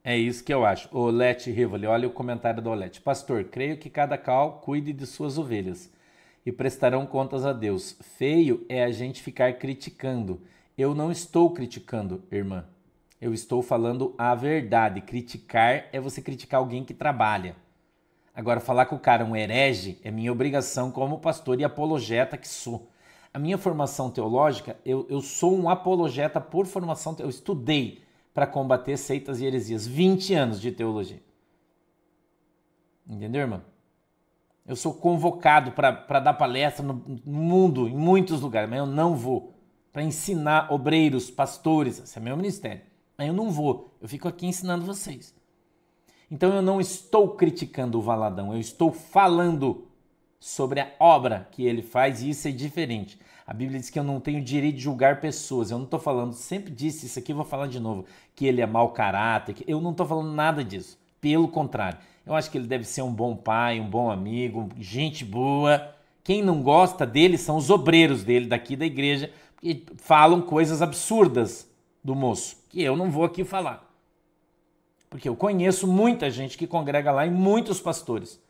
É 0.04 0.18
isso 0.18 0.44
que 0.44 0.54
eu 0.54 0.66
acho. 0.66 0.90
Olete 0.92 1.50
Rivoli, 1.50 1.88
olha 1.88 2.08
o 2.08 2.12
comentário 2.12 2.62
do 2.62 2.70
Olete. 2.70 3.00
Pastor, 3.00 3.46
creio 3.46 3.78
que 3.78 3.90
cada 3.90 4.18
cal 4.18 4.60
cuide 4.60 4.92
de 4.92 5.06
suas 5.06 5.38
ovelhas 5.38 5.93
e 6.46 6.52
prestarão 6.52 7.06
contas 7.06 7.46
a 7.46 7.54
Deus. 7.54 7.98
Feio 8.02 8.66
é 8.68 8.84
a 8.84 8.92
gente 8.92 9.22
ficar 9.22 9.54
criticando. 9.54 10.42
Eu 10.78 10.94
não 10.94 11.12
estou 11.12 11.52
criticando, 11.52 12.24
irmã. 12.32 12.66
Eu 13.22 13.34
estou 13.34 13.62
falando 13.62 14.14
a 14.18 14.36
verdade. 14.36 15.02
Criticar 15.02 15.86
é 15.92 16.00
você 16.00 16.22
criticar 16.22 16.60
alguém 16.60 16.84
que 16.84 16.94
trabalha. 16.94 17.56
Agora, 18.36 18.60
falar 18.60 18.86
que 18.86 18.96
o 18.96 19.00
cara 19.00 19.24
é 19.24 19.26
um 19.26 19.36
herege 19.36 20.00
é 20.04 20.10
minha 20.10 20.32
obrigação 20.32 20.92
como 20.92 21.20
pastor 21.20 21.60
e 21.60 21.64
apologeta 21.64 22.38
que 22.38 22.48
sou. 22.48 22.90
A 23.34 23.40
minha 23.40 23.58
formação 23.58 24.12
teológica, 24.12 24.78
eu, 24.86 25.08
eu 25.10 25.22
sou 25.22 25.58
um 25.58 25.70
apologeta 25.70 26.42
por 26.42 26.66
formação. 26.66 27.16
Eu 27.20 27.30
estudei 27.30 28.04
para 28.34 28.48
combater 28.48 28.98
seitas 28.98 29.40
e 29.40 29.46
heresias. 29.46 29.88
20 29.88 30.34
anos 30.34 30.60
de 30.60 30.72
teologia. 30.72 31.22
Entendeu, 33.08 33.42
irmão? 33.42 33.73
Eu 34.66 34.76
sou 34.76 34.94
convocado 34.94 35.72
para 35.72 36.20
dar 36.20 36.34
palestra 36.34 36.86
no, 36.86 37.04
mundo, 37.26 37.88
em 37.88 37.96
muitos 37.96 38.42
lugares, 38.42 38.70
mas 38.70 38.80
eu 38.80 38.86
não 38.86 39.16
vou. 39.16 39.54
Para 39.92 40.04
ensinar 40.04 40.72
obreiros, 40.72 41.30
pastores, 41.30 42.00
esse 42.00 42.18
é 42.18 42.22
meu 42.22 42.38
ministério. 42.38 42.82
Mas 43.18 43.28
eu 43.28 43.34
não 43.34 43.52
vou. 43.52 43.96
Eu 44.02 44.08
fico 44.08 44.28
aqui 44.28 44.48
ensinando 44.48 44.86
vocês. 44.86 45.36
Então 46.32 46.54
eu 46.54 46.62
não 46.62 46.80
estou 46.80 47.36
criticando 47.36 48.00
o 48.00 48.02
Valadão, 48.02 48.54
eu 48.54 48.60
estou 48.60 48.92
falando 48.92 49.88
sobre 50.40 50.80
a 50.80 50.92
obra 51.00 51.48
que 51.52 51.64
ele 51.64 51.82
faz 51.82 52.22
e 52.22 52.30
isso 52.30 52.48
é 52.48 52.52
diferente. 52.52 53.20
A 53.46 53.54
Bíblia 53.54 53.80
diz 53.80 53.90
que 53.90 54.00
eu 54.00 54.04
não 54.04 54.20
tenho 54.20 54.42
direito 54.42 54.76
de 54.78 54.82
julgar 54.82 55.20
pessoas. 55.20 55.70
Eu 55.70 55.78
não 55.78 55.86
estou 55.86 56.00
falando, 56.00 56.34
sempre 56.34 56.72
disse 56.74 57.06
isso 57.06 57.20
aqui, 57.20 57.34
vou 57.34 57.46
falar 57.46 57.68
de 57.68 57.80
novo, 57.80 58.06
que 58.36 58.46
ele 58.46 58.62
é 58.62 58.66
mau 58.66 58.92
caráter. 58.92 59.56
Eu 59.68 59.82
não 59.82 59.92
estou 59.92 60.06
falando 60.06 60.32
nada 60.32 60.64
disso. 60.64 60.98
Pelo 61.20 61.48
contrário, 61.48 62.00
eu 62.26 62.34
acho 62.34 62.50
que 62.50 62.58
ele 62.58 62.68
deve 62.68 62.84
ser 62.86 63.02
um 63.02 63.12
bom 63.12 63.36
pai, 63.36 63.80
um 63.80 63.90
bom 63.90 64.10
amigo, 64.10 64.70
gente 64.80 65.26
boa. 65.26 65.94
Quem 66.24 66.42
não 66.42 66.62
gosta 66.64 67.06
dele 67.06 67.38
são 67.38 67.58
os 67.58 67.70
obreiros 67.70 68.24
dele 68.24 68.48
daqui 68.48 68.76
da 68.76 68.86
igreja, 68.86 69.32
que 69.60 69.86
falam 69.98 70.42
coisas 70.42 70.82
absurdas 70.82 71.70
do 72.04 72.16
moço, 72.16 72.58
que 72.70 72.82
eu 72.82 72.96
não 72.96 73.12
vou 73.12 73.26
aqui 73.26 73.44
falar. 73.44 73.90
Porque 75.10 75.28
eu 75.28 75.36
conheço 75.36 75.86
muita 75.86 76.30
gente 76.32 76.58
que 76.58 76.66
congrega 76.66 77.12
lá 77.12 77.26
e 77.26 77.30
muitos 77.30 77.80
pastores 77.80 78.42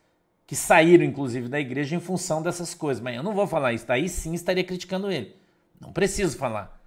que 0.46 0.54
saíram 0.54 1.04
inclusive 1.04 1.48
da 1.48 1.58
igreja 1.58 1.96
em 1.96 2.00
função 2.00 2.42
dessas 2.42 2.74
coisas. 2.74 3.02
Mas 3.02 3.16
eu 3.16 3.22
não 3.22 3.34
vou 3.34 3.46
falar 3.46 3.72
isso, 3.72 3.90
aí 3.90 4.08
sim 4.08 4.34
estaria 4.34 4.64
criticando 4.64 5.10
ele. 5.10 5.34
Não 5.80 5.92
preciso 5.92 6.36
falar. 6.36 6.80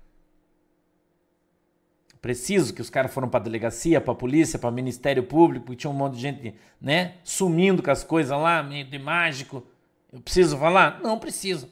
Preciso 2.28 2.73
que 2.73 2.82
os 2.82 2.89
caras 2.89 3.13
foram 3.13 3.30
para 3.30 3.45
delegacia, 3.45 4.01
para 4.01 4.13
polícia, 4.13 4.59
para 4.59 4.69
Ministério 4.69 5.23
Público, 5.23 5.71
e 5.71 5.78
tinha 5.78 5.89
um 5.89 5.93
monte 5.93 6.15
de 6.15 6.19
gente, 6.19 6.55
né, 6.82 7.13
sumindo 7.23 7.82
com 7.82 7.89
as 7.89 8.03
coisas 8.03 8.38
lá, 8.38 8.61
meio 8.61 8.84
de 8.84 8.99
mágico. 8.99 9.63
Eu 10.11 10.19
preciso 10.19 10.57
falar? 10.57 10.99
Não 11.01 11.17
preciso. 11.17 11.69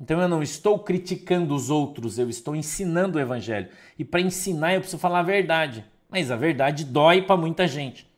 Então 0.00 0.20
eu 0.20 0.26
não 0.26 0.42
estou 0.42 0.76
criticando 0.80 1.54
os 1.54 1.70
outros, 1.70 2.18
eu 2.18 2.28
estou 2.28 2.56
ensinando 2.56 3.16
o 3.16 3.20
evangelho. 3.20 3.68
E 3.96 4.04
para 4.04 4.20
ensinar 4.20 4.74
eu 4.74 4.80
preciso 4.80 4.98
falar 4.98 5.20
a 5.20 5.22
verdade. 5.22 5.84
Mas 6.10 6.32
a 6.32 6.36
verdade 6.36 6.84
dói 6.84 7.22
para 7.22 7.36
muita 7.36 7.68
gente. 7.68 8.12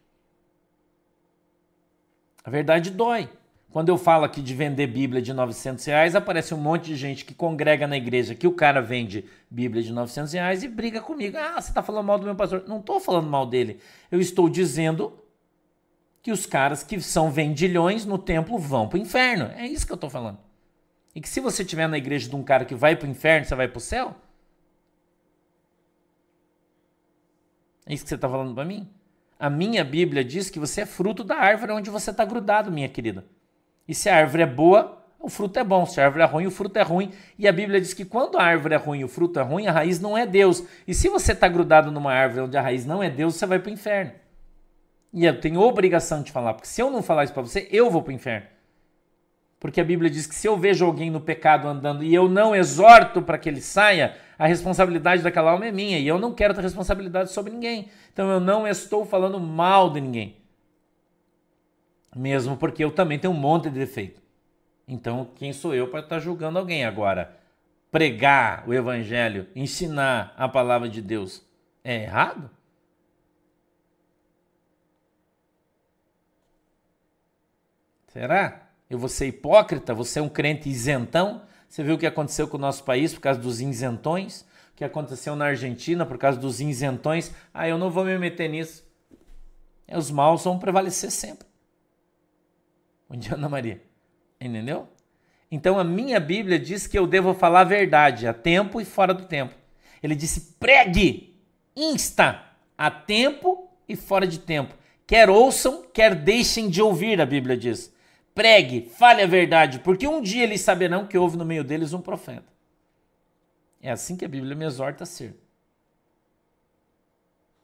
A 2.42 2.48
verdade 2.48 2.88
dói. 2.90 3.28
Quando 3.70 3.88
eu 3.90 3.98
falo 3.98 4.24
aqui 4.24 4.40
de 4.40 4.54
vender 4.54 4.86
Bíblia 4.86 5.20
de 5.20 5.32
900 5.32 5.84
reais, 5.84 6.14
aparece 6.14 6.54
um 6.54 6.58
monte 6.58 6.86
de 6.86 6.96
gente 6.96 7.24
que 7.24 7.34
congrega 7.34 7.86
na 7.86 7.96
igreja 7.96 8.34
que 8.34 8.46
o 8.46 8.52
cara 8.52 8.80
vende 8.80 9.24
Bíblia 9.50 9.82
de 9.82 9.92
900 9.92 10.32
reais 10.32 10.62
e 10.62 10.68
briga 10.68 11.00
comigo. 11.00 11.36
Ah, 11.36 11.60
você 11.60 11.68
está 11.68 11.82
falando 11.82 12.06
mal 12.06 12.18
do 12.18 12.24
meu 12.24 12.34
pastor. 12.34 12.64
Não 12.66 12.78
estou 12.78 12.98
falando 13.00 13.28
mal 13.28 13.44
dele. 13.44 13.78
Eu 14.10 14.20
estou 14.20 14.48
dizendo 14.48 15.18
que 16.22 16.32
os 16.32 16.46
caras 16.46 16.82
que 16.82 17.00
são 17.00 17.30
vendilhões 17.30 18.06
no 18.06 18.18
templo 18.18 18.58
vão 18.58 18.88
para 18.88 18.98
o 18.98 19.02
inferno. 19.02 19.50
É 19.56 19.66
isso 19.66 19.86
que 19.86 19.92
eu 19.92 19.96
estou 19.96 20.10
falando. 20.10 20.38
E 21.14 21.20
que 21.20 21.28
se 21.28 21.40
você 21.40 21.62
estiver 21.62 21.88
na 21.88 21.98
igreja 21.98 22.28
de 22.28 22.36
um 22.36 22.42
cara 22.42 22.64
que 22.64 22.74
vai 22.74 22.96
para 22.96 23.06
o 23.06 23.10
inferno, 23.10 23.46
você 23.46 23.54
vai 23.54 23.68
para 23.68 23.78
o 23.78 23.80
céu? 23.80 24.14
É 27.86 27.94
isso 27.94 28.04
que 28.04 28.08
você 28.08 28.16
está 28.16 28.28
falando 28.28 28.54
para 28.54 28.64
mim? 28.64 28.88
A 29.38 29.48
minha 29.48 29.84
Bíblia 29.84 30.24
diz 30.24 30.50
que 30.50 30.58
você 30.58 30.80
é 30.80 30.86
fruto 30.86 31.22
da 31.22 31.36
árvore 31.36 31.72
onde 31.72 31.90
você 31.90 32.10
está 32.10 32.24
grudado, 32.24 32.72
minha 32.72 32.88
querida. 32.88 33.24
E 33.88 33.94
se 33.94 34.08
a 34.08 34.16
árvore 34.16 34.42
é 34.42 34.46
boa, 34.46 34.96
o 35.20 35.28
fruto 35.28 35.58
é 35.58 35.64
bom. 35.64 35.84
Se 35.86 36.00
a 36.00 36.04
árvore 36.04 36.22
é 36.22 36.26
ruim, 36.26 36.46
o 36.46 36.50
fruto 36.50 36.78
é 36.78 36.82
ruim. 36.82 37.10
E 37.38 37.46
a 37.48 37.52
Bíblia 37.52 37.80
diz 37.80 37.92
que 37.92 38.04
quando 38.04 38.38
a 38.38 38.42
árvore 38.42 38.74
é 38.74 38.76
ruim 38.76 39.04
o 39.04 39.08
fruto 39.08 39.38
é 39.38 39.42
ruim, 39.42 39.66
a 39.66 39.72
raiz 39.72 40.00
não 40.00 40.16
é 40.16 40.26
Deus. 40.26 40.62
E 40.86 40.94
se 40.94 41.08
você 41.08 41.32
está 41.32 41.48
grudado 41.48 41.90
numa 41.90 42.12
árvore 42.12 42.42
onde 42.42 42.56
a 42.56 42.62
raiz 42.62 42.86
não 42.86 43.02
é 43.02 43.10
Deus, 43.10 43.34
você 43.34 43.46
vai 43.46 43.58
para 43.58 43.70
o 43.70 43.72
inferno. 43.72 44.12
E 45.12 45.24
eu 45.24 45.40
tenho 45.40 45.60
obrigação 45.60 46.22
de 46.22 46.30
falar, 46.30 46.54
porque 46.54 46.68
se 46.68 46.80
eu 46.80 46.90
não 46.90 47.02
falar 47.02 47.24
isso 47.24 47.32
para 47.32 47.42
você, 47.42 47.66
eu 47.70 47.90
vou 47.90 48.02
para 48.02 48.10
o 48.10 48.14
inferno. 48.14 48.46
Porque 49.58 49.80
a 49.80 49.84
Bíblia 49.84 50.10
diz 50.10 50.26
que 50.26 50.34
se 50.34 50.46
eu 50.46 50.56
vejo 50.56 50.84
alguém 50.84 51.10
no 51.10 51.20
pecado 51.20 51.66
andando 51.66 52.04
e 52.04 52.14
eu 52.14 52.28
não 52.28 52.54
exorto 52.54 53.22
para 53.22 53.38
que 53.38 53.48
ele 53.48 53.62
saia, 53.62 54.14
a 54.38 54.46
responsabilidade 54.46 55.22
daquela 55.22 55.52
alma 55.52 55.66
é 55.66 55.72
minha 55.72 55.98
e 55.98 56.06
eu 56.06 56.18
não 56.18 56.34
quero 56.34 56.52
ter 56.52 56.60
responsabilidade 56.60 57.32
sobre 57.32 57.52
ninguém. 57.52 57.88
Então 58.12 58.30
eu 58.30 58.38
não 58.38 58.68
estou 58.68 59.06
falando 59.06 59.40
mal 59.40 59.90
de 59.90 60.00
ninguém 60.00 60.45
mesmo 62.16 62.56
porque 62.56 62.82
eu 62.82 62.90
também 62.90 63.18
tenho 63.18 63.32
um 63.32 63.36
monte 63.36 63.64
de 63.64 63.78
defeito. 63.78 64.22
Então, 64.88 65.28
quem 65.36 65.52
sou 65.52 65.74
eu 65.74 65.88
para 65.88 66.00
estar 66.00 66.16
tá 66.16 66.20
julgando 66.20 66.58
alguém 66.58 66.84
agora? 66.84 67.36
Pregar 67.90 68.64
o 68.66 68.72
evangelho, 68.72 69.46
ensinar 69.54 70.34
a 70.36 70.48
palavra 70.48 70.88
de 70.88 71.02
Deus 71.02 71.44
é 71.84 72.04
errado? 72.04 72.50
Será? 78.08 78.70
Eu 78.88 78.98
vou 78.98 79.08
ser 79.08 79.26
hipócrita? 79.26 79.92
Você 79.92 80.18
é 80.18 80.22
um 80.22 80.28
crente 80.28 80.68
isentão? 80.68 81.42
Você 81.68 81.82
viu 81.82 81.96
o 81.96 81.98
que 81.98 82.06
aconteceu 82.06 82.48
com 82.48 82.56
o 82.56 82.60
nosso 82.60 82.82
país 82.82 83.12
por 83.12 83.20
causa 83.20 83.38
dos 83.38 83.60
isentões? 83.60 84.42
O 84.72 84.76
que 84.76 84.84
aconteceu 84.84 85.36
na 85.36 85.46
Argentina 85.46 86.06
por 86.06 86.16
causa 86.16 86.38
dos 86.38 86.60
isentões? 86.60 87.34
Ah, 87.52 87.68
eu 87.68 87.76
não 87.76 87.90
vou 87.90 88.04
me 88.04 88.16
meter 88.18 88.48
nisso. 88.48 88.84
Os 89.92 90.10
maus 90.10 90.44
vão 90.44 90.58
prevalecer 90.58 91.10
sempre. 91.10 91.46
Bom 93.08 93.16
dia, 93.16 93.34
Ana 93.34 93.48
Maria. 93.48 93.80
Entendeu? 94.40 94.88
Então 95.50 95.78
a 95.78 95.84
minha 95.84 96.18
Bíblia 96.18 96.58
diz 96.58 96.86
que 96.86 96.98
eu 96.98 97.06
devo 97.06 97.32
falar 97.32 97.60
a 97.60 97.64
verdade 97.64 98.26
a 98.26 98.34
tempo 98.34 98.80
e 98.80 98.84
fora 98.84 99.14
do 99.14 99.26
tempo. 99.26 99.54
Ele 100.02 100.14
disse: 100.14 100.54
pregue, 100.58 101.34
insta, 101.74 102.42
a 102.76 102.90
tempo 102.90 103.70
e 103.88 103.94
fora 103.94 104.26
de 104.26 104.40
tempo. 104.40 104.74
Quer 105.06 105.30
ouçam, 105.30 105.84
quer 105.92 106.14
deixem 106.14 106.68
de 106.68 106.82
ouvir, 106.82 107.20
a 107.20 107.26
Bíblia 107.26 107.56
diz. 107.56 107.94
Pregue, 108.34 108.82
fale 108.82 109.22
a 109.22 109.26
verdade, 109.26 109.78
porque 109.78 110.06
um 110.06 110.20
dia 110.20 110.42
eles 110.42 110.60
saberão 110.60 111.06
que 111.06 111.16
houve 111.16 111.38
no 111.38 111.44
meio 111.44 111.64
deles 111.64 111.92
um 111.92 112.02
profeta. 112.02 112.52
É 113.80 113.90
assim 113.90 114.16
que 114.16 114.24
a 114.24 114.28
Bíblia 114.28 114.54
me 114.54 114.64
exorta 114.64 115.04
a 115.04 115.06
ser. 115.06 115.34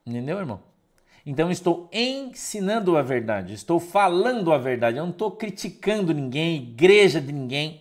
Entendeu, 0.06 0.38
irmão? 0.38 0.71
Então 1.24 1.50
estou 1.50 1.88
ensinando 1.92 2.96
a 2.96 3.02
verdade, 3.02 3.54
estou 3.54 3.78
falando 3.78 4.52
a 4.52 4.58
verdade, 4.58 4.96
eu 4.96 5.04
não 5.04 5.12
estou 5.12 5.30
criticando 5.30 6.12
ninguém, 6.12 6.56
igreja 6.56 7.20
de 7.20 7.32
ninguém. 7.32 7.80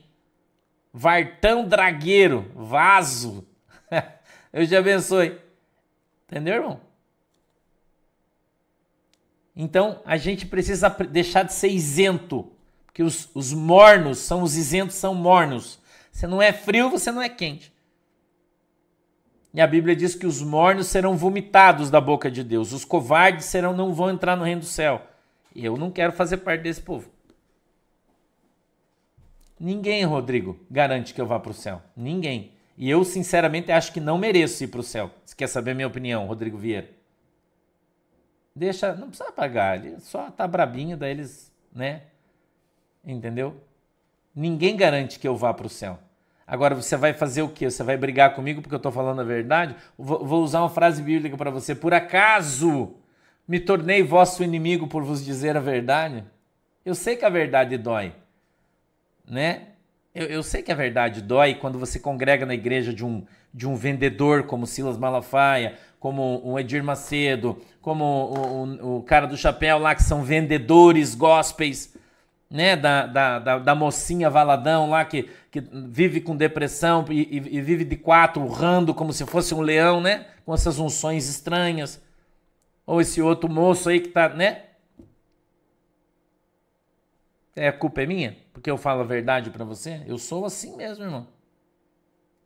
Vartão 0.93 1.67
dragueiro, 1.67 2.51
vaso. 2.53 3.47
eu 4.53 4.67
te 4.67 4.75
abençoe. 4.75 5.39
Entendeu, 6.27 6.55
irmão? 6.55 6.81
Então 9.55 10.01
a 10.05 10.17
gente 10.17 10.45
precisa 10.45 10.89
deixar 10.89 11.43
de 11.43 11.53
ser 11.53 11.69
isento, 11.69 12.51
porque 12.85 13.01
os, 13.01 13.29
os 13.33 13.53
mornos 13.53 14.19
são 14.19 14.43
os 14.43 14.55
isentos, 14.55 14.95
são 14.95 15.15
mornos. 15.15 15.79
Você 16.11 16.27
não 16.27 16.41
é 16.41 16.53
frio, 16.53 16.89
você 16.89 17.11
não 17.11 17.21
é 17.21 17.29
quente. 17.29 17.73
E 19.53 19.59
a 19.59 19.67
Bíblia 19.67 19.95
diz 19.95 20.15
que 20.15 20.25
os 20.25 20.41
mornos 20.41 20.87
serão 20.87 21.17
vomitados 21.17 21.89
da 21.89 21.99
boca 21.99 22.31
de 22.31 22.43
Deus, 22.43 22.71
os 22.71 22.85
covardes 22.85 23.45
serão 23.45 23.73
não 23.73 23.93
vão 23.93 24.09
entrar 24.09 24.35
no 24.35 24.45
reino 24.45 24.61
do 24.61 24.67
céu. 24.67 25.01
E 25.53 25.65
eu 25.65 25.75
não 25.75 25.91
quero 25.91 26.13
fazer 26.13 26.37
parte 26.37 26.61
desse 26.61 26.81
povo. 26.81 27.09
Ninguém, 29.59 30.03
Rodrigo, 30.05 30.57
garante 30.71 31.13
que 31.13 31.21
eu 31.21 31.27
vá 31.27 31.39
para 31.39 31.51
o 31.51 31.53
céu. 31.53 31.81
Ninguém. 31.95 32.53
E 32.77 32.89
eu, 32.89 33.03
sinceramente, 33.03 33.71
acho 33.71 33.91
que 33.91 33.99
não 33.99 34.17
mereço 34.17 34.63
ir 34.63 34.67
para 34.67 34.79
o 34.79 34.83
céu. 34.83 35.11
Você 35.23 35.35
quer 35.35 35.47
saber 35.47 35.71
a 35.71 35.75
minha 35.75 35.87
opinião, 35.87 36.25
Rodrigo 36.25 36.57
Vieira? 36.57 36.89
Deixa, 38.55 38.93
não 38.95 39.09
precisa 39.09 39.31
pagar, 39.31 39.77
ele 39.77 39.99
só 39.99 40.29
tá 40.29 40.47
brabinho, 40.47 40.97
daí 40.97 41.11
eles, 41.11 41.51
né? 41.73 42.03
Entendeu? 43.05 43.55
Ninguém 44.35 44.75
garante 44.75 45.19
que 45.19 45.27
eu 45.27 45.35
vá 45.35 45.53
para 45.53 45.67
o 45.67 45.69
céu. 45.69 45.99
Agora 46.51 46.75
você 46.75 46.97
vai 46.97 47.13
fazer 47.13 47.41
o 47.43 47.47
quê? 47.47 47.71
Você 47.71 47.81
vai 47.81 47.95
brigar 47.95 48.35
comigo 48.35 48.61
porque 48.61 48.75
eu 48.75 48.77
estou 48.77 48.91
falando 48.91 49.21
a 49.21 49.23
verdade? 49.23 49.73
Vou 49.97 50.43
usar 50.43 50.59
uma 50.59 50.69
frase 50.69 51.01
bíblica 51.01 51.37
para 51.37 51.49
você. 51.49 51.73
Por 51.73 51.93
acaso 51.93 52.93
me 53.47 53.57
tornei 53.57 54.03
vosso 54.03 54.43
inimigo 54.43 54.85
por 54.85 55.01
vos 55.01 55.23
dizer 55.23 55.55
a 55.55 55.61
verdade? 55.61 56.25
Eu 56.83 56.93
sei 56.93 57.15
que 57.15 57.23
a 57.23 57.29
verdade 57.29 57.77
dói, 57.77 58.13
né? 59.25 59.67
Eu, 60.13 60.25
eu 60.25 60.43
sei 60.43 60.61
que 60.61 60.73
a 60.73 60.75
verdade 60.75 61.21
dói 61.21 61.53
quando 61.53 61.79
você 61.79 61.97
congrega 61.97 62.45
na 62.45 62.53
igreja 62.53 62.93
de 62.93 63.05
um, 63.05 63.23
de 63.53 63.65
um 63.65 63.77
vendedor 63.77 64.43
como 64.43 64.67
Silas 64.67 64.97
Malafaia, 64.97 65.75
como 66.01 66.41
o 66.43 66.59
Edir 66.59 66.83
Macedo, 66.83 67.61
como 67.81 68.03
o, 68.03 68.63
o, 68.65 68.97
o 68.97 69.03
cara 69.03 69.25
do 69.25 69.37
chapéu 69.37 69.77
lá, 69.77 69.95
que 69.95 70.03
são 70.03 70.21
vendedores 70.21 71.15
gospels 71.15 71.93
né, 72.51 72.75
da, 72.75 73.05
da, 73.07 73.39
da, 73.39 73.59
da, 73.59 73.73
mocinha 73.73 74.29
Valadão 74.29 74.89
lá 74.89 75.05
que, 75.05 75.29
que 75.49 75.61
vive 75.61 76.19
com 76.19 76.35
depressão 76.35 77.05
e, 77.09 77.21
e, 77.21 77.37
e, 77.37 77.61
vive 77.61 77.85
de 77.85 77.95
quatro, 77.95 78.43
urrando 78.43 78.93
como 78.93 79.13
se 79.13 79.25
fosse 79.25 79.55
um 79.55 79.61
leão, 79.61 80.01
né? 80.01 80.27
Com 80.45 80.53
essas 80.53 80.77
unções 80.77 81.29
estranhas. 81.29 82.03
Ou 82.85 82.99
esse 82.99 83.21
outro 83.21 83.49
moço 83.49 83.87
aí 83.87 84.01
que 84.01 84.09
tá, 84.09 84.27
né? 84.27 84.63
É, 87.55 87.69
a 87.69 87.73
culpa 87.73 88.01
é 88.01 88.05
minha? 88.05 88.37
Porque 88.51 88.69
eu 88.69 88.77
falo 88.77 88.99
a 88.99 89.05
verdade 89.05 89.49
para 89.49 89.63
você? 89.63 90.01
Eu 90.05 90.17
sou 90.17 90.43
assim 90.43 90.75
mesmo, 90.75 91.05
irmão. 91.05 91.27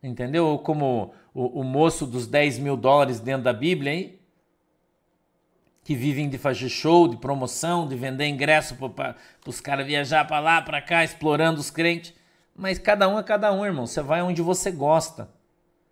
Entendeu? 0.04 0.46
Ou 0.46 0.60
como 0.60 1.16
o, 1.34 1.62
o 1.62 1.64
moço 1.64 2.06
dos 2.06 2.28
10 2.28 2.60
mil 2.60 2.78
dólares 2.78 3.20
dentro 3.20 3.44
da 3.44 3.54
Bíblia 3.54 3.92
aí, 3.92 4.20
que 5.86 5.94
vivem 5.94 6.28
de 6.28 6.40
fazer 6.40 6.68
show, 6.68 7.08
de 7.08 7.16
promoção, 7.16 7.88
de 7.88 7.96
vender 7.96 8.26
ingresso 8.26 8.76
para 8.76 9.16
os 9.46 9.62
caras 9.62 9.86
viajar 9.86 10.26
para 10.26 10.40
lá, 10.40 10.60
para 10.60 10.82
cá, 10.82 11.04
explorando 11.04 11.62
os 11.62 11.70
crentes. 11.70 12.12
Mas 12.58 12.80
cada 12.80 13.08
um 13.08 13.20
é 13.20 13.24
cada 13.24 13.54
um, 13.54 13.64
irmão. 13.64 13.86
Você 13.86 14.02
vai 14.02 14.20
onde 14.24 14.42
você 14.42 14.72
gosta. 14.72 15.30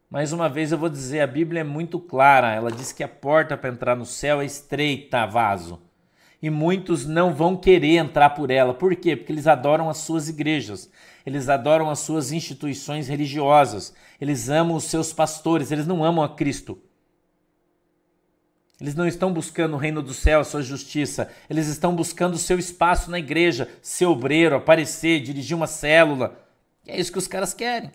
Mais 0.10 0.34
uma 0.34 0.50
vez 0.50 0.72
eu 0.72 0.80
vou 0.80 0.90
dizer, 0.90 1.22
a 1.22 1.28
Bíblia 1.28 1.62
é 1.62 1.64
muito 1.64 2.00
clara. 2.00 2.52
Ela 2.52 2.72
diz 2.72 2.92
que 2.92 3.04
a 3.04 3.08
porta 3.08 3.56
para 3.56 3.70
entrar 3.70 3.96
no 3.96 4.04
céu 4.04 4.42
é 4.42 4.46
estreita, 4.46 5.28
vaso. 5.28 5.80
E 6.42 6.50
muitos 6.50 7.06
não 7.06 7.32
vão 7.32 7.56
querer 7.56 7.98
entrar 7.98 8.32
por 8.32 8.50
ela. 8.50 8.74
Por 8.74 8.96
quê? 8.96 9.16
Porque 9.16 9.32
eles 9.32 9.46
adoram 9.46 9.92
as 9.92 9.98
suas 9.98 10.28
igrejas. 10.28 10.90
Eles 11.24 11.50
adoram 11.50 11.88
as 11.92 12.00
suas 12.00 12.32
instituições 12.32 13.08
religiosas. 13.08 13.94
Eles 14.20 14.50
amam 14.50 14.76
os 14.76 14.86
seus 14.86 15.14
pastores. 15.14 15.72
Eles 15.72 15.86
não 15.86 16.04
amam 16.04 16.24
a 16.24 16.30
Cristo. 16.30 16.82
Eles 18.82 18.96
não 18.96 19.08
estão 19.08 19.32
buscando 19.32 19.76
o 19.76 19.78
reino 19.78 20.02
do 20.02 20.14
céu, 20.14 20.40
a 20.40 20.44
sua 20.44 20.62
justiça. 20.62 21.30
Eles 21.50 21.68
estão 21.68 21.96
buscando 21.96 22.34
o 22.34 22.40
seu 22.40 22.58
espaço 22.58 23.10
na 23.10 23.20
igreja, 23.20 23.70
ser 23.82 24.06
obreiro, 24.06 24.56
aparecer, 24.56 25.22
dirigir 25.22 25.56
uma 25.56 25.68
célula. 25.68 26.38
E 26.86 26.92
é 26.92 27.00
isso 27.00 27.12
que 27.12 27.18
os 27.18 27.28
caras 27.28 27.54
querem. 27.54 27.92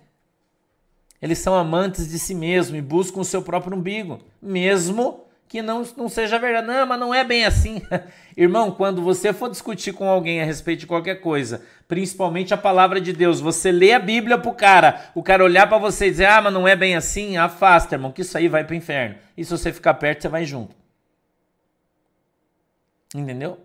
Eles 1.20 1.39
são 1.39 1.55
amantes 1.55 2.09
de 2.09 2.18
si 2.18 2.35
mesmo 2.35 2.76
e 2.76 2.83
buscam 2.83 3.20
o 3.20 3.24
seu 3.24 3.43
próprio 3.43 3.76
umbigo, 3.76 4.20
mesmo 4.41 5.28
que 5.49 5.62
não, 5.62 5.82
não 5.96 6.09
seja 6.09 6.38
verdade. 6.38 6.66
Não, 6.66 6.86
mas 6.86 7.01
não 7.01 7.14
é 7.14 7.24
bem 7.24 7.46
assim. 7.46 7.80
Irmão, 8.36 8.70
quando 8.70 9.01
você 9.03 9.32
for 9.32 9.49
discutir 9.49 9.92
com 9.92 10.09
alguém 10.09 10.42
a 10.42 10.44
respeito 10.44 10.80
de 10.80 10.86
qualquer 10.86 11.16
coisa, 11.16 11.62
principalmente 11.88 12.53
a 12.53 12.59
palavra 12.59 13.01
de 13.01 13.12
Deus, 13.12 13.40
você 13.40 13.72
lê 13.72 13.94
a 13.94 13.99
Bíblia 13.99 14.36
pro 14.36 14.53
cara, 14.53 15.11
o 15.14 15.22
cara 15.22 15.42
olhar 15.42 15.66
para 15.66 15.78
você 15.78 16.07
e 16.07 16.11
dizer, 16.11 16.26
ah, 16.26 16.42
mas 16.42 16.53
não 16.53 16.68
é 16.68 16.76
bem 16.76 16.94
assim, 16.94 17.38
afasta, 17.38 17.94
irmão, 17.94 18.12
que 18.12 18.20
isso 18.20 18.36
aí 18.36 18.46
vai 18.46 18.62
pro 18.62 18.74
inferno. 18.74 19.16
E 19.36 19.44
se 19.44 19.51
você 19.51 19.72
ficar 19.72 19.94
perto, 19.94 20.22
você 20.22 20.28
vai 20.28 20.44
junto. 20.44 20.76
Entendeu? 23.14 23.59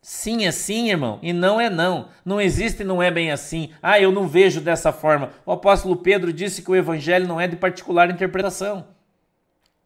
Sim 0.00 0.46
é 0.46 0.52
sim, 0.52 0.88
irmão, 0.88 1.18
e 1.20 1.32
não 1.32 1.60
é 1.60 1.68
não. 1.68 2.08
Não 2.24 2.40
existe 2.40 2.84
não 2.84 3.02
é 3.02 3.10
bem 3.10 3.32
assim. 3.32 3.70
Ah, 3.82 4.00
eu 4.00 4.10
não 4.10 4.26
vejo 4.26 4.60
dessa 4.60 4.92
forma. 4.92 5.30
O 5.44 5.52
apóstolo 5.52 5.96
Pedro 5.96 6.32
disse 6.32 6.62
que 6.62 6.70
o 6.70 6.76
evangelho 6.76 7.26
não 7.28 7.40
é 7.40 7.46
de 7.46 7.56
particular 7.56 8.08
interpretação. 8.08 8.95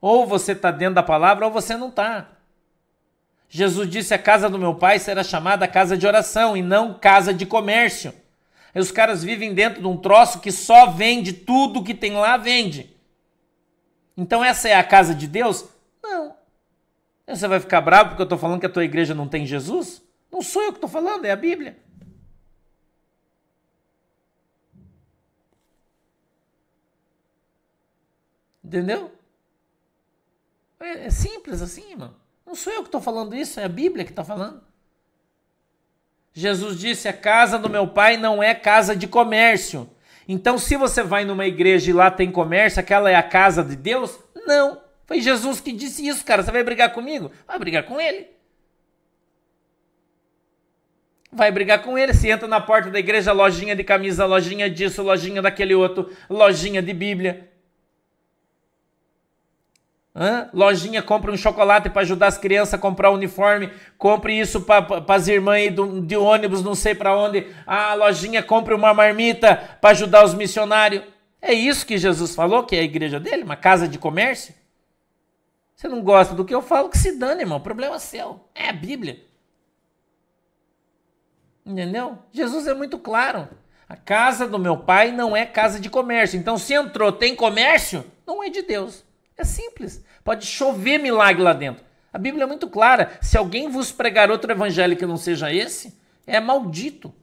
Ou 0.00 0.26
você 0.26 0.52
está 0.52 0.70
dentro 0.70 0.94
da 0.94 1.02
palavra 1.02 1.46
ou 1.46 1.52
você 1.52 1.76
não 1.76 1.88
está. 1.88 2.28
Jesus 3.48 3.90
disse: 3.90 4.14
a 4.14 4.18
casa 4.18 4.48
do 4.48 4.58
meu 4.58 4.74
pai 4.74 4.98
será 4.98 5.22
chamada 5.22 5.68
casa 5.68 5.96
de 5.98 6.06
oração 6.06 6.56
e 6.56 6.62
não 6.62 6.94
casa 6.94 7.34
de 7.34 7.44
comércio. 7.44 8.14
Aí 8.72 8.80
os 8.80 8.92
caras 8.92 9.24
vivem 9.24 9.52
dentro 9.52 9.80
de 9.80 9.86
um 9.86 9.96
troço 9.96 10.40
que 10.40 10.52
só 10.52 10.86
vende 10.86 11.32
tudo 11.32 11.82
que 11.82 11.92
tem 11.92 12.12
lá, 12.12 12.36
vende. 12.36 12.96
Então 14.16 14.44
essa 14.44 14.68
é 14.68 14.74
a 14.74 14.84
casa 14.84 15.14
de 15.14 15.26
Deus? 15.26 15.64
Não. 16.02 16.36
Você 17.26 17.48
vai 17.48 17.58
ficar 17.58 17.80
bravo 17.80 18.10
porque 18.10 18.22
eu 18.22 18.24
estou 18.24 18.38
falando 18.38 18.60
que 18.60 18.66
a 18.66 18.70
tua 18.70 18.84
igreja 18.84 19.14
não 19.14 19.28
tem 19.28 19.44
Jesus? 19.44 20.02
Não 20.30 20.40
sou 20.40 20.62
eu 20.62 20.72
que 20.72 20.78
estou 20.78 20.90
falando, 20.90 21.24
é 21.24 21.32
a 21.32 21.36
Bíblia. 21.36 21.76
Entendeu? 28.62 29.10
É, 30.80 31.06
é 31.06 31.10
simples 31.10 31.60
assim, 31.62 31.90
irmão. 31.90 32.14
Não 32.46 32.54
sou 32.54 32.72
eu 32.72 32.82
que 32.82 32.88
estou 32.88 33.00
falando 33.00 33.36
isso, 33.36 33.60
é 33.60 33.64
a 33.64 33.68
Bíblia 33.68 34.04
que 34.04 34.10
está 34.10 34.24
falando. 34.24 34.60
Jesus 36.32 36.78
disse: 36.78 37.06
a 37.06 37.12
casa 37.12 37.58
do 37.58 37.68
meu 37.68 37.86
pai 37.86 38.16
não 38.16 38.42
é 38.42 38.54
casa 38.54 38.96
de 38.96 39.06
comércio. 39.06 39.88
Então, 40.26 40.58
se 40.58 40.76
você 40.76 41.02
vai 41.02 41.24
numa 41.24 41.46
igreja 41.46 41.90
e 41.90 41.92
lá 41.92 42.10
tem 42.10 42.30
comércio, 42.30 42.80
aquela 42.80 43.10
é 43.10 43.16
a 43.16 43.22
casa 43.22 43.64
de 43.64 43.76
Deus? 43.76 44.18
Não. 44.46 44.80
Foi 45.04 45.20
Jesus 45.20 45.60
que 45.60 45.72
disse 45.72 46.06
isso, 46.06 46.24
cara. 46.24 46.42
Você 46.42 46.52
vai 46.52 46.62
brigar 46.62 46.92
comigo? 46.92 47.32
Vai 47.46 47.58
brigar 47.58 47.82
com 47.82 48.00
ele. 48.00 48.28
Vai 51.32 51.50
brigar 51.50 51.82
com 51.82 51.98
ele. 51.98 52.14
Se 52.14 52.28
entra 52.28 52.46
na 52.46 52.60
porta 52.60 52.90
da 52.90 52.98
igreja, 52.98 53.32
lojinha 53.32 53.74
de 53.74 53.82
camisa, 53.82 54.24
lojinha 54.24 54.70
disso, 54.70 55.02
lojinha 55.02 55.42
daquele 55.42 55.74
outro, 55.74 56.10
lojinha 56.28 56.80
de 56.80 56.92
Bíblia. 56.92 57.49
Hã? 60.20 60.50
Lojinha, 60.52 61.02
compra 61.02 61.32
um 61.32 61.36
chocolate 61.36 61.88
para 61.88 62.02
ajudar 62.02 62.26
as 62.26 62.36
crianças 62.36 62.74
a 62.74 62.78
comprar 62.78 63.10
uniforme. 63.10 63.72
Compre 63.96 64.38
isso 64.38 64.60
para 64.60 65.02
as 65.08 65.28
irmãs 65.28 65.74
do, 65.74 66.02
de 66.02 66.14
ônibus, 66.14 66.62
não 66.62 66.74
sei 66.74 66.94
para 66.94 67.16
onde. 67.16 67.46
Ah, 67.66 67.94
lojinha, 67.94 68.42
compre 68.42 68.74
uma 68.74 68.92
marmita 68.92 69.56
para 69.80 69.90
ajudar 69.90 70.22
os 70.22 70.34
missionários. 70.34 71.04
É 71.40 71.54
isso 71.54 71.86
que 71.86 71.96
Jesus 71.96 72.34
falou, 72.34 72.64
que 72.64 72.76
é 72.76 72.80
a 72.80 72.84
igreja 72.84 73.18
dele, 73.18 73.44
uma 73.44 73.56
casa 73.56 73.88
de 73.88 73.98
comércio. 73.98 74.54
Você 75.74 75.88
não 75.88 76.02
gosta 76.02 76.34
do 76.34 76.44
que 76.44 76.54
eu 76.54 76.60
falo, 76.60 76.90
que 76.90 76.98
se 76.98 77.18
dane, 77.18 77.40
irmão. 77.40 77.56
O 77.56 77.62
problema 77.62 77.94
é 77.94 77.98
seu. 77.98 78.44
É 78.54 78.68
a 78.68 78.74
Bíblia. 78.74 79.24
Entendeu? 81.64 82.18
Jesus 82.30 82.66
é 82.66 82.74
muito 82.74 82.98
claro. 82.98 83.48
A 83.88 83.96
casa 83.96 84.46
do 84.46 84.58
meu 84.58 84.76
pai 84.76 85.12
não 85.12 85.34
é 85.34 85.46
casa 85.46 85.80
de 85.80 85.88
comércio. 85.88 86.38
Então, 86.38 86.58
se 86.58 86.74
entrou, 86.74 87.10
tem 87.10 87.34
comércio, 87.34 88.04
não 88.26 88.44
é 88.44 88.50
de 88.50 88.60
Deus. 88.60 89.08
É 89.40 89.44
simples. 89.44 90.04
Pode 90.24 90.46
chover 90.46 90.98
milagre 90.98 91.42
lá 91.42 91.52
dentro. 91.52 91.84
A 92.12 92.18
Bíblia 92.18 92.44
é 92.44 92.46
muito 92.46 92.68
clara. 92.68 93.18
Se 93.22 93.36
alguém 93.36 93.68
vos 93.68 93.92
pregar 93.92 94.30
outro 94.30 94.50
evangelho 94.50 94.96
que 94.96 95.06
não 95.06 95.16
seja 95.16 95.52
esse, 95.52 95.98
é 96.26 96.40
maldito. 96.40 97.14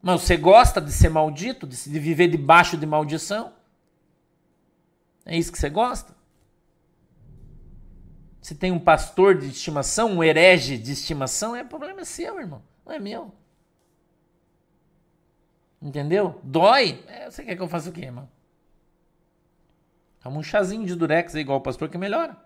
Mas 0.00 0.22
você 0.22 0.36
gosta 0.36 0.80
de 0.80 0.90
ser 0.90 1.08
maldito, 1.08 1.66
de 1.66 1.98
viver 1.98 2.28
debaixo 2.28 2.76
de 2.76 2.86
maldição? 2.86 3.52
É 5.24 5.36
isso 5.36 5.52
que 5.52 5.58
você 5.58 5.70
gosta? 5.70 6.14
Se 8.40 8.56
tem 8.56 8.72
um 8.72 8.80
pastor 8.80 9.38
de 9.38 9.46
estimação, 9.48 10.10
um 10.10 10.24
herege 10.24 10.76
de 10.76 10.90
estimação, 10.90 11.54
é 11.54 11.62
problema 11.62 12.04
seu, 12.04 12.40
irmão. 12.40 12.60
Não 12.84 12.92
é 12.92 12.98
meu. 12.98 13.32
Entendeu? 15.80 16.40
Dói. 16.42 17.04
É, 17.06 17.30
você 17.30 17.44
quer 17.44 17.54
que 17.54 17.62
eu 17.62 17.68
faça 17.68 17.90
o 17.90 17.92
quê, 17.92 18.00
irmão? 18.00 18.28
Toma 20.22 20.38
um 20.38 20.42
chazinho 20.42 20.86
de 20.86 20.94
durex 20.94 21.34
igual 21.34 21.58
o 21.58 21.62
pastor 21.62 21.88
que 21.88 21.98
melhora. 21.98 22.36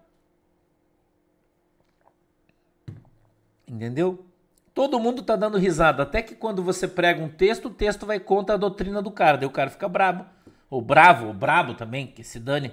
Entendeu? 3.68 4.24
Todo 4.72 5.00
mundo 5.00 5.22
tá 5.22 5.36
dando 5.36 5.58
risada. 5.58 6.02
Até 6.02 6.22
que 6.22 6.34
quando 6.34 6.62
você 6.62 6.88
prega 6.88 7.22
um 7.22 7.28
texto, 7.28 7.66
o 7.66 7.70
texto 7.70 8.06
vai 8.06 8.18
contra 8.18 8.54
a 8.54 8.58
doutrina 8.58 9.02
do 9.02 9.10
cara. 9.10 9.36
Daí 9.36 9.46
o 9.46 9.50
cara 9.50 9.70
fica 9.70 9.88
brabo. 9.88 10.24
Ou 10.70 10.80
bravo, 10.80 11.28
ou 11.28 11.34
brabo 11.34 11.74
também, 11.74 12.06
que 12.06 12.24
se 12.24 12.38
dane. 12.40 12.72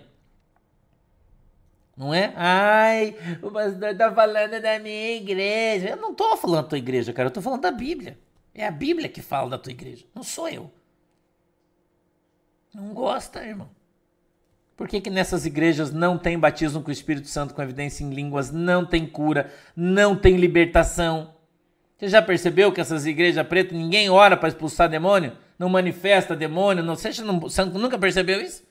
Não 1.96 2.14
é? 2.14 2.34
Ai, 2.36 3.16
o 3.42 3.52
pastor 3.52 3.96
tá 3.96 4.12
falando 4.12 4.62
da 4.62 4.80
minha 4.80 5.16
igreja. 5.18 5.90
Eu 5.90 5.98
não 5.98 6.14
tô 6.14 6.36
falando 6.38 6.64
da 6.64 6.70
tua 6.70 6.78
igreja, 6.78 7.14
cara. 7.14 7.28
Eu 7.28 7.34
tô 7.34 7.42
falando 7.42 7.62
da 7.62 7.72
Bíblia. 7.72 8.18
É 8.54 8.66
a 8.66 8.72
Bíblia 8.72 9.10
que 9.10 9.22
fala 9.22 9.52
da 9.52 9.58
tua 9.58 9.72
igreja. 9.72 10.06
Não 10.16 10.24
sou 10.24 10.48
eu. 10.48 10.72
Não 12.74 12.94
gosta, 12.94 13.46
irmão. 13.46 13.70
Por 14.76 14.88
que, 14.88 15.00
que 15.00 15.10
nessas 15.10 15.46
igrejas 15.46 15.92
não 15.92 16.18
tem 16.18 16.38
batismo 16.38 16.82
com 16.82 16.90
o 16.90 16.94
Espírito 16.94 17.28
Santo 17.28 17.54
com 17.54 17.62
evidência 17.62 18.04
em 18.04 18.10
línguas, 18.10 18.52
não 18.52 18.86
tem 18.86 19.06
cura, 19.06 19.52
não 19.76 20.16
tem 20.16 20.36
libertação? 20.38 21.34
Você 21.98 22.08
já 22.08 22.22
percebeu 22.22 22.72
que 22.72 22.82
essas 22.82 23.06
igrejas 23.06 23.48
pretas 23.48 23.78
ninguém 23.78 24.10
ora 24.10 24.36
para 24.36 24.50
expulsar 24.50 24.90
demônio? 24.90 25.38
Não 25.60 25.70
manifesta 25.70 26.36
demônio? 26.36 26.84
Não, 26.84 26.96
você, 26.96 27.22
não, 27.22 27.40
você 27.40 27.64
nunca 27.64 28.00
percebeu 28.00 28.42
isso? 28.42 28.64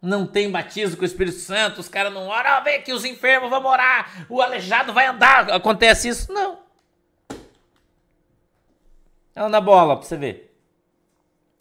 Não 0.00 0.26
tem 0.26 0.50
batismo 0.50 0.96
com 0.96 1.02
o 1.02 1.06
Espírito 1.06 1.38
Santo, 1.38 1.80
os 1.80 1.88
caras 1.88 2.12
não 2.12 2.26
oram, 2.28 2.50
ah, 2.50 2.60
vem 2.60 2.76
aqui 2.76 2.92
os 2.92 3.04
enfermos, 3.04 3.50
vamos 3.50 3.70
orar, 3.70 4.26
o 4.28 4.40
aleijado 4.40 4.92
vai 4.92 5.06
andar. 5.06 5.50
Acontece 5.50 6.08
isso? 6.08 6.32
Não. 6.32 6.58
Ela 9.34 9.48
na 9.48 9.60
bola 9.60 9.96
pra 9.96 10.06
você 10.06 10.16
ver. 10.16 10.55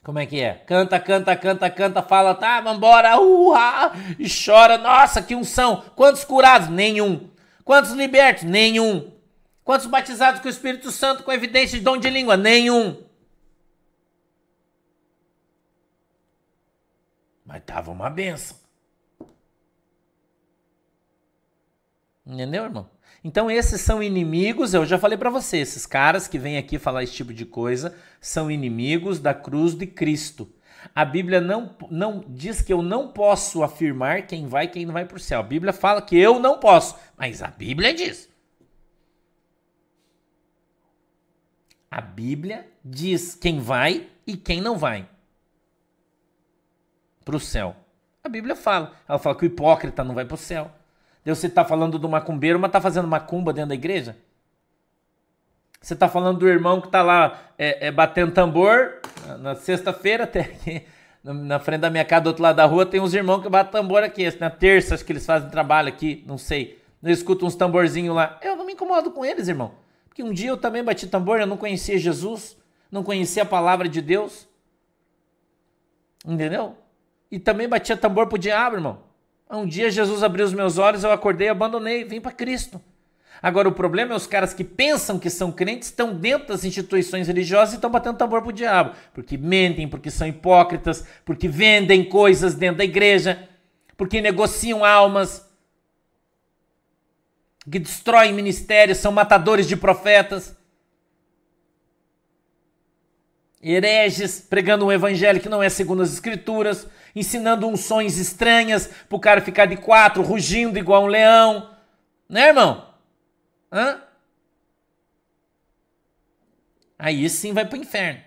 Como 0.06 0.20
é 0.20 0.26
que 0.28 0.40
é? 0.40 0.54
Canta, 0.54 1.00
canta, 1.00 1.36
canta, 1.36 1.68
canta, 1.68 2.04
fala, 2.04 2.36
tá, 2.36 2.62
vambora, 2.62 3.20
uha, 3.20 3.92
e 4.20 4.28
chora, 4.30 4.78
nossa, 4.78 5.20
que 5.20 5.34
unção. 5.34 5.84
Quantos 5.96 6.24
curados? 6.24 6.70
Nenhum. 6.70 7.32
Quantos 7.64 7.90
libertos? 7.90 8.44
Nenhum. 8.44 9.12
Quantos 9.64 9.88
batizados 9.88 10.42
com 10.42 10.48
o 10.48 10.52
Espírito 10.52 10.92
Santo 10.92 11.24
com 11.24 11.32
evidência 11.32 11.80
de 11.80 11.84
dom 11.84 11.98
de 11.98 12.08
língua? 12.12 12.38
Nenhum. 12.38 13.04
Mas 17.44 17.64
tava 17.66 17.90
uma 17.90 18.08
benção. 18.08 18.58
Entendeu, 22.28 22.66
irmão? 22.66 22.95
Então 23.26 23.50
esses 23.50 23.82
são 23.82 24.04
inimigos, 24.04 24.76
eu 24.76 24.86
já 24.86 25.00
falei 25.00 25.18
para 25.18 25.32
você, 25.32 25.58
esses 25.58 25.88
caras 25.88 26.28
que 26.28 26.38
vêm 26.38 26.60
aqui 26.60 26.78
falar 26.78 27.02
esse 27.02 27.14
tipo 27.14 27.34
de 27.34 27.44
coisa 27.44 27.98
são 28.22 28.52
inimigos 28.52 29.20
da 29.20 29.34
cruz 29.34 29.74
de 29.74 29.88
Cristo. 29.88 30.48
A 30.94 31.04
Bíblia 31.04 31.42
não, 31.42 31.76
não 31.90 32.24
diz 32.28 32.62
que 32.62 32.72
eu 32.72 32.84
não 32.84 33.08
posso 33.08 33.64
afirmar 33.64 34.28
quem 34.28 34.48
vai 34.48 34.66
e 34.66 34.68
quem 34.68 34.86
não 34.86 34.94
vai 34.94 35.06
para 35.06 35.18
o 35.18 35.20
céu. 35.20 35.40
A 35.40 35.44
Bíblia 35.44 35.74
fala 35.74 36.04
que 36.04 36.16
eu 36.16 36.40
não 36.40 36.60
posso, 36.60 36.96
mas 37.18 37.42
a 37.42 37.48
Bíblia 37.48 37.96
diz. 37.96 38.30
A 41.90 42.02
Bíblia 42.02 42.70
diz 42.84 43.34
quem 43.34 43.60
vai 43.60 44.08
e 44.28 44.38
quem 44.38 44.62
não 44.62 44.78
vai 44.78 45.10
para 47.26 47.36
o 47.36 47.40
céu. 47.40 47.76
A 48.24 48.30
Bíblia 48.30 48.56
fala. 48.56 48.94
Ela 49.10 49.18
fala 49.18 49.36
que 49.36 49.46
o 49.46 49.48
hipócrita 49.48 50.04
não 50.04 50.14
vai 50.14 50.26
para 50.26 50.36
o 50.36 50.38
céu. 50.38 50.72
Deus 51.26 51.40
você 51.40 51.48
está 51.48 51.66
falando 51.66 51.98
do 51.98 52.08
macumbeiro, 52.08 52.60
mas 52.60 52.70
está 52.70 52.80
fazendo 52.80 53.08
macumba 53.08 53.52
dentro 53.52 53.70
da 53.70 53.76
igreja? 53.76 54.16
Você 55.82 55.96
está 55.96 56.08
falando 56.08 56.38
do 56.38 56.48
irmão 56.48 56.80
que 56.80 56.88
está 56.88 57.02
lá 57.02 57.42
é, 57.58 57.88
é, 57.88 57.92
batendo 57.92 58.32
tambor 58.32 59.02
na 59.40 59.56
sexta-feira, 59.56 60.24
até 60.26 60.42
aqui, 60.42 60.84
na 61.24 61.60
frente 61.60 61.82
da 61.82 61.90
minha 61.90 62.06
casa, 62.06 62.22
do 62.22 62.28
outro 62.28 62.44
lado 62.44 62.56
da 62.58 62.66
rua, 62.66 62.86
tem 62.86 63.00
uns 63.00 63.16
irmãos 63.16 63.42
que 63.42 63.50
batem 63.50 63.72
tambor 63.72 64.04
aqui. 64.04 64.24
Na 64.40 64.52
terça, 64.52 64.94
acho 64.94 65.04
que 65.04 65.12
eles 65.12 65.26
fazem 65.26 65.50
trabalho 65.50 65.90
aqui, 65.90 66.24
não 66.28 66.38
sei. 66.38 66.80
Eu 67.02 67.12
escuto 67.12 67.44
uns 67.44 67.56
tamborzinhos 67.56 68.16
lá. 68.16 68.40
Eu 68.44 68.56
não 68.56 68.66
me 68.66 68.74
incomodo 68.74 69.10
com 69.10 69.26
eles, 69.26 69.48
irmão. 69.48 69.74
Porque 70.08 70.22
um 70.22 70.32
dia 70.32 70.50
eu 70.50 70.58
também 70.58 70.84
bati 70.84 71.08
tambor, 71.08 71.40
eu 71.40 71.48
não 71.48 71.58
conhecia 71.58 71.98
Jesus, 71.98 72.56
não 72.92 73.04
conhecia 73.04 73.42
a 73.42 73.48
palavra 73.48 73.90
de 73.90 74.00
Deus. 74.00 74.48
Entendeu? 76.24 76.78
E 77.32 77.40
também 77.40 77.68
batia 77.68 77.98
tambor 77.98 78.28
pro 78.28 78.38
diabo, 78.38 78.76
irmão. 78.76 79.05
Um 79.50 79.66
dia 79.66 79.92
Jesus 79.92 80.24
abriu 80.24 80.46
os 80.46 80.54
meus 80.54 80.78
olhos, 80.78 81.04
eu 81.04 81.12
acordei, 81.12 81.50
abandonei, 81.50 82.04
vim 82.04 82.20
para 82.20 82.32
Cristo. 82.32 82.82
Agora 83.42 83.68
o 83.68 83.74
problema 83.74 84.14
é 84.14 84.16
os 84.18 84.26
caras 84.26 84.54
que 84.54 84.64
pensam 84.64 85.20
que 85.20 85.30
são 85.30 85.52
crentes, 85.52 85.90
estão 85.90 86.16
dentro 86.16 86.48
das 86.48 86.64
instituições 86.64 87.28
religiosas 87.28 87.74
e 87.74 87.76
estão 87.76 87.92
batendo 87.92 88.18
tambor 88.18 88.42
pro 88.42 88.52
diabo, 88.52 88.96
porque 89.14 89.38
mentem, 89.38 89.88
porque 89.88 90.10
são 90.10 90.28
hipócritas, 90.28 91.06
porque 91.24 91.48
vendem 91.48 92.04
coisas 92.04 92.56
dentro 92.56 92.78
da 92.78 92.84
igreja, 92.84 93.48
porque 93.96 94.22
negociam 94.22 94.84
almas, 94.84 95.48
que 97.70 97.80
destroem 97.80 98.34
ministérios, 98.34 99.00
são 99.00 99.12
matadores 99.12 99.68
de 99.68 99.76
profetas. 99.76 100.56
Hereges 103.62 104.40
pregando 104.40 104.86
um 104.86 104.92
evangelho 104.92 105.40
que 105.40 105.50
não 105.50 105.62
é 105.62 105.70
segundo 105.70 106.04
as 106.04 106.14
escrituras, 106.14 106.88
ensinando 107.16 107.68
unções 107.68 108.18
estranhas 108.18 108.88
pro 109.08 109.20
cara 109.20 109.42
ficar 109.42 109.66
de 109.66 109.78
quatro, 109.78 110.22
rugindo 110.22 110.78
igual 110.78 111.04
um 111.04 111.08
leão. 111.08 111.74
Né, 112.28 112.50
irmão? 112.50 112.90
Hã? 113.72 114.02
Aí 117.00 117.30
sim 117.30 117.54
vai 117.54 117.66
pro 117.66 117.78
inferno. 117.78 118.20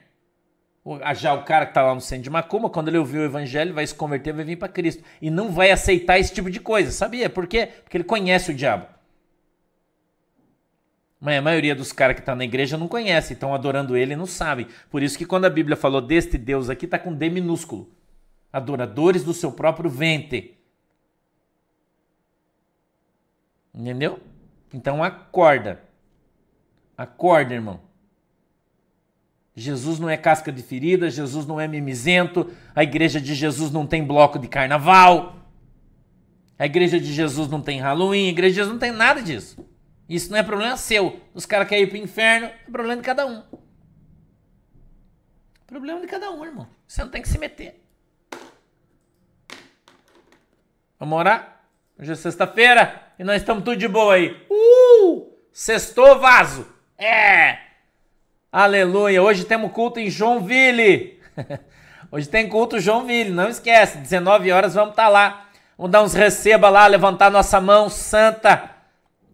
Já 1.16 1.34
o 1.34 1.44
cara 1.44 1.66
que 1.66 1.74
tá 1.74 1.82
lá 1.82 1.94
no 1.94 2.00
centro 2.00 2.24
de 2.24 2.30
Macumba, 2.30 2.70
quando 2.70 2.88
ele 2.88 2.96
ouvir 2.96 3.18
o 3.18 3.24
evangelho, 3.24 3.74
vai 3.74 3.86
se 3.86 3.94
converter, 3.94 4.32
vai 4.32 4.44
vir 4.44 4.56
para 4.56 4.68
Cristo. 4.68 5.04
E 5.20 5.30
não 5.30 5.52
vai 5.52 5.70
aceitar 5.70 6.18
esse 6.18 6.32
tipo 6.32 6.50
de 6.50 6.60
coisa, 6.60 6.90
sabia? 6.90 7.28
Por 7.28 7.46
quê? 7.46 7.68
Porque 7.82 7.98
ele 7.98 8.04
conhece 8.04 8.52
o 8.52 8.54
diabo. 8.54 8.86
Mas 11.20 11.38
a 11.38 11.42
maioria 11.42 11.74
dos 11.74 11.92
caras 11.92 12.16
que 12.16 12.22
tá 12.22 12.34
na 12.34 12.44
igreja 12.44 12.78
não 12.78 12.88
conhece, 12.88 13.32
estão 13.34 13.52
adorando 13.52 13.96
ele 13.96 14.14
e 14.14 14.16
não 14.16 14.24
sabem. 14.24 14.68
Por 14.88 15.02
isso 15.02 15.18
que 15.18 15.26
quando 15.26 15.44
a 15.44 15.50
Bíblia 15.50 15.76
falou 15.76 16.00
deste 16.00 16.38
Deus 16.38 16.70
aqui, 16.70 16.86
tá 16.86 16.98
com 16.98 17.12
D 17.12 17.28
minúsculo 17.28 17.97
adoradores 18.58 19.24
do 19.24 19.32
seu 19.32 19.50
próprio 19.50 19.88
ventre. 19.88 20.58
Entendeu? 23.74 24.20
Então 24.72 25.02
acorda. 25.02 25.82
Acorda, 26.96 27.54
irmão. 27.54 27.80
Jesus 29.54 29.98
não 29.98 30.08
é 30.08 30.16
casca 30.16 30.52
de 30.52 30.62
ferida, 30.62 31.10
Jesus 31.10 31.46
não 31.46 31.60
é 31.60 31.66
mimizento, 31.66 32.52
a 32.74 32.84
igreja 32.84 33.20
de 33.20 33.34
Jesus 33.34 33.72
não 33.72 33.86
tem 33.86 34.04
bloco 34.04 34.38
de 34.38 34.46
carnaval, 34.46 35.36
a 36.56 36.64
igreja 36.64 37.00
de 37.00 37.12
Jesus 37.12 37.48
não 37.48 37.60
tem 37.60 37.80
Halloween, 37.80 38.26
a 38.26 38.30
igreja 38.30 38.50
de 38.50 38.56
Jesus 38.56 38.72
não 38.72 38.78
tem 38.78 38.92
nada 38.92 39.20
disso. 39.20 39.64
Isso 40.08 40.30
não 40.30 40.38
é 40.38 40.42
problema 40.42 40.76
seu. 40.76 41.20
Os 41.34 41.44
caras 41.44 41.68
querem 41.68 41.84
ir 41.84 41.88
pro 41.88 41.96
inferno, 41.96 42.46
é 42.46 42.70
problema 42.70 42.96
de 42.96 43.06
cada 43.06 43.26
um. 43.26 43.42
Problema 45.66 46.00
de 46.00 46.06
cada 46.06 46.30
um, 46.30 46.44
irmão. 46.44 46.68
Você 46.86 47.02
não 47.02 47.10
tem 47.10 47.20
que 47.20 47.28
se 47.28 47.38
meter. 47.38 47.84
Vamos 50.98 51.16
orar? 51.16 51.60
Hoje 51.96 52.10
é 52.10 52.14
sexta-feira 52.16 53.00
e 53.16 53.22
nós 53.22 53.36
estamos 53.36 53.62
tudo 53.62 53.76
de 53.76 53.86
boa 53.86 54.14
aí. 54.14 54.36
Uh! 54.50 55.32
Sextou 55.52 56.18
vaso. 56.18 56.66
É! 56.98 57.56
Aleluia. 58.50 59.22
Hoje 59.22 59.44
temos 59.44 59.70
culto 59.70 60.00
em 60.00 60.10
Joinville. 60.10 61.20
Hoje 62.10 62.28
tem 62.28 62.48
culto 62.48 62.80
Joinville, 62.80 63.30
não 63.30 63.48
esquece. 63.48 63.98
19 63.98 64.50
horas 64.50 64.74
vamos 64.74 64.90
estar 64.90 65.04
tá 65.04 65.08
lá. 65.08 65.46
Vamos 65.76 65.92
dar 65.92 66.02
uns 66.02 66.14
receba 66.14 66.68
lá, 66.68 66.84
levantar 66.88 67.30
nossa 67.30 67.60
mão 67.60 67.88
santa. 67.88 68.68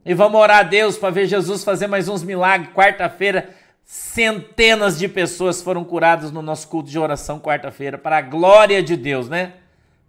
E 0.04 0.12
vamos 0.12 0.38
orar 0.38 0.58
a 0.58 0.62
Deus 0.64 0.98
para 0.98 1.08
ver 1.08 1.26
Jesus 1.26 1.64
fazer 1.64 1.86
mais 1.86 2.10
uns 2.10 2.22
milagres. 2.22 2.74
Quarta-feira, 2.74 3.48
centenas 3.82 4.98
de 4.98 5.08
pessoas 5.08 5.62
foram 5.62 5.82
curadas 5.82 6.30
no 6.30 6.42
nosso 6.42 6.68
culto 6.68 6.90
de 6.90 6.98
oração 6.98 7.40
quarta-feira, 7.40 7.96
para 7.96 8.18
a 8.18 8.22
glória 8.22 8.82
de 8.82 8.98
Deus, 8.98 9.30
né? 9.30 9.54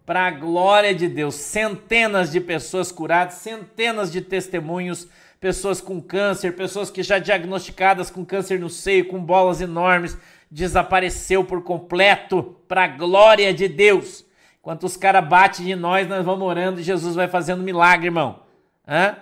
Para 0.06 0.28
a 0.28 0.32
glória 0.32 0.94
de 0.94 1.08
Deus. 1.08 1.36
Centenas 1.36 2.32
de 2.32 2.40
pessoas 2.40 2.92
curadas, 2.92 3.36
centenas 3.36 4.12
de 4.12 4.22
testemunhos, 4.22 5.08
pessoas 5.40 5.82
com 5.82 6.02
câncer, 6.02 6.56
pessoas 6.56 6.90
que 6.90 7.04
já 7.04 7.18
diagnosticadas 7.18 8.10
com 8.10 8.24
câncer 8.24 8.60
no 8.60 8.70
seio, 8.70 9.08
com 9.08 9.20
bolas 9.20 9.62
enormes, 9.62 10.18
desapareceu 10.50 11.44
por 11.44 11.64
completo, 11.64 12.56
para 12.68 12.84
a 12.84 12.88
glória 12.88 13.54
de 13.54 13.68
Deus. 13.68 14.26
Enquanto 14.60 14.84
os 14.84 14.98
caras 14.98 15.28
batem 15.28 15.66
de 15.66 15.76
nós, 15.76 16.08
nós 16.08 16.24
vamos 16.26 16.48
orando 16.48 16.80
e 16.80 16.84
Jesus 16.84 17.16
vai 17.16 17.28
fazendo 17.28 17.64
milagre, 17.64 18.08
irmão. 18.08 18.40
Hã? 18.88 19.16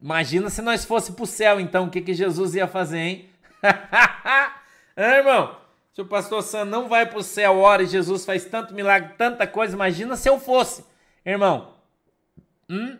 Imagina 0.00 0.50
se 0.50 0.60
nós 0.62 0.84
fosse 0.84 1.12
para 1.12 1.22
o 1.22 1.26
céu, 1.26 1.60
então, 1.60 1.86
o 1.86 1.90
que, 1.90 2.00
que 2.00 2.14
Jesus 2.14 2.54
ia 2.54 2.66
fazer, 2.66 2.98
hein? 2.98 3.28
Hã, 4.96 5.16
irmão? 5.16 5.61
Se 5.92 6.00
o 6.00 6.06
pastor 6.06 6.42
Sam 6.42 6.64
não 6.64 6.88
vai 6.88 7.04
para 7.04 7.18
o 7.18 7.22
céu, 7.22 7.58
ora 7.58 7.82
e 7.82 7.86
Jesus 7.86 8.24
faz 8.24 8.46
tanto 8.46 8.72
milagre, 8.72 9.12
tanta 9.18 9.46
coisa, 9.46 9.74
imagina 9.74 10.16
se 10.16 10.26
eu 10.28 10.40
fosse, 10.40 10.84
irmão. 11.24 11.74
Hum? 12.68 12.96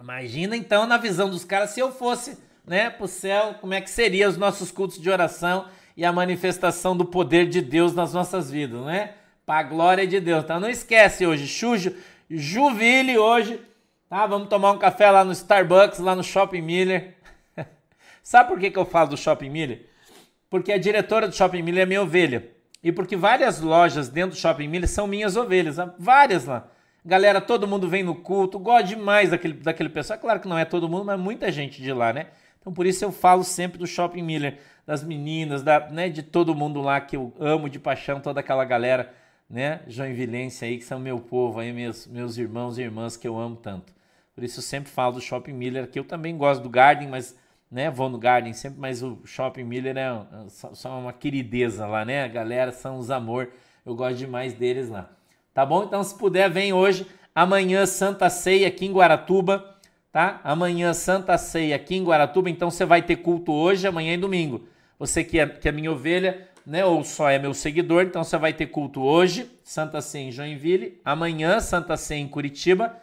Imagina 0.00 0.56
então 0.56 0.86
na 0.86 0.96
visão 0.96 1.30
dos 1.30 1.44
caras 1.44 1.70
se 1.70 1.78
eu 1.78 1.92
fosse, 1.92 2.36
né, 2.66 2.90
para 2.90 3.04
o 3.04 3.08
céu, 3.08 3.54
como 3.60 3.74
é 3.74 3.80
que 3.80 3.88
seria 3.88 4.28
os 4.28 4.36
nossos 4.36 4.72
cultos 4.72 5.00
de 5.00 5.08
oração 5.08 5.68
e 5.96 6.04
a 6.04 6.12
manifestação 6.12 6.96
do 6.96 7.04
poder 7.04 7.48
de 7.48 7.60
Deus 7.60 7.94
nas 7.94 8.12
nossas 8.12 8.50
vidas, 8.50 8.84
né? 8.86 9.14
Para 9.46 9.58
a 9.60 9.62
glória 9.62 10.06
de 10.06 10.18
Deus. 10.18 10.42
Então 10.42 10.58
não 10.58 10.70
esquece 10.70 11.26
hoje, 11.26 11.46
Chujo, 11.46 11.94
Juvile 12.28 13.18
hoje, 13.18 13.60
tá? 14.08 14.26
Vamos 14.26 14.48
tomar 14.48 14.72
um 14.72 14.78
café 14.78 15.10
lá 15.10 15.24
no 15.24 15.32
Starbucks, 15.32 15.98
lá 16.00 16.16
no 16.16 16.24
Shopping 16.24 16.62
Miller. 16.62 17.14
Sabe 18.22 18.48
por 18.48 18.58
que, 18.58 18.70
que 18.70 18.78
eu 18.78 18.84
falo 18.84 19.10
do 19.10 19.16
Shopping 19.16 19.50
Miller? 19.50 19.89
Porque 20.50 20.72
a 20.72 20.78
diretora 20.78 21.26
do 21.26 21.34
Shopping 21.34 21.62
Miller 21.62 21.84
é 21.84 21.86
minha 21.86 22.02
ovelha. 22.02 22.50
E 22.82 22.90
porque 22.90 23.16
várias 23.16 23.60
lojas 23.60 24.08
dentro 24.08 24.32
do 24.32 24.36
Shopping 24.36 24.68
Miller 24.68 24.88
são 24.88 25.06
minhas 25.06 25.36
ovelhas, 25.36 25.76
várias 25.98 26.44
lá. 26.44 26.68
Galera, 27.04 27.40
todo 27.40 27.66
mundo 27.66 27.88
vem 27.88 28.02
no 28.02 28.14
culto, 28.14 28.58
gosta 28.58 28.88
demais 28.88 29.30
daquele, 29.30 29.54
daquele 29.54 29.88
pessoal. 29.88 30.18
É 30.18 30.20
claro 30.20 30.40
que 30.40 30.48
não 30.48 30.58
é 30.58 30.66
todo 30.66 30.88
mundo, 30.88 31.04
mas 31.04 31.18
muita 31.18 31.50
gente 31.50 31.80
de 31.80 31.92
lá, 31.92 32.12
né? 32.12 32.26
Então 32.60 32.72
por 32.72 32.84
isso 32.84 33.02
eu 33.04 33.12
falo 33.12 33.44
sempre 33.44 33.78
do 33.78 33.86
Shopping 33.86 34.22
Miller, 34.22 34.58
das 34.86 35.02
meninas, 35.02 35.62
da, 35.62 35.88
né, 35.88 36.10
de 36.10 36.22
todo 36.22 36.54
mundo 36.54 36.82
lá 36.82 37.00
que 37.00 37.16
eu 37.16 37.32
amo 37.38 37.70
de 37.70 37.78
paixão, 37.78 38.20
toda 38.20 38.40
aquela 38.40 38.64
galera 38.66 39.14
né? 39.50 39.80
Joinvilense 39.88 40.64
aí, 40.64 40.78
que 40.78 40.84
são 40.84 41.00
meu 41.00 41.18
povo 41.18 41.58
aí, 41.58 41.72
meus, 41.72 42.06
meus 42.06 42.38
irmãos 42.38 42.78
e 42.78 42.82
irmãs 42.82 43.16
que 43.16 43.26
eu 43.26 43.36
amo 43.36 43.56
tanto. 43.56 43.92
Por 44.32 44.44
isso 44.44 44.60
eu 44.60 44.62
sempre 44.62 44.90
falo 44.90 45.14
do 45.14 45.20
Shopping 45.20 45.52
Miller, 45.52 45.88
que 45.88 45.98
eu 45.98 46.04
também 46.04 46.36
gosto 46.36 46.62
do 46.62 46.70
Garden, 46.70 47.08
mas 47.08 47.36
né, 47.70 47.90
vou 47.90 48.08
no 48.08 48.18
Garden 48.18 48.52
sempre, 48.52 48.80
mas 48.80 49.02
o 49.02 49.20
Shopping 49.24 49.62
Miller 49.62 49.96
é, 49.96 50.10
só 50.48 50.98
uma 50.98 51.12
querideza 51.12 51.86
lá, 51.86 52.04
né? 52.04 52.24
A 52.24 52.28
galera 52.28 52.72
são 52.72 52.98
os 52.98 53.10
amor, 53.10 53.50
eu 53.86 53.94
gosto 53.94 54.16
demais 54.16 54.52
deles 54.52 54.88
lá. 54.88 55.08
Tá 55.54 55.64
bom? 55.64 55.84
Então 55.84 56.02
se 56.02 56.16
puder, 56.16 56.50
vem 56.50 56.72
hoje, 56.72 57.06
amanhã 57.34 57.86
Santa 57.86 58.28
Ceia 58.28 58.66
aqui 58.66 58.86
em 58.86 58.92
Guaratuba, 58.92 59.76
tá? 60.12 60.40
Amanhã 60.42 60.92
Santa 60.92 61.38
Ceia 61.38 61.76
aqui 61.76 61.94
em 61.94 62.04
Guaratuba, 62.04 62.50
então 62.50 62.70
você 62.70 62.84
vai 62.84 63.02
ter 63.02 63.16
culto 63.16 63.52
hoje, 63.52 63.86
amanhã 63.86 64.14
e 64.14 64.18
domingo. 64.18 64.66
Você 64.98 65.22
que 65.22 65.38
é, 65.38 65.46
que 65.46 65.68
é 65.68 65.72
minha 65.72 65.92
ovelha, 65.92 66.48
né, 66.66 66.84
ou 66.84 67.02
só 67.04 67.30
é 67.30 67.38
meu 67.38 67.54
seguidor, 67.54 68.02
então 68.02 68.22
você 68.22 68.36
vai 68.36 68.52
ter 68.52 68.66
culto 68.66 69.02
hoje, 69.02 69.50
Santa 69.64 70.00
Ceia 70.00 70.28
em 70.28 70.32
Joinville, 70.32 71.00
amanhã 71.04 71.60
Santa 71.60 71.96
Ceia 71.96 72.20
em 72.20 72.28
Curitiba, 72.28 72.96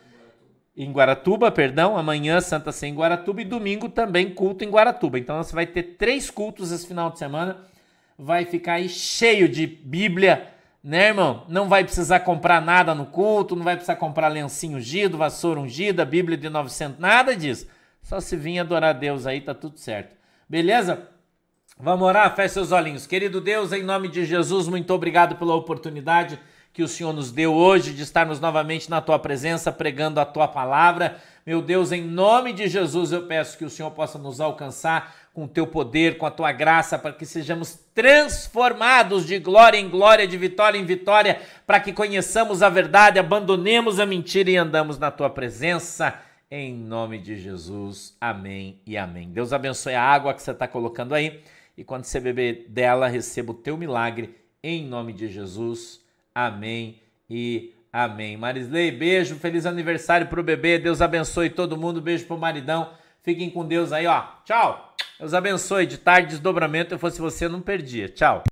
em 0.78 0.92
Guaratuba, 0.92 1.52
perdão, 1.52 1.98
amanhã 1.98 2.40
Santa 2.40 2.72
Ceia 2.72 2.92
em 2.92 2.96
Guaratuba 2.96 3.42
e 3.42 3.46
domingo 3.46 3.90
também 3.90 4.30
culto 4.30 4.64
em 4.64 4.70
Guaratuba. 4.70 5.18
Então 5.18 5.42
você 5.42 5.56
vai 5.56 5.66
ter 5.66 5.82
três 5.98 6.30
cultos 6.30 6.72
esse 6.72 6.86
final 6.86 7.10
de 7.10 7.18
semana, 7.18 7.58
vai 8.16 8.46
ficar 8.46 8.74
aí 8.74 8.88
cheio 8.88 9.50
de 9.50 9.66
Bíblia, 9.66 10.54
né, 10.84 11.08
irmão? 11.08 11.46
Não 11.50 11.68
vai 11.68 11.84
precisar 11.84 12.20
comprar 12.20 12.62
nada 12.62 12.94
no 12.94 13.08
culto, 13.08 13.56
não 13.56 13.64
vai 13.64 13.76
precisar 13.76 13.96
comprar 13.96 14.28
lencinho 14.28 14.78
ungido, 14.78 15.18
vassoura 15.18 15.60
ungida, 15.60 16.06
Bíblia 16.06 16.38
de 16.38 16.48
900, 16.48 17.00
nada 17.00 17.36
disso. 17.36 17.68
Só 18.04 18.20
se 18.20 18.36
vir 18.36 18.60
adorar 18.60 18.94
Deus 18.94 19.26
aí, 19.26 19.42
tá 19.42 19.56
tudo 19.56 19.80
certo. 19.80 20.16
Beleza? 20.48 21.10
Vamos 21.80 22.08
orar? 22.08 22.36
Feche 22.36 22.54
seus 22.54 22.72
olhinhos. 22.72 23.08
Querido 23.08 23.42
Deus, 23.42 23.72
em 23.72 23.84
nome 23.84 24.08
de 24.10 24.26
Jesus, 24.26 24.68
muito 24.68 24.94
obrigado 24.94 25.36
pela 25.38 25.56
oportunidade 25.56 26.40
que 26.78 26.84
o 26.84 26.88
Senhor 26.88 27.12
nos 27.12 27.32
deu 27.32 27.56
hoje 27.56 27.92
de 27.92 28.04
estarmos 28.04 28.40
novamente 28.40 28.88
na 28.88 29.02
tua 29.02 29.18
presença, 29.18 29.72
pregando 29.72 30.20
a 30.20 30.26
tua 30.26 30.48
palavra. 30.48 31.18
Meu 31.44 31.60
Deus, 31.60 31.92
em 31.92 32.04
nome 32.04 32.54
de 32.54 32.68
Jesus, 32.68 33.12
eu 33.12 33.24
peço 33.24 33.58
que 33.58 33.66
o 33.66 33.70
Senhor 33.70 33.90
possa 33.90 34.20
nos 34.20 34.40
alcançar 34.40 35.16
com 35.34 35.46
o 35.46 35.48
teu 35.48 35.66
poder, 35.66 36.20
com 36.20 36.28
a 36.28 36.30
tua 36.30 36.52
graça, 36.52 37.00
para 37.00 37.14
que 37.14 37.26
sejamos 37.26 37.80
transformados 37.96 39.26
de 39.26 39.40
glória 39.40 39.80
em 39.80 39.90
glória, 39.90 40.28
de 40.28 40.38
vitória 40.38 40.78
em 40.78 40.86
vitória, 40.86 41.42
para 41.66 41.80
que 41.80 41.92
conheçamos 41.92 42.62
a 42.62 42.70
verdade, 42.70 43.18
abandonemos 43.18 44.00
a 44.00 44.06
mentira 44.06 44.52
e 44.52 44.56
andamos 44.56 45.00
na 45.00 45.10
tua 45.10 45.32
presença. 45.32 46.14
Em 46.52 46.76
nome 46.76 47.18
de 47.18 47.40
Jesus. 47.40 48.16
Amém 48.22 48.80
e 48.86 48.96
amém. 48.96 49.32
Deus 49.32 49.52
abençoe 49.52 49.96
a 49.96 50.04
água 50.04 50.32
que 50.32 50.44
você 50.44 50.52
está 50.52 50.68
colocando 50.68 51.16
aí 51.16 51.42
e 51.76 51.84
quando 51.84 52.04
você 52.04 52.20
beber 52.20 52.68
dela, 52.70 53.08
receba 53.08 53.52
o 53.52 53.56
teu 53.56 53.76
milagre 53.76 54.36
em 54.62 54.86
nome 54.86 55.12
de 55.12 55.28
Jesus. 55.28 56.06
Amém 56.38 57.02
e 57.28 57.74
amém. 57.92 58.38
Marisley, 58.38 58.92
beijo, 58.92 59.38
feliz 59.38 59.66
aniversário 59.66 60.28
pro 60.28 60.44
bebê. 60.44 60.78
Deus 60.78 61.02
abençoe 61.02 61.50
todo 61.50 61.76
mundo. 61.76 62.00
Beijo 62.00 62.28
pro 62.28 62.38
maridão. 62.38 62.92
Fiquem 63.24 63.50
com 63.50 63.66
Deus 63.66 63.92
aí, 63.92 64.06
ó. 64.06 64.24
Tchau. 64.46 64.96
Deus 65.20 65.34
abençoe. 65.34 65.88
De 65.88 65.98
tarde, 65.98 66.28
desdobramento. 66.28 66.94
Eu 66.94 67.00
fosse 67.00 67.20
você, 67.20 67.48
não 67.48 67.60
perdia. 67.60 68.08
Tchau. 68.08 68.44